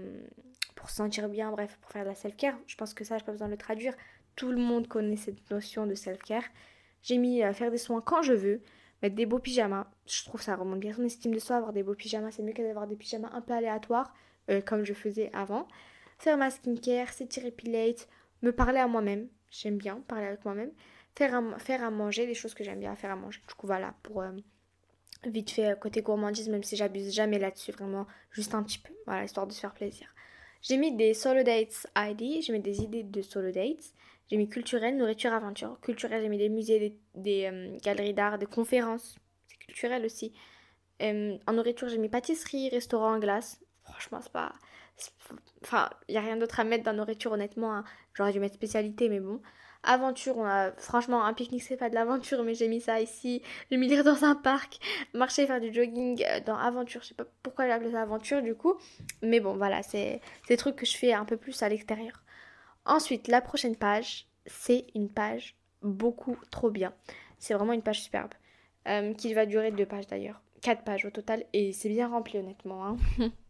pour 0.76 0.90
se 0.90 0.96
sentir 0.96 1.30
bien, 1.30 1.52
bref, 1.52 1.78
pour 1.80 1.92
faire 1.92 2.04
de 2.04 2.10
la 2.10 2.16
self-care. 2.16 2.58
Je 2.66 2.76
pense 2.76 2.94
que 2.94 3.04
ça, 3.04 3.18
je 3.18 3.24
pas 3.24 3.32
besoin 3.32 3.48
de 3.48 3.54
le 3.54 3.58
traduire. 3.58 3.94
Tout 4.36 4.52
le 4.52 4.58
monde 4.58 4.88
connaît 4.88 5.16
cette 5.16 5.50
notion 5.52 5.86
de 5.86 5.94
self-care. 5.94 6.44
J'ai 7.04 7.18
mis 7.18 7.44
à 7.44 7.54
faire 7.54 7.70
des 7.70 7.78
soins 7.78 8.02
quand 8.02 8.24
je 8.24 8.34
veux, 8.34 8.62
mettre 9.04 9.16
des 9.16 9.28
beaux 9.28 9.40
pyjamas. 9.40 9.88
Je 10.08 10.26
trouve 10.26 10.42
ça 10.42 10.56
remonte 10.56 10.80
bien 10.80 10.94
son 10.94 11.04
estime 11.04 11.34
de 11.34 11.40
soi. 11.40 11.58
Avoir 11.58 11.72
des 11.72 11.84
beaux 11.84 11.94
pyjamas, 11.94 12.32
c'est 12.32 12.42
mieux 12.42 12.54
que 12.54 12.64
d'avoir 12.64 12.88
des 12.88 12.96
pyjamas 12.96 13.30
un 13.32 13.42
peu 13.42 13.54
aléatoires, 13.54 14.14
euh, 14.50 14.60
comme 14.60 14.84
je 14.84 14.94
faisais 14.94 15.30
avant. 15.34 15.68
Faire 16.18 16.38
ma 16.38 16.50
skincare, 16.50 17.10
s'étirer 17.14 17.52
pilate, 17.52 18.08
me 18.42 18.52
parler 18.52 18.80
à 18.80 18.88
moi-même. 18.88 19.28
J'aime 19.50 19.78
bien 19.78 20.02
parler 20.08 20.28
avec 20.28 20.46
moi-même. 20.46 20.72
Faire 21.16 21.36
à, 21.36 21.60
faire 21.60 21.84
à 21.84 21.90
manger, 21.90 22.28
des 22.28 22.34
choses 22.36 22.54
que 22.54 22.64
j'aime 22.64 22.80
bien 22.80 22.96
faire 22.96 23.12
à 23.12 23.16
manger. 23.16 23.42
Du 23.48 23.54
coup, 23.56 23.68
voilà, 23.68 23.96
pour 24.04 24.24
vite 25.26 25.52
fait 25.52 25.72
euh, 25.72 25.76
côté 25.76 26.02
gourmandise, 26.02 26.50
même 26.50 26.64
si 26.64 26.76
j'abuse 26.76 27.14
jamais 27.14 27.40
là-dessus, 27.40 27.72
vraiment 27.72 28.08
juste 28.32 28.54
un 28.54 28.64
petit 28.64 28.80
peu, 28.80 28.94
voilà, 29.06 29.24
histoire 29.24 29.48
de 29.48 29.54
se 29.54 29.60
faire 29.60 29.74
plaisir. 29.74 30.08
J'ai 30.62 30.78
mis 30.78 30.96
des 30.96 31.14
solo 31.14 31.44
dates 31.44 31.88
ID, 31.96 32.42
j'ai 32.44 32.54
mis 32.54 32.60
des 32.60 32.82
idées 32.82 33.04
de 33.04 33.22
solo 33.22 33.52
dates, 33.52 33.94
j'ai 34.30 34.38
mis 34.38 34.50
culturel, 34.50 34.98
nourriture, 34.98 35.34
aventure. 35.34 35.80
Culturel, 35.82 36.22
j'ai 36.22 36.30
mis 36.30 36.38
des 36.38 36.50
musées, 36.50 36.98
des, 37.16 37.46
euh, 37.46 37.78
galeries 37.84 38.14
d'art, 38.14 38.38
des 38.38 38.46
conférences, 38.46 39.18
c'est 39.48 39.58
culturel 39.58 40.06
aussi. 40.06 40.34
Euh, 41.02 41.38
en 41.46 41.54
nourriture, 41.54 41.90
j'ai 41.90 41.98
mis 41.98 42.10
pâtisserie, 42.10 42.70
restaurant, 42.70 43.20
glace. 43.20 43.62
Franchement, 43.84 44.20
c'est 44.22 44.32
pas, 44.32 44.54
Enfin, 45.64 45.90
il 46.08 46.14
n'y 46.14 46.18
a 46.18 46.22
rien 46.22 46.38
d'autre 46.38 46.60
à 46.60 46.64
mettre 46.64 46.84
dans 46.84 46.94
nourriture, 46.94 47.32
honnêtement. 47.32 47.74
Hein. 47.74 47.84
J'aurais 48.14 48.32
dû 48.32 48.40
mettre 48.40 48.56
spécialité, 48.56 49.10
mais 49.10 49.20
bon. 49.20 49.42
Aventure, 49.84 50.38
on 50.38 50.46
a, 50.46 50.72
franchement, 50.72 51.24
un 51.24 51.34
pique-nique, 51.34 51.64
c'est 51.64 51.78
pas 51.78 51.90
de 51.90 51.96
l'aventure, 51.96 52.44
mais 52.44 52.56
j'ai 52.56 52.68
mis 52.68 52.82
ça 52.82 53.00
ici. 53.00 53.42
J'ai 53.70 53.78
mis 53.78 53.88
lire 53.88 54.04
dans 54.04 54.26
un 54.26 54.36
parc, 54.36 54.80
marcher, 55.14 55.46
faire 55.46 55.62
du 55.62 55.74
jogging 55.74 56.24
euh, 56.28 56.40
dans 56.42 56.58
aventure. 56.58 57.02
Je 57.04 57.10
sais 57.10 57.14
pas 57.14 57.26
pourquoi 57.44 57.66
j'ai 57.66 57.72
appelé 57.72 57.92
ça 57.92 58.02
aventure, 58.02 58.42
du 58.42 58.56
coup. 58.56 58.76
Mais 59.22 59.40
bon, 59.40 59.56
voilà, 59.56 59.84
c'est 59.84 60.20
des 60.48 60.58
trucs 60.58 60.76
que 60.76 60.86
je 60.86 60.98
fais 60.98 61.14
un 61.14 61.26
peu 61.26 61.38
plus 61.38 61.62
à 61.64 61.70
l'extérieur. 61.70 62.24
Ensuite, 62.86 63.28
la 63.28 63.42
prochaine 63.42 63.76
page, 63.76 64.28
c'est 64.46 64.88
une 64.96 65.10
page 65.10 65.56
beaucoup 65.82 66.38
trop 66.52 66.72
bien. 66.72 66.94
C'est 67.38 67.54
vraiment 67.54 67.74
une 67.74 67.84
page 67.84 68.02
superbe. 68.02 68.34
Euh, 68.88 69.14
qui 69.14 69.34
va 69.34 69.46
durer 69.46 69.72
deux 69.72 69.86
pages 69.86 70.08
d'ailleurs. 70.08 70.42
Quatre 70.62 70.84
pages 70.84 71.06
au 71.06 71.10
total. 71.10 71.44
Et 71.54 71.74
c'est 71.74 71.90
bien 71.90 72.08
rempli 72.08 72.40
honnêtement. 72.40 72.86
Hein. 72.86 72.98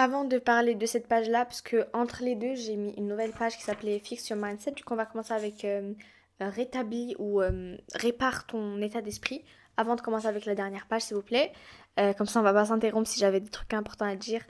Avant 0.00 0.24
de 0.24 0.38
parler 0.38 0.76
de 0.76 0.86
cette 0.86 1.08
page-là, 1.08 1.44
parce 1.44 1.60
que 1.60 1.88
entre 1.92 2.22
les 2.22 2.36
deux, 2.36 2.54
j'ai 2.54 2.76
mis 2.76 2.92
une 2.92 3.08
nouvelle 3.08 3.32
page 3.32 3.56
qui 3.56 3.64
s'appelait 3.64 3.98
Fix 3.98 4.28
Your 4.28 4.38
Mindset. 4.38 4.70
Du 4.70 4.84
coup, 4.84 4.92
on 4.92 4.96
va 4.96 5.06
commencer 5.06 5.32
avec 5.32 5.64
euh, 5.64 5.92
rétablis 6.38 7.16
ou 7.18 7.42
euh, 7.42 7.76
répare 7.96 8.46
ton 8.46 8.80
état 8.80 9.02
d'esprit. 9.02 9.44
Avant 9.76 9.96
de 9.96 10.00
commencer 10.00 10.28
avec 10.28 10.44
la 10.44 10.54
dernière 10.54 10.86
page, 10.86 11.02
s'il 11.02 11.16
vous 11.16 11.22
plaît. 11.22 11.52
comme 12.16 12.28
ça, 12.28 12.38
on 12.38 12.44
va 12.44 12.52
pas 12.52 12.66
s'interrompre 12.66 13.08
si 13.08 13.18
j'avais 13.18 13.40
des 13.40 13.50
trucs 13.50 13.74
importants 13.74 14.06
à 14.06 14.14
dire. 14.14 14.42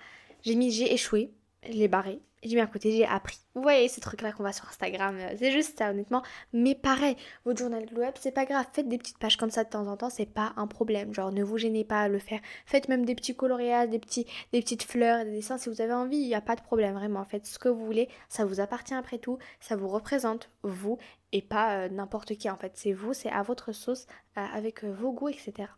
J'ai 0.42 0.54
mis 0.54 0.70
j'ai 0.70 0.92
échoué. 0.92 1.32
Je 1.62 1.72
l'ai 1.72 1.88
barré 1.88 2.20
j'ai 2.42 2.54
mis 2.54 2.60
à 2.60 2.66
côté, 2.66 2.92
j'ai 2.92 3.04
appris. 3.06 3.38
Vous 3.54 3.62
voyez 3.62 3.88
ces 3.88 4.00
trucs-là 4.00 4.32
qu'on 4.32 4.42
voit 4.42 4.52
sur 4.52 4.68
Instagram, 4.68 5.16
euh, 5.18 5.34
c'est 5.38 5.50
juste 5.50 5.78
ça 5.78 5.90
honnêtement. 5.90 6.22
Mais 6.52 6.74
pareil, 6.74 7.16
votre 7.44 7.58
journal 7.58 7.86
web, 7.96 8.14
c'est 8.20 8.32
pas 8.32 8.44
grave, 8.44 8.66
faites 8.72 8.88
des 8.88 8.98
petites 8.98 9.18
pages 9.18 9.36
comme 9.36 9.50
ça 9.50 9.64
de 9.64 9.68
temps 9.68 9.86
en 9.86 9.96
temps, 9.96 10.10
c'est 10.10 10.26
pas 10.26 10.52
un 10.56 10.66
problème. 10.66 11.12
Genre 11.12 11.32
ne 11.32 11.42
vous 11.42 11.58
gênez 11.58 11.84
pas 11.84 12.02
à 12.02 12.08
le 12.08 12.18
faire. 12.18 12.40
Faites 12.66 12.88
même 12.88 13.04
des 13.04 13.14
petits 13.14 13.34
coloriages, 13.34 13.88
des, 13.88 13.98
petits, 13.98 14.26
des 14.52 14.60
petites 14.60 14.84
fleurs, 14.84 15.24
des 15.24 15.32
dessins 15.32 15.58
si 15.58 15.68
vous 15.68 15.80
avez 15.80 15.92
envie, 15.92 16.18
il 16.18 16.26
n'y 16.26 16.34
a 16.34 16.40
pas 16.40 16.56
de 16.56 16.62
problème 16.62 16.94
vraiment. 16.94 17.24
Faites 17.24 17.46
ce 17.46 17.58
que 17.58 17.68
vous 17.68 17.84
voulez, 17.84 18.08
ça 18.28 18.44
vous 18.44 18.60
appartient 18.60 18.94
après 18.94 19.18
tout, 19.18 19.38
ça 19.60 19.76
vous 19.76 19.88
représente, 19.88 20.50
vous, 20.62 20.98
et 21.32 21.42
pas 21.42 21.78
euh, 21.78 21.88
n'importe 21.88 22.36
qui 22.36 22.48
en 22.50 22.56
fait. 22.56 22.72
C'est 22.74 22.92
vous, 22.92 23.14
c'est 23.14 23.30
à 23.30 23.42
votre 23.42 23.72
sauce, 23.72 24.06
euh, 24.36 24.44
avec 24.52 24.84
vos 24.84 25.12
goûts, 25.12 25.28
etc. 25.28 25.68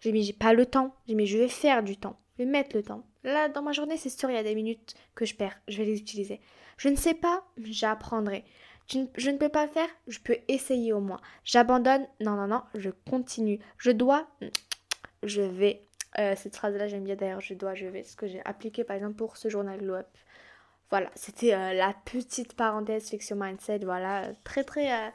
J'ai 0.00 0.12
mis 0.12 0.22
j'ai 0.22 0.32
pas 0.32 0.52
le 0.52 0.66
temps, 0.66 0.94
j'ai 1.06 1.14
mis 1.14 1.26
je 1.26 1.38
vais 1.38 1.48
faire 1.48 1.82
du 1.82 1.96
temps, 1.96 2.18
vais 2.38 2.44
mettre 2.44 2.76
le 2.76 2.82
temps. 2.82 3.04
Là, 3.24 3.48
dans 3.48 3.62
ma 3.62 3.72
journée, 3.72 3.96
c'est 3.96 4.08
sûr, 4.08 4.30
il 4.30 4.34
y 4.34 4.38
a 4.38 4.42
des 4.42 4.54
minutes 4.54 4.94
que 5.14 5.24
je 5.24 5.34
perds. 5.34 5.58
Je 5.68 5.78
vais 5.78 5.84
les 5.84 5.98
utiliser. 5.98 6.40
Je 6.76 6.88
ne 6.88 6.96
sais 6.96 7.14
pas, 7.14 7.44
j'apprendrai. 7.62 8.44
Je 8.88 9.30
ne 9.30 9.36
peux 9.36 9.50
pas 9.50 9.68
faire, 9.68 9.88
je 10.06 10.18
peux 10.18 10.38
essayer 10.48 10.92
au 10.94 11.00
moins. 11.00 11.20
J'abandonne, 11.44 12.06
non, 12.20 12.36
non, 12.36 12.46
non, 12.46 12.62
je 12.74 12.88
continue. 13.10 13.60
Je 13.76 13.90
dois, 13.90 14.26
je 15.22 15.42
vais. 15.42 15.84
Euh, 16.18 16.34
cette 16.36 16.56
phrase-là, 16.56 16.88
j'aime 16.88 17.04
bien 17.04 17.16
d'ailleurs, 17.16 17.42
je 17.42 17.52
dois, 17.52 17.74
je 17.74 17.86
vais. 17.86 18.02
Ce 18.02 18.16
que 18.16 18.26
j'ai 18.26 18.40
appliqué 18.46 18.84
par 18.84 18.96
exemple 18.96 19.16
pour 19.16 19.36
ce 19.36 19.48
journal 19.50 19.78
Glow 19.78 19.96
Up. 19.96 20.08
Voilà, 20.88 21.10
c'était 21.14 21.52
euh, 21.52 21.74
la 21.74 21.94
petite 22.06 22.54
parenthèse 22.54 23.10
fiction 23.10 23.36
mindset. 23.36 23.80
Voilà, 23.80 24.30
très 24.42 24.64
très. 24.64 24.90
Euh, 24.90 25.10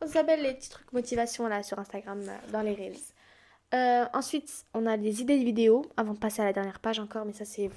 ça 0.00 0.06
s'appelle 0.06 0.42
les 0.42 0.54
petits 0.54 0.70
trucs 0.70 0.90
motivation 0.92 1.46
là 1.48 1.62
sur 1.62 1.78
Instagram 1.78 2.22
dans 2.50 2.62
les 2.62 2.72
Reels. 2.72 3.12
Euh, 3.74 4.06
ensuite, 4.14 4.64
on 4.72 4.86
a 4.86 4.96
des 4.96 5.20
idées 5.20 5.38
de 5.38 5.44
vidéos 5.44 5.84
avant 5.96 6.14
de 6.14 6.18
passer 6.18 6.40
à 6.40 6.44
la 6.46 6.52
dernière 6.52 6.80
page 6.80 6.98
encore, 6.98 7.24
mais 7.26 7.34
ça 7.34 7.44
c'est 7.44 7.70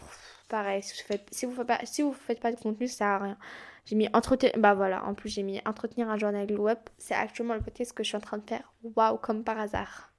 pareil. 0.47 0.81
Si 0.83 0.93
vous 0.93 1.07
faites, 1.07 1.27
si 1.31 1.45
vous 1.45 1.53
faites 1.53 1.67
pas, 1.67 1.79
si 1.83 2.01
vous 2.01 2.13
faites 2.13 2.39
pas 2.39 2.51
de 2.51 2.59
contenu, 2.59 2.87
ça 2.87 2.97
sert 2.97 3.07
à 3.07 3.19
rien. 3.19 3.37
J'ai 3.85 3.95
mis 3.95 4.07
entretenir, 4.13 4.53
bah 4.57 4.73
voilà, 4.73 5.03
en 5.05 5.13
plus 5.15 5.29
j'ai 5.29 5.43
mis 5.43 5.59
entretenir 5.65 6.09
un 6.09 6.17
journal 6.17 6.49
web. 6.59 6.77
C'est 6.97 7.15
actuellement 7.15 7.55
le 7.55 7.61
ce 7.61 7.93
que 7.93 8.03
je 8.03 8.09
suis 8.09 8.17
en 8.17 8.21
train 8.21 8.37
de 8.37 8.47
faire. 8.47 8.71
Waouh, 8.83 9.17
comme 9.17 9.43
par 9.43 9.59
hasard. 9.59 10.13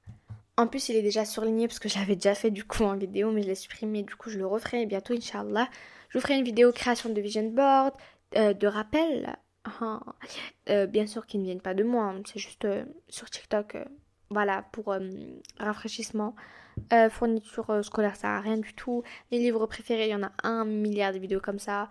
En 0.59 0.67
plus, 0.67 0.91
il 0.91 0.97
est 0.97 1.03
déjà 1.03 1.25
surligné 1.25 1.67
parce 1.69 1.79
que 1.79 1.89
j'avais 1.89 2.17
déjà 2.17 2.35
fait 2.35 2.51
du 2.51 2.65
coup 2.65 2.85
en 2.85 2.97
vidéo, 2.97 3.31
mais 3.31 3.43
je 3.43 3.49
l'ai 3.49 3.55
supprimé. 3.55 4.03
Du 4.03 4.15
coup, 4.17 4.29
je 4.29 4.39
le 4.39 4.47
referai 4.47 4.85
bientôt, 4.85 5.15
Inch'Allah. 5.15 5.69
Je 6.11 6.19
vous 6.19 6.23
ferai 6.23 6.37
une 6.37 6.45
vidéo 6.45 6.73
création 6.73 7.09
de 7.09 7.21
vision 7.21 7.49
board, 7.49 7.95
euh, 8.37 8.53
de 8.53 8.67
rappel. 8.67 9.39
Hein. 9.81 10.03
Euh, 10.69 10.87
bien 10.87 11.07
sûr 11.07 11.27
qu'ils 11.27 11.41
ne 11.41 11.47
viennent 11.47 11.63
pas 11.63 11.73
de 11.73 11.85
moi, 11.85 12.05
hein. 12.05 12.23
c'est 12.27 12.41
juste 12.41 12.67
sur 13.09 13.31
TikTok 13.31 13.77
voilà, 14.33 14.65
pour 14.73 14.93
euh, 14.93 15.01
rafraîchissement. 15.59 16.35
Euh, 16.93 17.11
fourniture 17.11 17.69
euh, 17.71 17.83
scolaire, 17.83 18.17
ça 18.17 18.29
n'a 18.29 18.41
rien 18.41 18.57
du 18.57 18.75
tout. 18.75 19.03
Les 19.31 19.39
livres 19.39 19.67
préférés, 19.67 20.07
il 20.07 20.11
y 20.11 20.15
en 20.15 20.23
a 20.23 20.33
un 20.43 20.65
milliard 20.65 21.13
de 21.13 21.19
vidéos 21.19 21.41
comme 21.41 21.59
ça. 21.59 21.89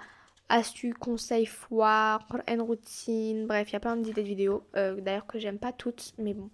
Astuces, 0.49 0.95
conseils, 0.99 1.45
foires, 1.45 2.27
une 2.47 2.61
routine, 2.61 3.47
bref, 3.47 3.69
il 3.69 3.73
y 3.73 3.75
a 3.75 3.79
plein 3.79 3.95
d'idées 3.95 4.21
de 4.21 4.27
vidéos. 4.27 4.63
D'ailleurs 4.73 5.25
que 5.25 5.39
j'aime 5.39 5.59
pas 5.59 5.71
toutes, 5.71 6.13
mais 6.17 6.33
bon. 6.33 6.49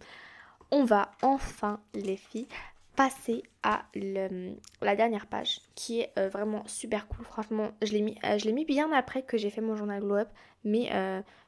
On 0.69 0.83
va 0.83 1.09
enfin, 1.23 1.79
les 1.95 2.17
filles, 2.17 2.47
passer 2.95 3.41
à 3.63 3.85
la 4.81 4.95
dernière 4.95 5.25
page 5.25 5.61
qui 5.73 6.01
est 6.01 6.29
vraiment 6.29 6.61
super 6.67 7.07
cool. 7.07 7.25
Franchement, 7.25 7.71
je 7.81 7.93
l'ai 7.93 8.01
mis, 8.01 8.19
mis 8.53 8.65
bien 8.65 8.91
après 8.91 9.23
que 9.23 9.35
j'ai 9.35 9.49
fait 9.49 9.61
mon 9.61 9.75
journal 9.75 9.99
Glow 10.01 10.17
Up, 10.17 10.29
mais 10.63 10.91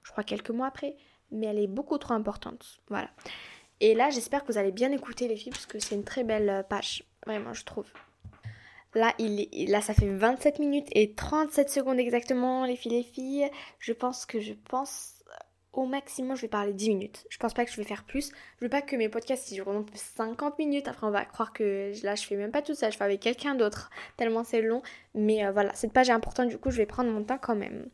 je 0.02 0.12
crois 0.12 0.24
quelques 0.24 0.50
mois 0.50 0.68
après. 0.68 0.96
Mais 1.32 1.46
elle 1.46 1.60
est 1.60 1.68
beaucoup 1.68 2.00
trop 2.00 2.16
importante. 2.16 2.80
Voilà. 2.90 3.10
Et 3.82 3.94
là, 3.94 4.10
j'espère 4.10 4.44
que 4.44 4.52
vous 4.52 4.58
allez 4.58 4.72
bien 4.72 4.92
écouter 4.92 5.28
les 5.28 5.36
filles 5.36 5.52
parce 5.52 5.66
que 5.66 5.80
c'est 5.80 5.96
une 5.96 6.04
très 6.04 6.24
belle 6.24 6.50
euh, 6.50 6.64
page, 6.64 7.04
vraiment, 7.26 7.54
je 7.54 7.64
trouve. 7.64 7.88
Là, 8.96 9.14
il 9.20 9.48
là, 9.70 9.82
ça 9.82 9.94
fait 9.94 10.08
27 10.08 10.60
minutes 10.60 10.88
et 10.94 11.14
37 11.14 11.70
secondes 11.70 12.00
exactement, 12.00 12.66
les 12.66 12.76
filles, 12.76 12.94
les 12.94 13.04
filles. 13.04 13.50
Je 13.78 13.94
pense 13.94 14.26
que 14.26 14.40
je 14.40 14.54
pense 14.54 15.20
au 15.74 15.86
maximum, 15.86 16.36
je 16.36 16.42
vais 16.42 16.48
parler 16.48 16.74
10 16.74 16.90
minutes. 16.90 17.26
Je 17.30 17.38
pense 17.38 17.54
pas 17.54 17.64
que 17.66 17.72
je 17.72 17.78
vais 17.78 17.84
faire 17.84 18.04
plus. 18.04 18.32
Je 18.58 18.66
veux 18.66 18.70
pas 18.70 18.82
que 18.82 18.96
mes 18.96 19.08
podcasts 19.08 19.54
durent 19.54 19.72
non 19.72 19.84
plus 19.84 20.00
50 20.00 20.58
minutes. 20.58 20.88
Après, 20.88 21.06
on 21.06 21.12
va 21.12 21.24
croire 21.26 21.54
que 21.54 21.94
là, 22.04 22.16
je 22.16 22.26
fais 22.26 22.36
même 22.36 22.52
pas 22.52 22.64
tout 22.64 22.74
ça. 22.74 22.90
Je 22.90 22.98
fais 22.98 23.04
avec 23.04 23.20
quelqu'un 23.20 23.54
d'autre. 23.56 23.92
Tellement 24.18 24.44
c'est 24.44 24.62
long. 24.62 24.82
Mais 25.14 25.46
euh, 25.46 25.52
voilà, 25.52 25.74
cette 25.76 25.94
page 25.94 26.10
est 26.10 26.14
importante. 26.14 26.50
Du 26.50 26.58
coup, 26.58 26.72
je 26.72 26.78
vais 26.78 26.88
prendre 26.88 27.12
mon 27.12 27.24
temps 27.24 27.38
quand 27.40 27.56
même. 27.56 27.86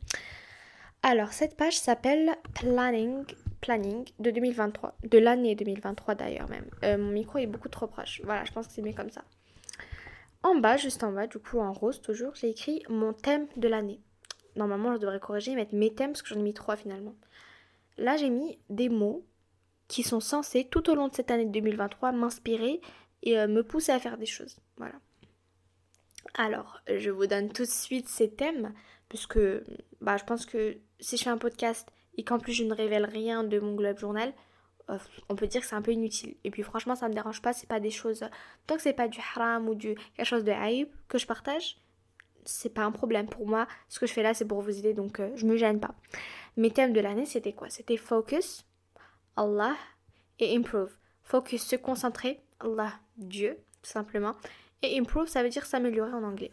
Alors, 1.08 1.32
cette 1.32 1.56
page 1.56 1.78
s'appelle 1.78 2.34
Planning 2.54 3.24
planning 3.60 4.04
de 4.18 4.32
2023, 4.32 4.96
de 5.04 5.18
l'année 5.18 5.54
2023 5.54 6.16
d'ailleurs 6.16 6.48
même. 6.48 6.68
Euh, 6.82 6.98
mon 6.98 7.12
micro 7.12 7.38
est 7.38 7.46
beaucoup 7.46 7.68
trop 7.68 7.86
proche. 7.86 8.20
Voilà, 8.24 8.44
je 8.44 8.50
pense 8.50 8.66
que 8.66 8.72
c'est 8.72 8.82
mieux 8.82 8.92
comme 8.92 9.10
ça. 9.10 9.22
En 10.42 10.56
bas, 10.56 10.76
juste 10.76 11.04
en 11.04 11.12
bas, 11.12 11.28
du 11.28 11.38
coup 11.38 11.60
en 11.60 11.72
rose 11.72 12.00
toujours, 12.00 12.34
j'ai 12.34 12.48
écrit 12.48 12.82
mon 12.88 13.12
thème 13.12 13.46
de 13.56 13.68
l'année. 13.68 14.00
Normalement, 14.56 14.94
je 14.94 14.98
devrais 14.98 15.20
corriger 15.20 15.52
et 15.52 15.54
mettre 15.54 15.76
mes 15.76 15.94
thèmes 15.94 16.10
parce 16.10 16.22
que 16.22 16.28
j'en 16.30 16.40
ai 16.40 16.42
mis 16.42 16.54
trois 16.54 16.74
finalement. 16.74 17.14
Là, 17.98 18.16
j'ai 18.16 18.28
mis 18.28 18.58
des 18.68 18.88
mots 18.88 19.24
qui 19.86 20.02
sont 20.02 20.18
censés 20.18 20.64
tout 20.64 20.90
au 20.90 20.96
long 20.96 21.06
de 21.06 21.14
cette 21.14 21.30
année 21.30 21.46
2023 21.46 22.10
m'inspirer 22.10 22.80
et 23.22 23.38
euh, 23.38 23.46
me 23.46 23.62
pousser 23.62 23.92
à 23.92 24.00
faire 24.00 24.18
des 24.18 24.26
choses. 24.26 24.58
Voilà. 24.76 24.96
Alors, 26.34 26.80
je 26.92 27.10
vous 27.10 27.28
donne 27.28 27.52
tout 27.52 27.62
de 27.62 27.70
suite 27.70 28.08
ces 28.08 28.28
thèmes 28.28 28.74
puisque 29.08 29.38
bah, 30.00 30.16
je 30.16 30.24
pense 30.24 30.46
que 30.46 30.78
si 31.00 31.16
je 31.16 31.24
fais 31.24 31.30
un 31.30 31.38
podcast 31.38 31.88
et 32.16 32.24
qu'en 32.24 32.38
plus 32.38 32.52
je 32.52 32.64
ne 32.64 32.74
révèle 32.74 33.04
rien 33.04 33.44
de 33.44 33.58
mon 33.58 33.74
Globe 33.74 33.98
Journal, 33.98 34.32
euh, 34.90 34.98
on 35.28 35.36
peut 35.36 35.46
dire 35.46 35.60
que 35.60 35.66
c'est 35.66 35.74
un 35.74 35.82
peu 35.82 35.92
inutile. 35.92 36.36
Et 36.44 36.50
puis 36.50 36.62
franchement, 36.62 36.94
ça 36.94 37.08
me 37.08 37.14
dérange 37.14 37.42
pas, 37.42 37.52
c'est 37.52 37.68
pas 37.68 37.80
des 37.80 37.90
choses. 37.90 38.24
Tant 38.66 38.76
que 38.76 38.82
c'est 38.82 38.92
pas 38.92 39.08
du 39.08 39.20
haram 39.20 39.68
ou 39.68 39.74
du 39.74 39.94
quelque 40.16 40.26
chose 40.26 40.44
de 40.44 40.52
haïb 40.52 40.88
que 41.08 41.18
je 41.18 41.26
partage, 41.26 41.78
c'est 42.44 42.72
pas 42.72 42.84
un 42.84 42.92
problème 42.92 43.26
pour 43.26 43.46
moi. 43.46 43.66
Ce 43.88 43.98
que 43.98 44.06
je 44.06 44.12
fais 44.12 44.22
là, 44.22 44.34
c'est 44.34 44.44
pour 44.44 44.62
vous 44.62 44.78
aider, 44.78 44.94
donc 44.94 45.20
euh, 45.20 45.30
je 45.34 45.46
me 45.46 45.56
gêne 45.56 45.80
pas. 45.80 45.94
Mes 46.56 46.70
thèmes 46.70 46.92
de 46.92 47.00
l'année, 47.00 47.26
c'était 47.26 47.52
quoi? 47.52 47.68
C'était 47.68 47.96
focus, 47.96 48.64
Allah 49.36 49.74
et 50.38 50.56
improve. 50.56 50.96
Focus, 51.22 51.62
se 51.62 51.76
concentrer, 51.76 52.40
Allah, 52.60 52.92
Dieu, 53.16 53.58
tout 53.82 53.90
simplement. 53.90 54.36
Et 54.82 54.98
improve, 54.98 55.26
ça 55.26 55.42
veut 55.42 55.48
dire 55.48 55.66
s'améliorer 55.66 56.12
en 56.12 56.22
anglais. 56.22 56.52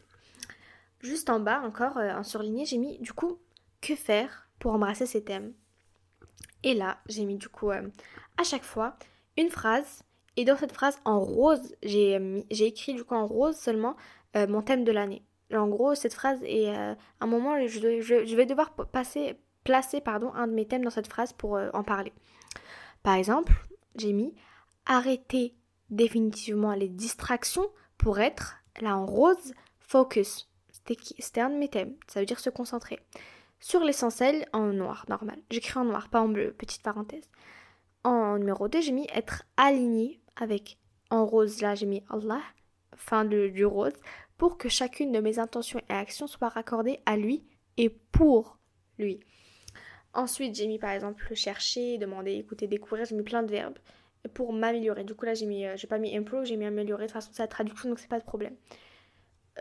Juste 1.00 1.30
en 1.30 1.40
bas, 1.40 1.62
encore 1.62 1.98
euh, 1.98 2.14
en 2.14 2.24
surligné, 2.24 2.66
j'ai 2.66 2.78
mis 2.78 2.98
du 3.00 3.14
coup 3.14 3.38
que 3.84 3.96
faire 3.96 4.48
pour 4.60 4.74
embrasser 4.74 5.06
ces 5.06 5.24
thèmes. 5.24 5.54
Et 6.64 6.74
là, 6.74 6.98
j'ai 7.08 7.26
mis 7.26 7.38
du 7.38 7.50
coup 7.50 7.70
euh, 7.70 7.90
à 8.38 8.44
chaque 8.44 8.64
fois 8.64 8.96
une 9.38 9.50
phrase. 9.50 10.04
Et 10.38 10.46
dans 10.46 10.58
cette 10.58 10.72
phrase 10.72 11.00
en 11.06 11.20
rose, 11.20 11.76
j'ai 11.84 12.16
écrit 12.50 12.96
du 12.96 13.04
coup 13.04 13.14
en 13.14 13.28
rose 13.28 13.56
seulement 13.56 13.96
euh, 14.36 14.48
mon 14.48 14.62
thème 14.62 14.84
de 14.84 14.92
l'année. 14.92 15.24
En 15.54 15.68
gros, 15.68 15.94
cette 15.94 16.16
phrase 16.16 16.40
est 16.44 16.76
euh, 16.76 16.96
un 17.20 17.28
moment, 17.28 17.68
je, 17.68 18.02
je, 18.02 18.36
vais 18.36 18.48
devoir 18.48 18.74
passer, 18.74 19.38
placer 19.64 20.02
pardon, 20.02 20.34
un 20.34 20.48
de 20.48 20.54
mes 20.54 20.66
thèmes 20.66 20.84
dans 20.84 20.90
cette 20.90 21.08
phrase 21.08 21.34
pour 21.34 21.60
en 21.74 21.84
parler. 21.84 22.14
Par 23.04 23.16
exemple, 23.16 23.54
j'ai 23.96 24.14
mis 24.14 24.34
arrêter 24.88 25.54
définitivement 25.92 26.74
les 26.74 26.90
distractions 26.90 27.68
pour 28.00 28.20
être, 28.20 28.56
là 28.82 28.98
en 28.98 29.06
rose, 29.06 29.54
focus. 29.80 30.50
C'était 31.20 31.42
un 31.42 31.52
de 31.52 31.58
mes 31.58 31.70
thèmes. 31.70 31.94
Ça 32.08 32.20
veut 32.20 32.26
dire 32.26 32.40
se 32.40 32.50
concentrer 32.50 33.00
sur 33.64 33.80
l'essentiel 33.80 34.46
en 34.52 34.74
noir, 34.74 35.06
normal. 35.08 35.40
J'écris 35.50 35.80
en 35.80 35.86
noir, 35.86 36.10
pas 36.10 36.20
en 36.20 36.28
bleu, 36.28 36.52
petite 36.52 36.84
parenthèse. 36.84 37.24
En 38.04 38.38
numéro 38.38 38.68
2, 38.68 38.82
j'ai 38.82 38.92
mis 38.92 39.08
être 39.16 39.44
aligné 39.56 40.20
avec 40.36 40.78
en 41.10 41.26
rose, 41.26 41.62
là 41.62 41.74
j'ai 41.74 41.86
mis 41.86 42.04
Allah, 42.10 42.42
fin 42.98 43.24
du 43.24 43.66
rose, 43.66 43.94
pour 44.38 44.58
que 44.58 44.68
chacune 44.68 45.14
de 45.14 45.22
mes 45.22 45.40
intentions 45.40 45.80
et 45.90 45.94
actions 45.94 46.28
soient 46.28 46.50
raccordées 46.50 47.00
à 47.06 47.16
lui 47.16 47.46
et 47.78 47.88
pour 47.88 48.60
lui. 49.00 49.22
Ensuite, 50.14 50.56
j'ai 50.56 50.68
mis 50.68 50.78
par 50.78 50.92
exemple 50.92 51.34
chercher, 51.34 51.98
demander, 51.98 52.34
écouter, 52.34 52.68
découvrir, 52.68 53.06
j'ai 53.06 53.16
mis 53.16 53.24
plein 53.24 53.44
de 53.44 53.52
verbes 53.52 53.80
pour 54.34 54.52
m'améliorer. 54.52 55.06
Du 55.06 55.16
coup, 55.16 55.24
là, 55.24 55.36
j'ai 55.36 55.46
mis, 55.46 55.66
euh, 55.66 55.78
j'ai 55.78 55.88
pas 55.88 56.00
mis 56.00 56.18
improve, 56.18 56.44
j'ai 56.44 56.58
mis 56.58 56.66
améliorer. 56.66 57.04
De 57.04 57.08
toute 57.08 57.14
façon, 57.14 57.32
c'est 57.32 57.44
la 57.44 57.48
traduction, 57.48 57.88
donc 57.88 58.00
c'est 58.00 58.10
pas 58.10 58.20
de 58.20 58.26
problème. 58.26 58.58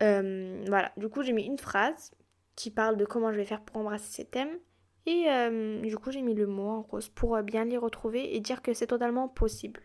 Euh, 0.00 0.64
voilà, 0.66 0.90
du 0.96 1.08
coup, 1.08 1.22
j'ai 1.22 1.32
mis 1.32 1.44
une 1.44 1.58
phrase 1.58 2.10
qui 2.56 2.70
parle 2.70 2.96
de 2.96 3.04
comment 3.04 3.32
je 3.32 3.38
vais 3.38 3.44
faire 3.44 3.62
pour 3.62 3.78
embrasser 3.78 4.10
ces 4.10 4.24
thèmes. 4.24 4.58
Et 5.06 5.24
euh, 5.28 5.80
du 5.80 5.96
coup, 5.96 6.10
j'ai 6.10 6.22
mis 6.22 6.34
le 6.34 6.46
mot 6.46 6.68
en 6.68 6.82
rose 6.82 7.08
pour 7.08 7.36
euh, 7.36 7.42
bien 7.42 7.64
les 7.64 7.78
retrouver 7.78 8.36
et 8.36 8.40
dire 8.40 8.62
que 8.62 8.72
c'est 8.72 8.86
totalement 8.86 9.28
possible. 9.28 9.80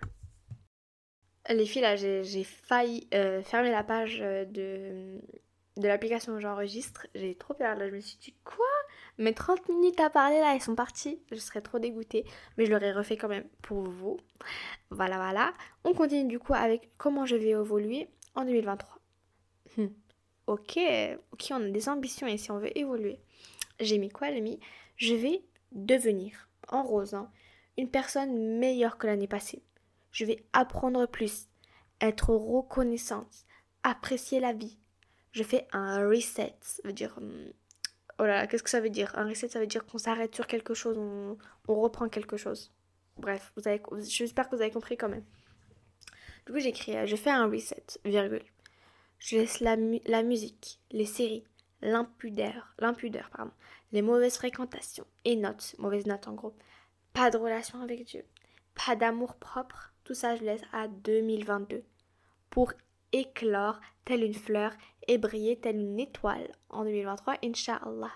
Les 1.50 1.66
filles, 1.66 1.82
là, 1.82 1.96
j'ai 1.96 2.44
failli 2.44 3.08
euh, 3.14 3.42
fermer 3.42 3.72
la 3.72 3.84
page 3.84 4.20
de, 4.20 5.22
de 5.78 5.88
l'application 5.88 6.34
où 6.34 6.40
j'enregistre. 6.40 7.08
J'ai 7.16 7.36
trop 7.36 7.54
peur. 7.54 7.76
Là, 7.78 7.90
je 7.90 7.96
me 7.96 8.02
suis 8.02 8.18
dit, 8.18 8.36
quoi? 8.44 8.66
Mes 9.18 9.34
30 9.34 9.70
minutes 9.70 10.00
à 10.00 10.10
parler, 10.10 10.40
là, 10.40 10.54
elles 10.54 10.62
sont 10.62 10.76
parties. 10.76 11.22
Je 11.32 11.38
serais 11.38 11.62
trop 11.62 11.80
dégoûtée. 11.80 12.26
Mais 12.58 12.66
je 12.66 12.72
l'aurais 12.72 12.92
refait 12.92 13.18
quand 13.18 13.30
même 13.30 13.48
pour 13.62 13.84
vous. 13.90 14.18
Voilà, 14.92 15.16
voilà. 15.16 15.54
On 15.86 15.94
continue 15.94 16.28
du 16.28 16.38
coup 16.38 16.54
avec 16.54 16.92
comment 16.98 17.26
je 17.26 17.38
vais 17.38 17.50
évoluer 17.50 18.10
en 18.36 18.44
2023. 18.44 19.00
Hmm. 19.78 19.88
Ok, 20.48 20.80
ok, 21.34 21.48
on 21.52 21.62
a 21.62 21.70
des 21.70 21.90
ambitions 21.90 22.28
et 22.28 22.38
si 22.38 22.52
on 22.52 22.60
veut 22.60 22.76
évoluer. 22.78 23.20
J'ai 23.80 23.98
mis 23.98 24.10
quoi 24.10 24.32
J'ai 24.32 24.42
mis 24.42 24.60
je 24.98 25.14
vais 25.14 25.44
devenir, 25.72 26.50
en 26.70 26.84
rose, 26.84 27.14
hein, 27.14 27.30
une 27.78 27.90
personne 27.90 28.58
meilleure 28.58 28.98
que 28.98 29.08
l'année 29.08 29.28
passée. 29.28 29.62
Je 30.12 30.26
vais 30.26 30.44
apprendre 30.54 31.06
plus, 31.06 31.48
être 32.02 32.34
reconnaissante, 32.34 33.46
apprécier 33.84 34.40
la 34.40 34.54
vie. 34.54 34.78
Je 35.32 35.44
fais 35.44 35.68
un 35.72 36.08
reset, 36.08 36.56
ça 36.62 36.82
veut 36.84 36.94
dire... 36.94 37.14
Hum, 37.18 37.52
oh 38.18 38.24
là 38.24 38.34
là, 38.34 38.48
qu'est-ce 38.48 38.64
que 38.64 38.70
ça 38.72 38.82
veut 38.82 38.90
dire? 38.90 39.12
Un 39.16 39.30
reset, 39.30 39.50
ça 39.50 39.60
veut 39.60 39.68
dire 39.68 39.86
qu'on 39.86 40.00
s'arrête 40.00 40.34
sur 40.34 40.48
quelque 40.48 40.74
chose, 40.74 40.98
on, 40.98 41.38
reprend 41.68 42.10
quelque 42.10 42.38
chose. 42.38 42.74
Bref, 43.18 43.52
vous 43.56 43.68
avez, 43.68 43.82
j'espère 44.00 44.50
que 44.50 44.56
vous 44.56 44.62
avez 44.62 44.72
compris 44.72 44.98
quand 44.98 45.10
même. 45.10 45.26
Du 46.48 46.54
coup, 46.54 46.60
j'écris, 46.60 46.96
euh, 46.96 47.06
je 47.06 47.16
fais 47.16 47.30
un 47.30 47.48
reset, 47.48 47.84
virgule. 48.06 48.44
Je 49.20 49.38
laisse 49.38 49.60
la, 49.60 49.76
musique, 50.24 50.80
les 50.92 51.06
séries, 51.06 51.44
l'impudeur, 51.82 52.74
l'impudeur, 52.80 53.30
pardon, 53.36 53.52
les 53.92 54.02
mauvaises 54.02 54.38
fréquentations 54.38 55.08
et 55.26 55.36
notes, 55.36 55.76
mauvaises 55.80 56.06
notes 56.06 56.28
en 56.28 56.34
gros, 56.34 56.56
pas 57.14 57.30
de 57.30 57.38
relation 57.38 57.82
avec 57.82 58.06
Dieu, 58.06 58.24
pas 58.86 58.96
d'amour 58.96 59.36
propre, 59.36 59.94
tout 60.04 60.14
ça 60.14 60.36
je 60.36 60.44
laisse 60.44 60.62
à 60.72 60.88
2022 60.88 61.84
pour 62.50 62.74
éclore 63.12 63.80
telle 64.06 64.24
une 64.24 64.34
fleur 64.34 64.72
et 65.08 65.18
briller 65.18 65.60
telle 65.60 65.78
une 65.78 66.00
étoile 66.00 66.52
en 66.70 66.84
2023, 66.84 67.36
Inch'Allah. 67.44 68.12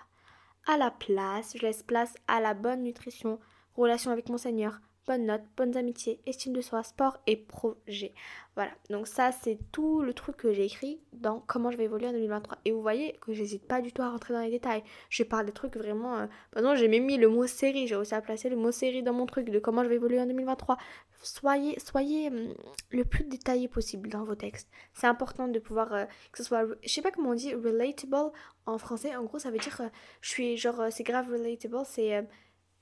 À 0.66 0.76
la 0.76 0.90
place, 0.90 1.56
je 1.56 1.62
laisse 1.62 1.82
place 1.82 2.14
à 2.28 2.40
la 2.40 2.54
bonne 2.54 2.82
nutrition, 2.82 3.40
relation 3.74 4.10
avec 4.10 4.28
mon 4.28 4.38
Seigneur, 4.38 4.80
bonnes 5.06 5.26
notes, 5.26 5.42
bonnes 5.56 5.76
amitiés, 5.76 6.20
estime 6.26 6.52
de 6.52 6.60
soi, 6.60 6.82
sport 6.82 7.18
et 7.26 7.36
projet. 7.36 8.14
Voilà, 8.54 8.70
donc 8.90 9.06
ça 9.06 9.32
c'est 9.32 9.58
tout 9.72 10.02
le 10.02 10.12
truc 10.12 10.36
que 10.36 10.52
j'ai 10.52 10.66
écrit 10.66 11.00
dans 11.14 11.40
comment 11.46 11.70
je 11.70 11.78
vais 11.78 11.84
évoluer 11.84 12.06
en 12.06 12.12
2023. 12.12 12.58
Et 12.66 12.72
vous 12.72 12.82
voyez 12.82 13.18
que 13.22 13.32
j'hésite 13.32 13.66
pas 13.66 13.80
du 13.80 13.92
tout 13.92 14.02
à 14.02 14.10
rentrer 14.10 14.34
dans 14.34 14.42
les 14.42 14.50
détails. 14.50 14.82
Je 15.08 15.22
parle 15.22 15.46
des 15.46 15.52
trucs 15.52 15.76
vraiment... 15.76 16.18
Euh... 16.18 16.26
Maintenant 16.54 16.74
j'ai 16.74 16.88
même 16.88 17.04
mis 17.04 17.16
le 17.16 17.28
mot 17.28 17.46
série, 17.46 17.86
j'ai 17.86 17.96
aussi 17.96 18.14
à 18.14 18.20
placer 18.20 18.50
le 18.50 18.56
mot 18.56 18.70
série 18.70 19.02
dans 19.02 19.14
mon 19.14 19.24
truc 19.26 19.48
de 19.48 19.58
comment 19.58 19.82
je 19.82 19.88
vais 19.88 19.94
évoluer 19.94 20.20
en 20.20 20.26
2023. 20.26 20.76
Soyez, 21.22 21.78
soyez 21.80 22.28
hum, 22.28 22.54
le 22.90 23.04
plus 23.04 23.24
détaillé 23.24 23.68
possible 23.68 24.10
dans 24.10 24.24
vos 24.24 24.34
textes. 24.34 24.68
C'est 24.92 25.06
important 25.06 25.48
de 25.48 25.58
pouvoir... 25.58 25.92
Euh, 25.94 26.04
que 26.30 26.38
ce 26.38 26.44
soit... 26.44 26.66
Je 26.82 26.88
sais 26.88 27.02
pas 27.02 27.10
comment 27.10 27.30
on 27.30 27.34
dit 27.34 27.54
relatable 27.54 28.32
en 28.66 28.76
français. 28.76 29.16
En 29.16 29.24
gros 29.24 29.38
ça 29.38 29.50
veut 29.50 29.58
dire... 29.58 29.80
Euh, 29.80 29.88
je 30.20 30.28
suis 30.28 30.56
genre... 30.58 30.80
Euh, 30.80 30.88
c'est 30.90 31.04
grave 31.04 31.30
relatable, 31.30 31.78
c'est 31.86 32.22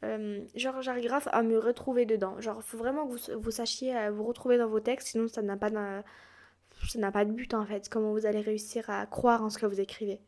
euh, 0.03 0.41
genre 0.55 0.81
j'arrive 0.81 1.13
à 1.27 1.43
me 1.43 1.59
retrouver 1.59 2.07
dedans. 2.07 2.41
Genre 2.41 2.63
faut 2.63 2.79
vraiment 2.79 3.07
que 3.07 3.33
vous, 3.35 3.51
sachiez 3.51 3.95
à 3.95 4.11
vous 4.11 4.25
retrouver 4.25 4.57
dans 4.57 4.69
vos 4.69 4.81
textes, 4.81 5.09
sinon 5.09 5.29
ça 5.29 5.43
n'a 5.43 5.57
pas 5.57 5.71
ça 6.89 6.99
n'a 6.99 7.13
pas 7.13 7.25
de 7.25 7.33
but 7.33 7.53
en 7.55 7.67
fait. 7.67 7.89
Comment 7.89 8.13
vous 8.13 8.27
allez 8.27 8.41
réussir 8.41 8.89
à 8.89 9.07
croire 9.07 9.43
en 9.43 9.51
ce 9.51 9.59
que 9.59 9.67
vous 9.67 9.81
écrivez. 9.81 10.21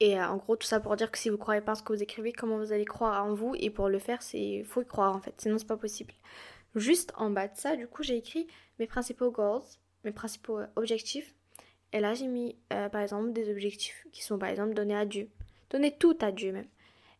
Et 0.00 0.18
euh, 0.18 0.26
en 0.26 0.38
gros 0.38 0.56
tout 0.56 0.66
ça 0.66 0.80
pour 0.80 0.96
dire 0.96 1.10
que 1.10 1.18
si 1.18 1.28
vous 1.28 1.38
croyez 1.38 1.60
pas 1.60 1.72
en 1.72 1.74
ce 1.74 1.82
que 1.82 1.92
vous 1.92 2.02
écrivez, 2.02 2.32
comment 2.32 2.58
vous 2.58 2.72
allez 2.72 2.84
croire 2.84 3.24
en 3.24 3.34
vous? 3.34 3.54
Et 3.58 3.70
pour 3.70 3.88
le 3.88 3.98
faire 3.98 4.22
c'est 4.22 4.64
faut 4.64 4.82
y 4.82 4.86
croire 4.86 5.14
en 5.14 5.20
fait, 5.20 5.34
sinon 5.38 5.58
c'est 5.58 5.66
pas 5.66 5.76
possible. 5.76 6.12
Juste 6.74 7.12
en 7.16 7.30
bas 7.30 7.48
de 7.48 7.56
ça, 7.56 7.76
du 7.76 7.86
coup 7.86 8.02
j'ai 8.02 8.16
écrit 8.16 8.46
mes 8.78 8.86
principaux 8.86 9.30
goals, 9.30 9.62
mes 10.04 10.12
principaux 10.12 10.58
euh, 10.58 10.66
objectifs. 10.76 11.34
Et 11.92 12.00
là 12.00 12.14
j'ai 12.14 12.28
mis 12.28 12.56
par 12.68 13.00
exemple 13.00 13.32
des 13.32 13.50
objectifs 13.50 14.06
qui 14.12 14.22
sont 14.22 14.38
par 14.38 14.48
exemple 14.48 14.74
donnés 14.74 14.96
à 14.96 15.04
Dieu, 15.04 15.28
donner 15.70 15.96
tout 15.96 16.16
à 16.20 16.30
Dieu 16.30 16.52
même. 16.52 16.68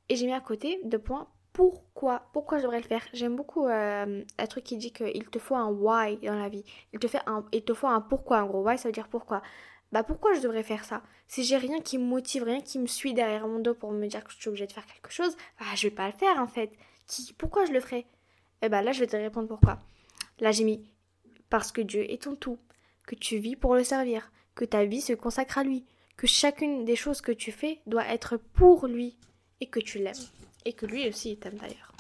Et 0.09 0.15
j'ai 0.15 0.27
mis 0.27 0.33
à 0.33 0.41
côté 0.41 0.81
deux 0.85 0.99
points 0.99 1.29
pourquoi 1.53 2.23
Pourquoi 2.33 2.59
je 2.59 2.63
devrais 2.63 2.81
le 2.81 2.87
faire? 2.87 3.03
J'aime 3.13 3.37
beaucoup 3.37 3.67
euh, 3.67 4.25
un 4.39 4.47
truc 4.47 4.65
qui 4.65 4.77
dit 4.77 4.93
qu'il 4.93 5.29
te 5.31 5.39
faut 5.39 5.57
un 5.57 5.69
why 5.69 6.17
dans 6.19 6.35
la 6.35 6.49
vie. 6.49 6.65
Il 6.93 6.99
te, 6.99 7.07
fait 7.07 7.21
un, 7.27 7.45
il 7.53 7.65
te 7.65 7.75
faut 7.75 7.89
un 7.89 8.01
pourquoi 8.01 8.43
en 8.43 8.47
gros. 8.47 8.63
Why 8.63 8.79
ça 8.79 8.89
veut 8.89 8.93
dire 8.93 9.09
pourquoi? 9.09 9.43
Bah 9.93 10.05
pourquoi 10.05 10.35
je 10.35 10.41
devrais 10.41 10.63
faire 10.63 10.85
ça? 10.85 11.03
Si 11.27 11.45
j'ai 11.45 11.57
rien 11.57 11.81
qui 11.81 11.99
me 11.99 12.05
motive, 12.05 12.45
rien 12.45 12.61
qui 12.61 12.79
me 12.79 12.87
suit 12.87 13.15
derrière 13.15 13.47
mon 13.49 13.59
dos 13.59 13.75
pour 13.75 13.91
me 13.91 14.07
dire 14.07 14.23
que 14.25 14.31
je 14.33 14.37
suis 14.37 14.49
obligée 14.49 14.67
de 14.67 14.73
faire 14.73 14.87
quelque 14.87 15.11
chose, 15.11 15.37
bah 15.59 15.67
je 15.75 15.89
vais 15.89 15.95
pas 15.95 16.07
le 16.07 16.13
faire 16.13 16.39
en 16.39 16.47
fait. 16.47 16.71
Qui, 17.07 17.33
pourquoi 17.33 17.65
je 17.65 17.73
le 17.73 17.81
ferais? 17.81 18.07
Et 18.63 18.67
eh 18.67 18.69
bah 18.69 18.83
là 18.83 18.93
je 18.93 19.01
vais 19.01 19.07
te 19.07 19.17
répondre 19.17 19.49
pourquoi. 19.49 19.79
Là 20.39 20.53
j'ai 20.53 20.65
mis 20.65 20.89
parce 21.49 21.73
que 21.73 21.81
Dieu 21.81 22.11
est 22.11 22.23
ton 22.23 22.37
tout, 22.37 22.59
que 23.07 23.17
tu 23.17 23.39
vis 23.39 23.57
pour 23.57 23.75
le 23.75 23.83
servir, 23.83 24.31
que 24.55 24.65
ta 24.65 24.85
vie 24.85 25.01
se 25.01 25.13
consacre 25.13 25.59
à 25.59 25.65
lui, 25.65 25.85
que 26.17 26.29
chacune 26.29 26.85
des 26.85 26.97
choses 26.97 27.21
que 27.21 27.33
tu 27.33 27.51
fais 27.51 27.81
doit 27.87 28.07
être 28.07 28.37
pour 28.37 28.87
lui 28.87 29.17
et 29.61 29.67
que 29.67 29.81
tu 29.81 29.99
l'aimes 29.99 30.15
et 30.65 30.73
que 30.73 30.87
lui 30.87 31.09
aussi 31.09 31.33
il 31.33 31.39
t'aime 31.39 31.57
d'ailleurs. 31.57 31.93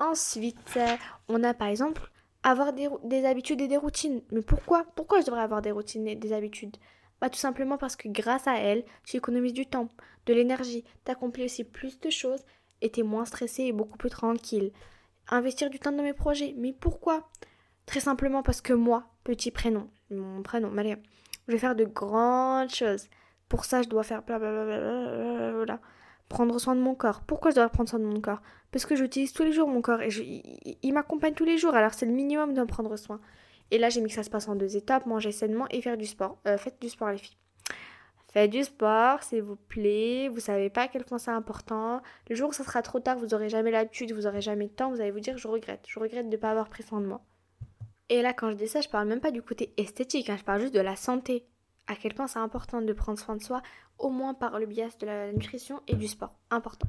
Ensuite, 0.00 0.76
euh, 0.76 0.96
on 1.28 1.42
a 1.42 1.54
par 1.54 1.68
exemple 1.68 2.10
avoir 2.42 2.72
des, 2.72 3.24
habitudes 3.24 3.60
et 3.60 3.68
des 3.68 3.76
routines. 3.76 4.22
Mais 4.30 4.42
pourquoi 4.42 4.84
Pourquoi 4.94 5.20
je 5.20 5.26
devrais 5.26 5.42
avoir 5.42 5.62
des 5.62 5.72
routines 5.72 6.06
et 6.06 6.14
des 6.14 6.32
habitudes? 6.32 6.76
Bah, 7.20 7.28
tout 7.28 7.38
simplement 7.38 7.78
parce 7.78 7.96
que 7.96 8.08
grâce 8.08 8.46
à 8.46 8.58
elles, 8.58 8.84
tu 9.04 9.16
économises 9.16 9.52
du 9.52 9.66
temps, 9.66 9.88
de 10.26 10.34
l'énergie, 10.34 10.84
t'accomplis 11.04 11.44
aussi 11.44 11.64
plus 11.64 11.98
de 12.00 12.10
choses 12.10 12.44
et 12.80 12.90
t'es 12.90 13.02
moins 13.02 13.24
stressé 13.24 13.64
et 13.64 13.72
beaucoup 13.72 13.98
plus 13.98 14.10
tranquille. 14.10 14.72
Investir 15.28 15.68
du 15.68 15.80
temps 15.80 15.90
dans 15.90 16.02
mes 16.02 16.12
projets. 16.12 16.54
Mais 16.56 16.72
pourquoi? 16.72 17.28
Très 17.86 18.00
simplement 18.00 18.42
parce 18.42 18.60
que 18.60 18.72
moi, 18.72 19.04
petit 19.24 19.50
prénom, 19.50 19.90
mon 20.10 20.42
prénom, 20.42 20.70
Maria, 20.70 20.96
je 21.48 21.52
vais 21.52 21.58
faire 21.58 21.74
de 21.74 21.84
grandes 21.84 22.70
choses. 22.70 23.08
Pour 23.48 23.64
ça, 23.64 23.82
je 23.82 23.88
dois 23.88 24.04
faire 24.04 24.22
blablabla 24.22 25.80
prendre 26.28 26.58
soin 26.58 26.74
de 26.74 26.80
mon 26.80 26.94
corps. 26.94 27.22
Pourquoi 27.26 27.50
je 27.50 27.56
dois 27.56 27.68
prendre 27.68 27.88
soin 27.88 27.98
de 27.98 28.04
mon 28.04 28.20
corps? 28.20 28.42
Parce 28.70 28.86
que 28.86 28.96
j'utilise 28.96 29.32
tous 29.32 29.44
les 29.44 29.52
jours 29.52 29.68
mon 29.68 29.80
corps 29.80 30.02
et 30.02 30.08
il, 30.82 30.92
m'accompagne 30.92 31.34
tous 31.34 31.44
les 31.44 31.58
jours, 31.58 31.74
alors 31.74 31.94
c'est 31.94 32.06
le 32.06 32.12
minimum 32.12 32.54
d'en 32.54 32.66
prendre 32.66 32.96
soin. 32.96 33.20
Et 33.70 33.78
là, 33.78 33.88
j'ai 33.88 34.00
mis 34.00 34.08
que 34.08 34.14
ça 34.14 34.22
se 34.22 34.30
passe 34.30 34.48
en 34.48 34.56
deux 34.56 34.76
étapes, 34.76 35.06
manger 35.06 35.32
sainement 35.32 35.66
et 35.70 35.82
faire 35.82 35.96
du 35.96 36.06
sport. 36.06 36.38
Euh, 36.46 36.56
faites 36.56 36.80
du 36.80 36.88
sport 36.88 37.10
les 37.10 37.18
filles. 37.18 37.36
Faites 38.32 38.50
du 38.50 38.62
sport, 38.62 39.22
s'il 39.22 39.42
vous 39.42 39.56
plaît. 39.56 40.28
Vous 40.28 40.40
savez 40.40 40.70
pas 40.70 40.88
quel 40.88 41.04
point 41.04 41.18
c'est 41.18 41.30
important. 41.30 42.02
Le 42.28 42.34
jour 42.34 42.50
où 42.50 42.52
ça 42.52 42.64
sera 42.64 42.82
trop 42.82 43.00
tard, 43.00 43.18
vous 43.18 43.34
aurez 43.34 43.48
jamais 43.48 43.70
l'habitude, 43.70 44.12
vous 44.12 44.26
aurez 44.26 44.40
jamais 44.40 44.64
le 44.64 44.70
temps, 44.70 44.90
vous 44.90 45.00
allez 45.00 45.10
vous 45.10 45.20
dire 45.20 45.36
je 45.38 45.48
regrette. 45.48 45.84
Je 45.88 45.98
regrette 45.98 46.26
de 46.26 46.32
ne 46.32 46.40
pas 46.40 46.50
avoir 46.50 46.68
pris 46.68 46.82
soin 46.82 47.00
de 47.00 47.06
moi. 47.06 47.22
Et 48.10 48.22
là, 48.22 48.32
quand 48.32 48.50
je 48.50 48.56
dis 48.56 48.68
ça, 48.68 48.80
je 48.80 48.88
parle 48.88 49.08
même 49.08 49.20
pas 49.20 49.30
du 49.30 49.42
côté 49.42 49.72
esthétique, 49.76 50.30
hein, 50.30 50.36
je 50.38 50.44
parle 50.44 50.60
juste 50.60 50.74
de 50.74 50.80
la 50.80 50.96
santé 50.96 51.46
à 51.88 51.96
quel 51.96 52.14
point 52.14 52.26
c'est 52.26 52.38
important 52.38 52.82
de 52.82 52.92
prendre 52.92 53.18
soin 53.18 53.36
de 53.36 53.42
soi, 53.42 53.62
au 53.98 54.10
moins 54.10 54.34
par 54.34 54.58
le 54.58 54.66
biais 54.66 54.88
de 55.00 55.06
la 55.06 55.32
nutrition 55.32 55.80
et 55.88 55.94
du 55.94 56.06
sport. 56.06 56.34
Important. 56.50 56.86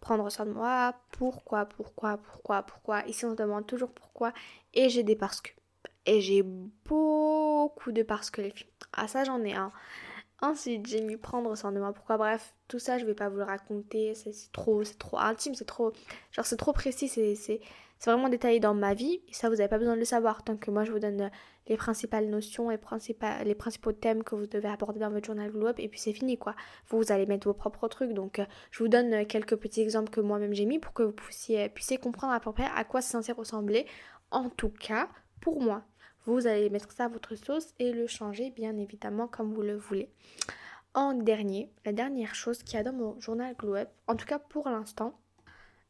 Prendre 0.00 0.28
soin 0.30 0.46
de 0.46 0.52
moi, 0.52 0.94
pourquoi, 1.12 1.64
pourquoi, 1.66 2.18
pourquoi, 2.18 2.62
pourquoi. 2.62 3.06
Ici, 3.06 3.24
on 3.24 3.30
se 3.30 3.36
demande 3.36 3.66
toujours 3.66 3.90
pourquoi. 3.90 4.32
Et 4.74 4.88
j'ai 4.88 5.02
des 5.02 5.16
parce 5.16 5.40
que. 5.40 5.50
Et 6.04 6.20
j'ai 6.20 6.42
beaucoup 6.42 7.92
de 7.92 8.02
parce 8.02 8.30
que 8.30 8.42
les 8.42 8.50
filles. 8.50 8.66
Ah, 8.92 9.06
ça, 9.06 9.24
j'en 9.24 9.42
ai 9.44 9.54
un. 9.54 9.72
Ensuite, 10.40 10.86
j'ai 10.86 11.00
mis 11.00 11.16
prendre 11.16 11.54
soin 11.56 11.70
de 11.70 11.78
moi. 11.78 11.92
Pourquoi? 11.92 12.16
Bref, 12.16 12.54
tout 12.66 12.80
ça, 12.80 12.98
je 12.98 13.06
vais 13.06 13.14
pas 13.14 13.28
vous 13.28 13.36
le 13.36 13.44
raconter. 13.44 14.14
C'est 14.16 14.32
trop, 14.50 14.82
c'est 14.82 14.98
trop 14.98 15.18
intime, 15.18 15.54
c'est 15.54 15.64
trop. 15.64 15.92
Genre, 16.32 16.44
c'est 16.44 16.56
trop 16.56 16.72
précis, 16.72 17.08
c'est 17.08 17.36
c'est 18.02 18.10
vraiment 18.10 18.28
détaillé 18.28 18.58
dans 18.58 18.74
ma 18.74 18.94
vie 18.94 19.20
et 19.28 19.32
ça 19.32 19.48
vous 19.48 19.54
n'avez 19.54 19.68
pas 19.68 19.78
besoin 19.78 19.94
de 19.94 20.00
le 20.00 20.04
savoir 20.04 20.42
tant 20.42 20.56
que 20.56 20.72
moi 20.72 20.82
je 20.82 20.90
vous 20.90 20.98
donne 20.98 21.30
les 21.66 21.76
principales 21.76 22.28
notions 22.28 22.70
et 22.70 22.78
les 23.44 23.54
principaux 23.54 23.92
thèmes 23.92 24.24
que 24.24 24.34
vous 24.34 24.46
devez 24.46 24.68
aborder 24.68 25.00
dans 25.00 25.10
votre 25.10 25.26
journal 25.26 25.50
globe 25.50 25.76
et 25.78 25.88
puis 25.88 26.00
c'est 26.00 26.12
fini 26.12 26.38
quoi. 26.38 26.54
Vous, 26.88 27.12
allez 27.12 27.26
mettre 27.26 27.46
vos 27.46 27.54
propres 27.54 27.88
trucs 27.88 28.12
donc 28.12 28.38
euh, 28.38 28.44
je 28.70 28.82
vous 28.82 28.88
donne 28.88 29.12
euh, 29.14 29.24
quelques 29.24 29.56
petits 29.56 29.80
exemples 29.80 30.10
que 30.10 30.20
moi-même 30.20 30.54
j'ai 30.54 30.64
mis 30.64 30.78
pour 30.78 30.92
que 30.92 31.02
vous 31.02 31.12
puissiez, 31.12 31.68
puissiez 31.68 31.98
comprendre 31.98 32.32
à 32.32 32.40
peu 32.40 32.52
près 32.52 32.68
à 32.74 32.84
quoi 32.84 33.00
c'est 33.00 33.12
censé 33.12 33.32
ressembler. 33.32 33.86
En 34.30 34.48
tout 34.48 34.70
cas, 34.70 35.08
pour 35.40 35.60
moi, 35.60 35.84
vous 36.24 36.46
allez 36.46 36.70
mettre 36.70 36.90
ça 36.92 37.04
à 37.04 37.08
votre 37.08 37.34
sauce 37.34 37.74
et 37.78 37.92
le 37.92 38.06
changer 38.06 38.50
bien 38.50 38.76
évidemment 38.76 39.28
comme 39.28 39.52
vous 39.52 39.62
le 39.62 39.76
voulez. 39.76 40.10
En 40.94 41.14
dernier, 41.14 41.70
la 41.84 41.92
dernière 41.92 42.34
chose 42.34 42.62
qu'il 42.62 42.74
y 42.74 42.80
a 42.80 42.82
dans 42.82 42.92
mon 42.92 43.18
journal 43.20 43.54
Glow 43.56 43.76
en 44.06 44.16
tout 44.16 44.26
cas 44.26 44.38
pour 44.38 44.68
l'instant, 44.68 45.18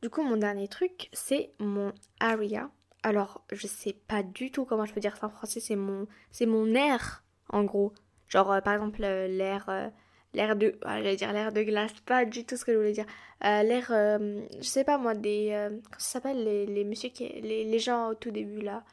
du 0.02 0.10
coup, 0.10 0.22
mon 0.22 0.36
dernier 0.36 0.66
truc, 0.66 1.08
c'est 1.12 1.52
mon 1.60 1.92
aria. 2.18 2.72
Alors, 3.02 3.44
je 3.50 3.66
sais 3.66 3.96
pas 4.06 4.22
du 4.22 4.50
tout 4.50 4.64
comment 4.64 4.84
je 4.84 4.92
peux 4.92 5.00
dire 5.00 5.16
ça 5.16 5.26
en 5.26 5.30
français, 5.30 5.60
c'est 5.60 5.76
mon, 5.76 6.06
c'est 6.30 6.46
mon 6.46 6.74
air, 6.74 7.24
en 7.48 7.64
gros. 7.64 7.92
Genre, 8.28 8.50
euh, 8.52 8.60
par 8.60 8.74
exemple, 8.74 9.02
euh, 9.02 9.26
l'air, 9.26 9.68
euh, 9.68 9.88
l'air 10.34 10.56
de, 10.56 10.78
ah, 10.82 10.98
j'allais 10.98 11.16
dire 11.16 11.32
l'air 11.32 11.52
de 11.52 11.62
glace, 11.62 11.92
pas 12.06 12.24
du 12.24 12.44
tout 12.44 12.56
ce 12.56 12.64
que 12.64 12.72
je 12.72 12.78
voulais 12.78 12.92
dire. 12.92 13.06
l'air, 13.40 13.86
je 13.90 14.62
sais 14.62 14.84
pas 14.84 14.98
moi, 14.98 15.14
des, 15.14 15.50
comment 15.68 15.98
ça 15.98 16.20
s'appelle, 16.20 16.44
les, 16.44 16.66
les 16.66 16.94
qui, 16.94 17.28
les, 17.28 17.64
les 17.64 17.78
gens 17.78 18.10
au 18.10 18.14
tout 18.14 18.30
début 18.30 18.60
là. 18.60 18.84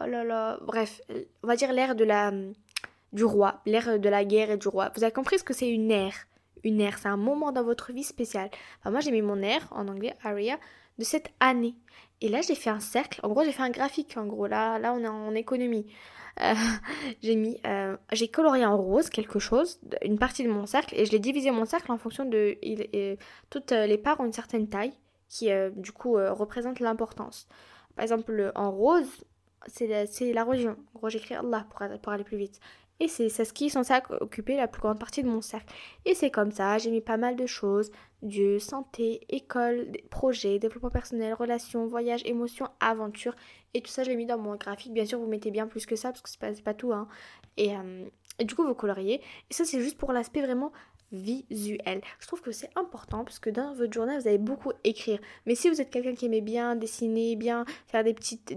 Oh 0.00 0.06
là 0.06 0.24
là, 0.24 0.58
bref, 0.62 1.00
on 1.42 1.46
va 1.46 1.54
dire 1.54 1.72
l'air 1.72 1.94
de 1.94 2.04
la, 2.04 2.32
du 3.12 3.24
roi, 3.24 3.60
l'air 3.66 4.00
de 4.00 4.08
la 4.08 4.24
guerre 4.24 4.50
et 4.50 4.56
du 4.56 4.68
roi. 4.68 4.90
Vous 4.96 5.04
avez 5.04 5.12
compris 5.12 5.38
ce 5.38 5.44
que 5.44 5.54
c'est 5.54 5.70
une 5.70 5.90
ère 5.92 6.26
une 6.64 6.80
ère, 6.80 6.98
c'est 6.98 7.08
un 7.08 7.16
moment 7.16 7.52
dans 7.52 7.64
votre 7.64 7.92
vie 7.92 8.04
spécial. 8.04 8.50
Enfin, 8.78 8.90
moi, 8.90 9.00
j'ai 9.00 9.10
mis 9.10 9.22
mon 9.22 9.42
ère, 9.42 9.66
en 9.70 9.88
anglais, 9.88 10.14
area, 10.22 10.58
de 10.98 11.04
cette 11.04 11.30
année. 11.40 11.74
Et 12.22 12.28
là, 12.28 12.40
j'ai 12.40 12.54
fait 12.54 12.70
un 12.70 12.80
cercle. 12.80 13.20
En 13.24 13.28
gros, 13.28 13.42
j'ai 13.44 13.52
fait 13.52 13.64
un 13.64 13.70
graphique. 13.70 14.16
En 14.16 14.26
gros, 14.26 14.46
là, 14.46 14.78
là, 14.78 14.94
on 14.94 15.02
est 15.02 15.08
en 15.08 15.34
économie. 15.34 15.86
Euh, 16.40 16.54
j'ai 17.22 17.34
mis, 17.34 17.58
euh, 17.66 17.96
colorié 18.32 18.64
en 18.64 18.78
rose 18.78 19.10
quelque 19.10 19.38
chose, 19.38 19.80
une 20.02 20.18
partie 20.18 20.44
de 20.44 20.48
mon 20.48 20.64
cercle, 20.64 20.94
et 20.96 21.04
je 21.04 21.10
l'ai 21.10 21.18
divisé 21.18 21.50
mon 21.50 21.66
cercle 21.66 21.92
en 21.92 21.98
fonction 21.98 22.24
de, 22.24 22.56
il, 22.62 23.18
toutes 23.50 23.72
les 23.72 23.98
parts 23.98 24.20
ont 24.20 24.24
une 24.24 24.32
certaine 24.32 24.68
taille 24.68 24.94
qui, 25.28 25.50
du 25.76 25.92
coup, 25.92 26.14
représente 26.14 26.80
l'importance. 26.80 27.48
Par 27.96 28.04
exemple, 28.04 28.52
en 28.54 28.70
rose, 28.70 29.24
c'est 29.66 29.86
la, 30.32 30.44
religion. 30.44 30.76
En 30.94 30.98
gros, 30.98 31.08
j'écris 31.08 31.34
Allah 31.34 31.66
pour 32.02 32.12
aller 32.12 32.24
plus 32.24 32.38
vite. 32.38 32.60
Et 33.02 33.08
c'est 33.08 33.28
ce 33.28 33.52
qui 33.52 33.66
est 33.66 33.68
censé 33.68 33.94
occuper 34.20 34.56
la 34.56 34.68
plus 34.68 34.80
grande 34.80 35.00
partie 35.00 35.24
de 35.24 35.28
mon 35.28 35.40
cercle. 35.40 35.74
Et 36.04 36.14
c'est 36.14 36.30
comme 36.30 36.52
ça, 36.52 36.78
j'ai 36.78 36.92
mis 36.92 37.00
pas 37.00 37.16
mal 37.16 37.34
de 37.34 37.46
choses. 37.46 37.90
Dieu, 38.22 38.60
santé, 38.60 39.22
école, 39.28 39.88
projets, 40.08 40.60
développement 40.60 40.90
personnel, 40.90 41.34
relations, 41.34 41.84
voyages, 41.88 42.22
émotions, 42.26 42.68
aventures. 42.78 43.34
Et 43.74 43.80
tout 43.80 43.90
ça, 43.90 44.04
je 44.04 44.10
l'ai 44.10 44.14
mis 44.14 44.24
dans 44.24 44.38
mon 44.38 44.54
graphique. 44.54 44.92
Bien 44.92 45.04
sûr, 45.04 45.18
vous 45.18 45.26
mettez 45.26 45.50
bien 45.50 45.66
plus 45.66 45.84
que 45.84 45.96
ça, 45.96 46.10
parce 46.10 46.20
que 46.20 46.30
c'est 46.30 46.38
pas, 46.38 46.52
pas 46.64 46.74
tout. 46.74 46.92
Hein. 46.92 47.08
Et, 47.56 47.74
euh, 47.76 48.04
et, 48.38 48.44
du 48.44 48.54
coup, 48.54 48.64
vous 48.64 48.74
coloriez. 48.76 49.20
Et 49.50 49.52
ça, 49.52 49.64
c'est 49.64 49.80
juste 49.80 49.98
pour 49.98 50.12
l'aspect 50.12 50.42
vraiment 50.42 50.70
visuel. 51.10 52.02
Je 52.20 52.28
trouve 52.28 52.40
que 52.40 52.52
c'est 52.52 52.70
important, 52.76 53.24
parce 53.24 53.40
que 53.40 53.50
dans 53.50 53.74
votre 53.74 53.92
journal, 53.92 54.20
vous 54.20 54.28
allez 54.28 54.38
beaucoup 54.38 54.70
écrire. 54.84 55.18
Mais 55.46 55.56
si 55.56 55.68
vous 55.68 55.80
êtes 55.80 55.90
quelqu'un 55.90 56.14
qui 56.14 56.26
aimait 56.26 56.40
bien 56.40 56.76
dessiner, 56.76 57.34
bien 57.34 57.64
faire 57.88 58.04
des 58.04 58.14
petites... 58.14 58.56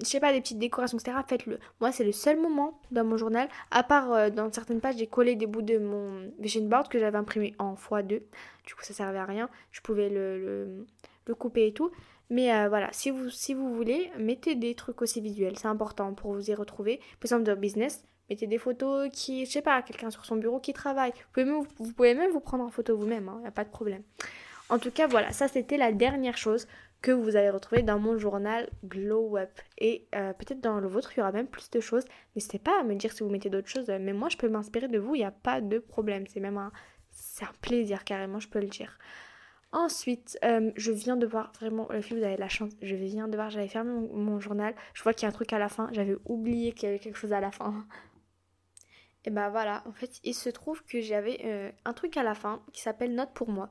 je 0.00 0.06
sais 0.06 0.20
pas, 0.20 0.32
des 0.32 0.40
petites 0.40 0.58
décorations, 0.58 0.98
etc., 0.98 1.16
faites-le. 1.26 1.58
Moi, 1.80 1.92
c'est 1.92 2.04
le 2.04 2.12
seul 2.12 2.38
moment 2.38 2.80
dans 2.90 3.04
mon 3.04 3.16
journal, 3.16 3.48
à 3.70 3.82
part 3.82 4.12
euh, 4.12 4.30
dans 4.30 4.52
certaines 4.52 4.80
pages, 4.80 4.96
j'ai 4.98 5.06
collé 5.06 5.36
des 5.36 5.46
bouts 5.46 5.62
de 5.62 5.78
mon 5.78 6.30
vision 6.38 6.62
board 6.66 6.88
que 6.88 6.98
j'avais 6.98 7.18
imprimé 7.18 7.54
en 7.58 7.74
x2. 7.74 8.22
Du 8.66 8.74
coup, 8.74 8.82
ça 8.82 8.94
servait 8.94 9.18
à 9.18 9.24
rien. 9.24 9.48
Je 9.70 9.80
pouvais 9.80 10.08
le, 10.08 10.84
le, 11.26 11.34
couper 11.34 11.68
et 11.68 11.72
tout. 11.72 11.90
Mais 12.28 12.52
euh, 12.54 12.68
voilà, 12.68 12.88
si 12.92 13.10
vous, 13.10 13.30
si 13.30 13.54
vous 13.54 13.74
voulez, 13.74 14.10
mettez 14.18 14.54
des 14.54 14.74
trucs 14.74 15.00
aussi 15.00 15.20
visuels. 15.20 15.58
C'est 15.58 15.68
important 15.68 16.12
pour 16.14 16.32
vous 16.34 16.50
y 16.50 16.54
retrouver. 16.54 16.98
Par 16.98 17.24
exemple, 17.24 17.44
dans 17.44 17.56
business, 17.56 18.04
mettez 18.28 18.46
des 18.46 18.58
photos 18.58 19.08
qui, 19.12 19.46
je 19.46 19.50
sais 19.50 19.62
pas, 19.62 19.80
quelqu'un 19.82 20.10
sur 20.10 20.24
son 20.24 20.36
bureau 20.36 20.60
qui 20.60 20.72
travaille. 20.72 21.12
Vous 21.12 21.32
pouvez 21.32 21.46
même 21.46 21.62
vous, 21.78 21.92
pouvez 21.92 22.14
même 22.14 22.30
vous 22.32 22.40
prendre 22.40 22.64
en 22.64 22.70
photo 22.70 22.96
vous-même, 22.96 23.24
il 23.24 23.28
hein, 23.28 23.38
n'y 23.40 23.46
a 23.46 23.52
pas 23.52 23.64
de 23.64 23.70
problème. 23.70 24.02
En 24.68 24.78
tout 24.78 24.90
cas, 24.90 25.06
voilà, 25.06 25.30
ça 25.32 25.46
c'était 25.46 25.76
la 25.76 25.92
dernière 25.92 26.36
chose 26.36 26.66
que 27.06 27.12
vous 27.12 27.36
allez 27.36 27.50
retrouver 27.50 27.82
dans 27.82 28.00
mon 28.00 28.18
journal 28.18 28.68
Glow 28.84 29.36
Up. 29.36 29.60
Et 29.78 30.08
euh, 30.16 30.32
peut-être 30.32 30.60
dans 30.60 30.80
le 30.80 30.88
vôtre, 30.88 31.12
il 31.14 31.18
y 31.18 31.20
aura 31.20 31.30
même 31.30 31.46
plus 31.46 31.70
de 31.70 31.78
choses. 31.78 32.04
N'hésitez 32.34 32.58
pas 32.58 32.80
à 32.80 32.82
me 32.82 32.96
dire 32.96 33.12
si 33.12 33.22
vous 33.22 33.30
mettez 33.30 33.48
d'autres 33.48 33.68
choses. 33.68 33.86
Mais 33.88 34.12
moi, 34.12 34.28
je 34.28 34.36
peux 34.36 34.48
m'inspirer 34.48 34.88
de 34.88 34.98
vous, 34.98 35.14
il 35.14 35.18
n'y 35.18 35.24
a 35.24 35.30
pas 35.30 35.60
de 35.60 35.78
problème. 35.78 36.26
C'est 36.26 36.40
même 36.40 36.58
un, 36.58 36.72
c'est 37.12 37.44
un 37.44 37.52
plaisir 37.60 38.02
carrément, 38.02 38.40
je 38.40 38.48
peux 38.48 38.58
le 38.58 38.66
dire. 38.66 38.98
Ensuite, 39.70 40.36
euh, 40.44 40.72
je 40.74 40.90
viens 40.90 41.16
de 41.16 41.28
voir, 41.28 41.52
vraiment, 41.52 41.86
la 41.90 42.02
fille, 42.02 42.18
vous 42.18 42.24
avez 42.24 42.36
la 42.36 42.48
chance, 42.48 42.72
je 42.82 42.96
viens 42.96 43.28
de 43.28 43.36
voir, 43.36 43.50
j'avais 43.50 43.68
fermé 43.68 43.92
mon, 43.92 44.40
journal, 44.40 44.74
je 44.92 45.04
vois 45.04 45.12
qu'il 45.12 45.22
y 45.22 45.26
a 45.26 45.28
un 45.28 45.32
truc 45.32 45.52
à 45.52 45.60
la 45.60 45.68
fin, 45.68 45.88
j'avais 45.92 46.16
oublié 46.24 46.72
qu'il 46.72 46.88
y 46.88 46.90
avait 46.90 46.98
quelque 46.98 47.18
chose 47.18 47.32
à 47.32 47.40
la 47.40 47.52
fin. 47.52 47.86
Et 49.24 49.30
bah 49.30 49.48
voilà, 49.48 49.84
en 49.86 49.92
fait, 49.92 50.18
il 50.24 50.34
se 50.34 50.48
trouve 50.48 50.82
que 50.84 51.00
j'avais 51.00 51.38
euh, 51.44 51.70
un 51.84 51.92
truc 51.92 52.16
à 52.16 52.24
la 52.24 52.34
fin 52.34 52.62
qui 52.72 52.80
s'appelle 52.82 53.14
Note 53.14 53.32
pour 53.32 53.48
moi. 53.48 53.70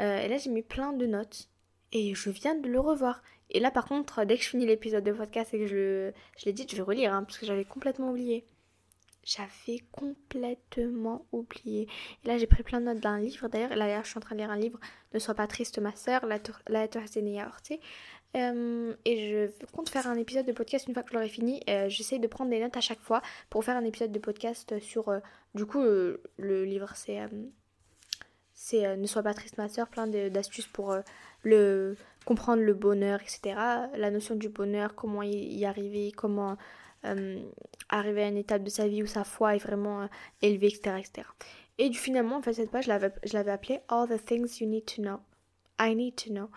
et 0.00 0.26
là, 0.26 0.38
j'ai 0.38 0.50
mis 0.50 0.62
plein 0.62 0.92
de 0.92 1.06
notes 1.06 1.48
et 1.94 2.14
je 2.14 2.28
viens 2.28 2.54
de 2.54 2.68
le 2.68 2.80
revoir. 2.80 3.22
Et 3.50 3.60
là, 3.60 3.70
par 3.70 3.86
contre, 3.86 4.24
dès 4.24 4.36
que 4.36 4.42
je 4.42 4.48
finis 4.50 4.66
l'épisode 4.66 5.04
de 5.04 5.12
podcast 5.12 5.54
et 5.54 5.58
que 5.58 5.66
je, 5.66 6.12
l'ai 6.44 6.52
dit, 6.52 6.66
je 6.68 6.76
vais 6.76 6.82
relire, 6.82 7.14
hein, 7.14 7.24
parce 7.24 7.38
que 7.38 7.46
j'avais 7.46 7.64
complètement 7.64 8.10
oublié. 8.10 8.44
J'avais 9.22 9.80
complètement 9.92 11.24
oublié. 11.32 11.88
Et 12.24 12.28
là, 12.28 12.36
j'ai 12.36 12.46
pris 12.46 12.62
plein 12.62 12.80
de 12.80 12.86
notes 12.86 13.00
d'un 13.00 13.18
livre. 13.18 13.48
D'ailleurs, 13.48 13.74
là, 13.74 14.02
je 14.02 14.08
suis 14.08 14.18
en 14.18 14.20
train 14.20 14.34
de 14.34 14.40
lire 14.40 14.50
un 14.50 14.58
livre, 14.58 14.78
Ne 15.14 15.18
sois 15.18 15.34
pas 15.34 15.46
triste, 15.46 15.78
ma 15.78 15.96
soeur, 15.96 16.26
La, 16.26 16.38
la 16.68 16.86
euh, 18.36 18.94
et 19.04 19.30
je 19.30 19.66
compte 19.66 19.88
faire 19.88 20.08
un 20.08 20.16
épisode 20.16 20.46
de 20.46 20.52
podcast 20.52 20.88
une 20.88 20.94
fois 20.94 21.02
que 21.02 21.10
je 21.10 21.14
l'aurai 21.14 21.28
fini. 21.28 21.60
Euh, 21.68 21.88
J'essaie 21.88 22.18
de 22.18 22.26
prendre 22.26 22.50
des 22.50 22.60
notes 22.60 22.76
à 22.76 22.80
chaque 22.80 23.00
fois 23.00 23.22
pour 23.48 23.64
faire 23.64 23.76
un 23.76 23.84
épisode 23.84 24.12
de 24.12 24.18
podcast 24.18 24.78
sur. 24.80 25.08
Euh, 25.08 25.20
du 25.54 25.66
coup, 25.66 25.80
euh, 25.80 26.20
le 26.36 26.64
livre, 26.64 26.90
c'est. 26.96 27.20
c'est 28.52 28.96
Ne 28.96 29.06
sois 29.06 29.22
pas 29.22 29.34
triste, 29.34 29.56
ma 29.58 29.68
soeur, 29.68 29.88
plein 29.88 30.06
d'astuces 30.06 30.66
pour 30.66 30.96
le 31.44 31.96
comprendre 32.24 32.62
le 32.62 32.74
bonheur, 32.74 33.20
etc. 33.20 33.54
La 33.96 34.10
notion 34.10 34.34
du 34.34 34.48
bonheur, 34.48 34.94
comment 34.94 35.22
y 35.22 35.64
arriver, 35.64 36.12
comment 36.12 36.56
euh, 37.04 37.38
arriver 37.90 38.22
à 38.22 38.28
une 38.28 38.38
étape 38.38 38.62
de 38.62 38.70
sa 38.70 38.88
vie 38.88 39.02
où 39.02 39.06
sa 39.06 39.24
foi 39.24 39.56
est 39.56 39.58
vraiment 39.58 40.02
euh, 40.02 40.06
élevée, 40.40 40.68
etc., 40.68 40.96
etc. 40.98 41.28
Et 41.78 41.92
finalement, 41.92 42.36
en 42.36 42.42
fait, 42.42 42.54
cette 42.54 42.70
page, 42.70 42.84
je 42.84 43.32
l'avais 43.34 43.50
appelée 43.50 43.80
All 43.88 44.08
the 44.08 44.24
things 44.24 44.60
you 44.60 44.66
need 44.66 44.86
to 44.86 45.02
know. 45.02 45.18
I 45.78 45.94
need 45.94 46.14
to 46.24 46.30
know. 46.30 46.48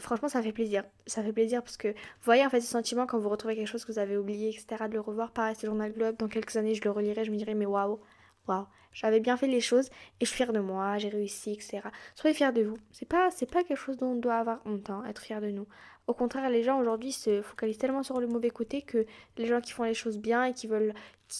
Franchement, 0.00 0.28
ça 0.28 0.42
fait 0.42 0.52
plaisir. 0.52 0.84
Ça 1.06 1.22
fait 1.22 1.32
plaisir 1.32 1.62
parce 1.62 1.76
que 1.76 1.88
vous 1.88 2.24
voyez 2.24 2.44
en 2.44 2.50
fait 2.50 2.60
ce 2.60 2.66
sentiment 2.66 3.06
quand 3.06 3.18
vous 3.18 3.28
retrouvez 3.28 3.54
quelque 3.54 3.68
chose 3.68 3.84
que 3.84 3.92
vous 3.92 4.00
avez 4.00 4.16
oublié, 4.16 4.48
etc., 4.48 4.84
de 4.88 4.94
le 4.94 5.00
revoir. 5.00 5.30
Pareil, 5.30 5.54
ce 5.54 5.66
journal 5.66 5.92
Globe, 5.92 6.16
dans 6.18 6.28
quelques 6.28 6.56
années, 6.56 6.74
je 6.74 6.82
le 6.82 6.90
relirai, 6.90 7.24
je 7.24 7.30
me 7.30 7.36
dirai, 7.36 7.54
mais 7.54 7.66
waouh, 7.66 8.00
waouh, 8.48 8.66
j'avais 8.92 9.20
bien 9.20 9.36
fait 9.36 9.46
les 9.46 9.60
choses 9.60 9.88
et 10.20 10.24
je 10.24 10.26
suis 10.26 10.36
fière 10.36 10.52
de 10.52 10.60
moi, 10.60 10.98
j'ai 10.98 11.08
réussi, 11.08 11.52
etc. 11.52 11.80
Soyez 12.14 12.34
fiers 12.34 12.52
de 12.52 12.62
vous. 12.62 12.76
C'est 12.92 13.08
pas, 13.08 13.30
c'est 13.30 13.50
pas 13.50 13.64
quelque 13.64 13.78
chose 13.78 13.96
dont 13.96 14.12
on 14.12 14.16
doit 14.16 14.36
avoir 14.36 14.60
honte, 14.64 14.88
hein, 14.90 15.02
être 15.08 15.20
fier 15.20 15.40
de 15.40 15.50
nous. 15.50 15.66
Au 16.06 16.14
contraire, 16.14 16.50
les 16.50 16.62
gens 16.62 16.78
aujourd'hui 16.78 17.12
se 17.12 17.40
focalisent 17.42 17.78
tellement 17.78 18.02
sur 18.02 18.20
le 18.20 18.26
mauvais 18.26 18.50
côté 18.50 18.82
que 18.82 19.06
les 19.38 19.46
gens 19.46 19.60
qui 19.60 19.72
font 19.72 19.84
les 19.84 19.94
choses 19.94 20.18
bien 20.18 20.44
et 20.44 20.52
qui 20.52 20.66
veulent, 20.66 20.92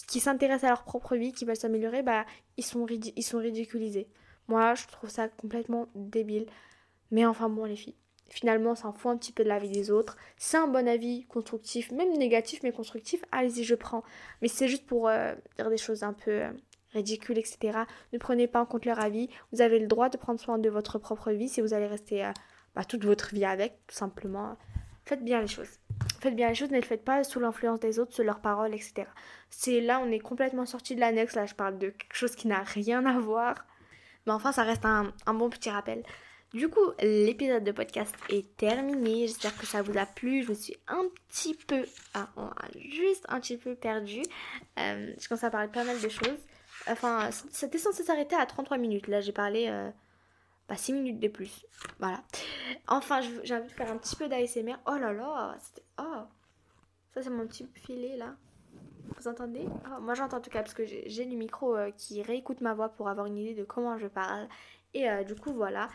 qui, 0.07 0.19
s'intéressent 0.19 0.65
à 0.65 0.69
leur 0.69 0.83
propre 0.83 1.15
vie, 1.15 1.33
qui 1.33 1.45
veulent 1.45 1.55
s'améliorer, 1.55 2.01
bah, 2.01 2.25
ils 2.57 2.65
sont, 2.65 2.85
ils 2.87 3.23
sont 3.23 3.37
ridiculisés. 3.37 4.07
Moi, 4.47 4.73
je 4.75 4.87
trouve 4.87 5.09
ça 5.09 5.27
complètement 5.29 5.87
débile. 5.95 6.47
Mais 7.11 7.25
enfin 7.25 7.49
bon, 7.49 7.65
les 7.65 7.75
filles. 7.75 7.95
Finalement, 8.29 8.71
on 8.71 8.75
s'en 8.75 8.91
fout 8.91 9.11
un 9.11 9.17
petit 9.17 9.31
peu 9.31 9.43
de 9.43 9.49
la 9.49 9.59
vie 9.59 9.69
des 9.69 9.91
autres. 9.91 10.17
C'est 10.37 10.57
un 10.57 10.67
bon 10.67 10.87
avis 10.87 11.25
constructif, 11.25 11.91
même 11.91 12.11
négatif 12.17 12.61
mais 12.63 12.71
constructif. 12.71 13.23
Allez-y, 13.31 13.63
je 13.63 13.75
prends. 13.75 14.03
Mais 14.41 14.47
c'est 14.47 14.67
juste 14.67 14.85
pour 14.87 15.07
euh, 15.07 15.35
dire 15.57 15.69
des 15.69 15.77
choses 15.77 16.01
un 16.01 16.13
peu 16.13 16.31
euh, 16.31 16.49
ridicules, 16.95 17.37
etc. 17.37 17.79
Ne 18.13 18.17
prenez 18.17 18.47
pas 18.47 18.61
en 18.61 18.65
compte 18.65 18.85
leur 18.85 18.99
avis. 18.99 19.29
Vous 19.51 19.61
avez 19.61 19.79
le 19.79 19.87
droit 19.87 20.09
de 20.09 20.17
prendre 20.17 20.39
soin 20.39 20.57
de 20.57 20.69
votre 20.69 20.97
propre 20.97 21.31
vie 21.31 21.49
si 21.49 21.61
vous 21.61 21.73
allez 21.73 21.87
rester 21.87 22.25
euh, 22.25 22.31
bah, 22.75 22.83
toute 22.83 23.05
votre 23.05 23.33
vie 23.33 23.45
avec, 23.45 23.73
tout 23.87 23.95
simplement. 23.95 24.57
Faites 25.05 25.23
bien 25.23 25.41
les 25.41 25.47
choses. 25.47 25.69
Faites 26.19 26.35
bien 26.35 26.49
les 26.49 26.55
choses, 26.55 26.71
ne 26.71 26.77
les 26.77 26.81
faites 26.81 27.05
pas 27.05 27.23
sous 27.23 27.39
l'influence 27.39 27.79
des 27.79 27.99
autres, 27.99 28.13
sous 28.13 28.23
leurs 28.23 28.39
paroles, 28.39 28.73
etc. 28.73 29.03
C'est 29.51 29.79
là, 29.79 30.01
on 30.03 30.11
est 30.11 30.19
complètement 30.19 30.65
sorti 30.65 30.95
de 30.95 30.99
l'annexe. 30.99 31.35
Là, 31.35 31.45
je 31.45 31.53
parle 31.53 31.77
de 31.77 31.89
quelque 31.89 32.15
chose 32.15 32.35
qui 32.35 32.47
n'a 32.47 32.63
rien 32.63 33.05
à 33.05 33.19
voir. 33.19 33.65
Mais 34.25 34.33
enfin, 34.33 34.51
ça 34.51 34.63
reste 34.63 34.85
un, 34.85 35.13
bon 35.27 35.49
petit 35.51 35.69
rappel. 35.69 36.03
Du 36.53 36.69
coup, 36.69 36.91
l'épisode 37.01 37.63
de 37.63 37.71
podcast 37.71 38.15
est 38.29 38.55
terminé. 38.57 39.27
J'espère 39.27 39.55
que 39.55 39.67
ça 39.67 39.83
vous 39.83 39.95
a 39.97 40.07
plu. 40.07 40.43
Je 40.43 40.49
me 40.49 40.53
suis 40.55 40.75
un 40.87 41.03
petit 41.27 41.53
peu, 41.53 41.85
ah, 42.15 42.27
juste 42.75 43.25
un 43.29 43.39
petit 43.39 43.57
peu 43.57 43.75
perdue. 43.75 44.23
Euh, 44.79 45.13
je 45.19 45.27
commence 45.27 45.43
à 45.43 45.51
parler 45.51 45.67
pas 45.67 45.83
mal 45.83 46.01
de 46.01 46.09
choses. 46.09 46.39
Enfin, 46.87 47.29
c'était 47.51 47.77
censé 47.77 48.03
s'arrêter 48.03 48.35
à 48.35 48.45
33 48.45 48.77
minutes. 48.77 49.07
Là, 49.07 49.21
j'ai 49.21 49.31
parlé 49.31 49.67
euh, 49.69 49.89
pas 50.67 50.77
6 50.77 50.93
minutes 50.93 51.19
de 51.19 51.27
plus. 51.27 51.65
Voilà. 51.99 52.21
Enfin, 52.87 53.21
j'ai 53.21 53.55
envie 53.55 53.67
de 53.67 53.71
faire 53.71 53.91
un 53.91 53.97
petit 53.97 54.15
peu 54.15 54.27
d'ASMR. 54.27 54.75
Oh 54.87 54.95
là 54.95 55.13
là, 55.13 55.57
Oh 55.99 56.23
Ça, 57.13 57.23
c'est 57.23 57.29
mon 57.29 57.47
petit 57.47 57.67
filet 57.75 58.17
là. 58.17 58.35
Vous 59.17 59.27
entendez? 59.27 59.65
Oh, 59.67 60.01
Moi, 60.01 60.13
j'entends 60.13 60.37
en 60.37 60.41
tout 60.41 60.49
cas 60.49 60.61
parce 60.61 60.73
que 60.73 60.85
j'ai 60.85 61.25
du 61.25 61.35
micro 61.35 61.75
euh, 61.75 61.91
qui 61.91 62.21
réécoute 62.21 62.61
ma 62.61 62.73
voix 62.73 62.89
pour 62.89 63.07
avoir 63.07 63.27
une 63.27 63.37
idée 63.37 63.53
de 63.53 63.63
comment 63.63 63.97
je 63.97 64.07
parle. 64.07 64.47
Et 64.93 65.09
euh, 65.09 65.23
du 65.23 65.35
coup, 65.35 65.53
voilà. 65.53 65.89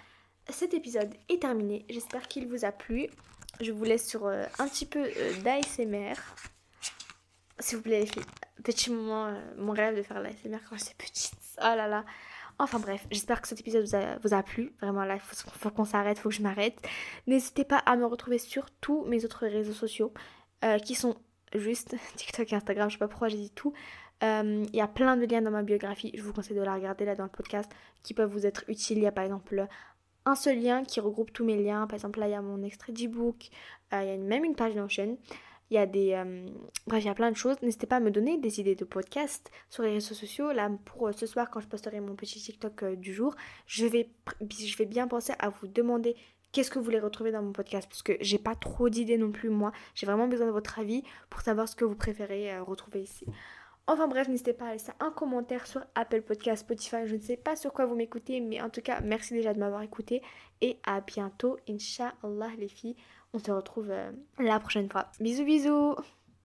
Cet 0.49 0.75
épisode 0.75 1.15
est 1.29 1.43
terminé. 1.43 1.85
J'espère 1.89 2.27
qu'il 2.29 2.49
vous 2.49 2.65
a 2.65 2.73
plu. 2.73 3.09
Je 3.61 3.73
vous 3.73 3.85
laisse 3.85 4.07
sur 4.07 4.27
euh, 4.27 4.45
un 4.59 4.69
petit 4.69 4.87
peu 4.87 5.09
d'ASMR. 5.43 6.15
S'il 7.59 7.79
vous 7.79 7.83
plaît, 7.83 8.01
les 8.01 8.07
filles. 8.07 8.23
Petit 8.63 8.91
moment, 8.91 9.33
mon 9.57 9.73
rêve 9.73 9.97
de 9.97 10.03
faire 10.03 10.21
l'ASMR 10.21 10.59
quand 10.69 10.77
j'étais 10.77 10.95
petite. 10.99 11.35
Oh 11.59 11.75
là 11.77 11.87
là. 11.87 12.05
Enfin 12.61 12.79
bref, 12.79 13.07
j'espère 13.11 13.41
que 13.41 13.49
cet 13.49 13.61
épisode 13.61 13.87
vous 14.23 14.35
a, 14.35 14.43
plu. 14.43 14.75
Vraiment 14.83 15.05
là, 15.05 15.15
il 15.15 15.21
faut, 15.21 15.71
qu'on 15.71 15.87
s'arrête, 15.87 16.19
il 16.19 16.21
faut 16.21 16.29
que 16.29 16.35
je 16.35 16.43
m'arrête. 16.43 16.79
N'hésitez 17.27 17.65
pas 17.65 17.79
à 17.79 17.97
me 17.97 18.05
retrouver 18.05 18.37
sur 18.37 18.67
tous 18.83 19.03
mes 19.07 19.25
autres 19.25 19.47
réseaux 19.47 19.73
sociaux 19.73 20.13
euh, 20.63 20.79
qui 20.79 20.95
sont 20.95 21.17
juste 21.55 21.97
TikTok 22.17 22.53
et 22.53 22.57
Instagram. 22.57 22.91
Je 22.91 22.97
sais 22.97 22.99
pas 22.99 23.09
pourquoi 23.09 23.29
j'ai 23.29 23.39
dit 23.39 23.51
tout. 23.51 23.73
Euh, 24.23 24.67
il 24.71 24.77
y 24.77 24.83
a 24.83 24.89
plein 24.89 25.17
de 25.17 25.25
liens 25.25 25.41
dans 25.41 25.51
ma 25.51 25.63
biographie. 25.63 26.13
Je 26.15 26.23
vous 26.23 26.35
conseille 26.35 26.55
de 26.57 26.63
la 26.63 26.75
regarder 26.75 27.07
là 27.07 27.15
dans 27.15 27.25
le 27.25 27.31
podcast 27.31 27.71
qui 28.03 28.13
peuvent 28.13 28.31
vous 28.31 28.45
être 28.45 28.65
utiles. 28.69 28.99
Il 28.99 29.05
y 29.05 29.07
a 29.07 29.13
par 29.13 29.25
exemple 29.25 29.67
un 30.27 30.35
seul 30.35 30.61
lien 30.61 30.85
qui 30.85 31.01
regroupe 31.01 31.33
tous 31.33 31.47
mes 31.47 31.57
liens. 31.57 31.87
Par 31.87 31.95
exemple 31.95 32.21
là, 32.21 32.29
il 32.29 32.33
y 32.33 32.35
a 32.35 32.43
mon 32.43 32.63
extrait 32.63 32.93
d'ebook. 32.93 33.49
Euh, 33.95 34.03
il 34.03 34.09
y 34.09 34.13
a 34.13 34.17
même 34.19 34.45
une 34.45 34.55
page 34.55 34.75
d'enchaîne. 34.75 35.17
Il 35.71 35.75
y 35.75 35.79
a 35.79 35.87
des. 35.87 36.13
Euh, 36.15 36.47
bref, 36.87 37.03
il 37.05 37.07
y 37.07 37.11
a 37.11 37.15
plein 37.15 37.31
de 37.31 37.37
choses. 37.37 37.57
N'hésitez 37.63 37.87
pas 37.87 37.97
à 37.97 38.01
me 38.01 38.11
donner 38.11 38.39
des 38.39 38.61
idées 38.61 38.75
de 38.75 38.85
podcast 38.85 39.51
sur 39.69 39.85
les 39.85 39.93
réseaux 39.93 40.15
sociaux. 40.15 40.53
Là, 40.53 40.71
pour 40.85 41.09
euh, 41.09 41.13
ce 41.13 41.27
soir, 41.27 41.49
quand 41.51 41.61
je 41.61 41.69
posterai 41.69 42.01
mon 42.01 42.17
petit 42.17 42.41
TikTok 42.41 42.83
euh, 42.83 42.97
du 42.97 43.15
jour, 43.15 43.37
je 43.67 43.87
vais, 43.87 44.11
je 44.41 44.77
vais 44.77 44.87
bien 44.87 45.07
penser 45.07 45.33
à 45.39 45.49
vous 45.49 45.69
demander 45.69 46.17
qu'est-ce 46.51 46.71
que 46.71 46.81
vous 46.81 46.85
voulez 46.85 46.99
retrouver 46.99 47.31
dans 47.31 47.43
mon 47.43 47.53
podcast. 47.53 47.89
Parce 47.89 48.03
que 48.03 48.17
j'ai 48.21 48.39
pas 48.39 48.57
trop 48.57 48.89
d'idées 48.89 49.17
non 49.17 49.31
plus, 49.31 49.49
moi. 49.49 49.71
J'ai 49.95 50.07
vraiment 50.07 50.27
besoin 50.27 50.49
de 50.49 50.53
votre 50.53 50.81
avis 50.81 51.05
pour 51.31 51.41
savoir 51.43 51.69
ce 51.69 51.77
que 51.77 51.85
vous 51.85 51.95
préférez 51.95 52.59
retrouver 52.59 53.03
ici. 53.03 53.27
Enfin 53.87 54.07
bref, 54.07 54.29
n'hésitez 54.29 54.53
pas 54.53 54.67
à 54.67 54.73
laisser 54.73 54.93
un 55.01 55.11
commentaire 55.11 55.67
sur 55.67 55.83
Apple 55.97 56.23
Podcast, 56.23 56.61
Spotify, 56.63 57.07
je 57.07 57.17
ne 57.17 57.21
sais 57.21 57.37
pas 57.37 57.57
sur 57.57 57.73
quoi 57.73 57.87
vous 57.87 57.97
m'écoutez, 57.97 58.41
mais 58.41 58.61
en 58.61 58.71
tout 58.71 58.83
cas, 58.83 59.01
merci 59.01 59.35
déjà 59.35 59.53
de 59.53 59.59
m'avoir 59.59 59.83
écouté 59.83 60.23
et 60.61 60.79
à 60.87 61.01
bientôt, 61.01 61.59
Inch'Allah 61.69 62.51
les 62.57 62.69
filles. 62.69 62.95
On 63.33 63.39
se 63.39 63.51
retrouve 63.51 63.91
euh, 63.91 64.11
la 64.39 64.59
prochaine 64.59 64.91
fois. 64.91 65.07
Bisous 65.21 65.45
bisous 65.45 65.97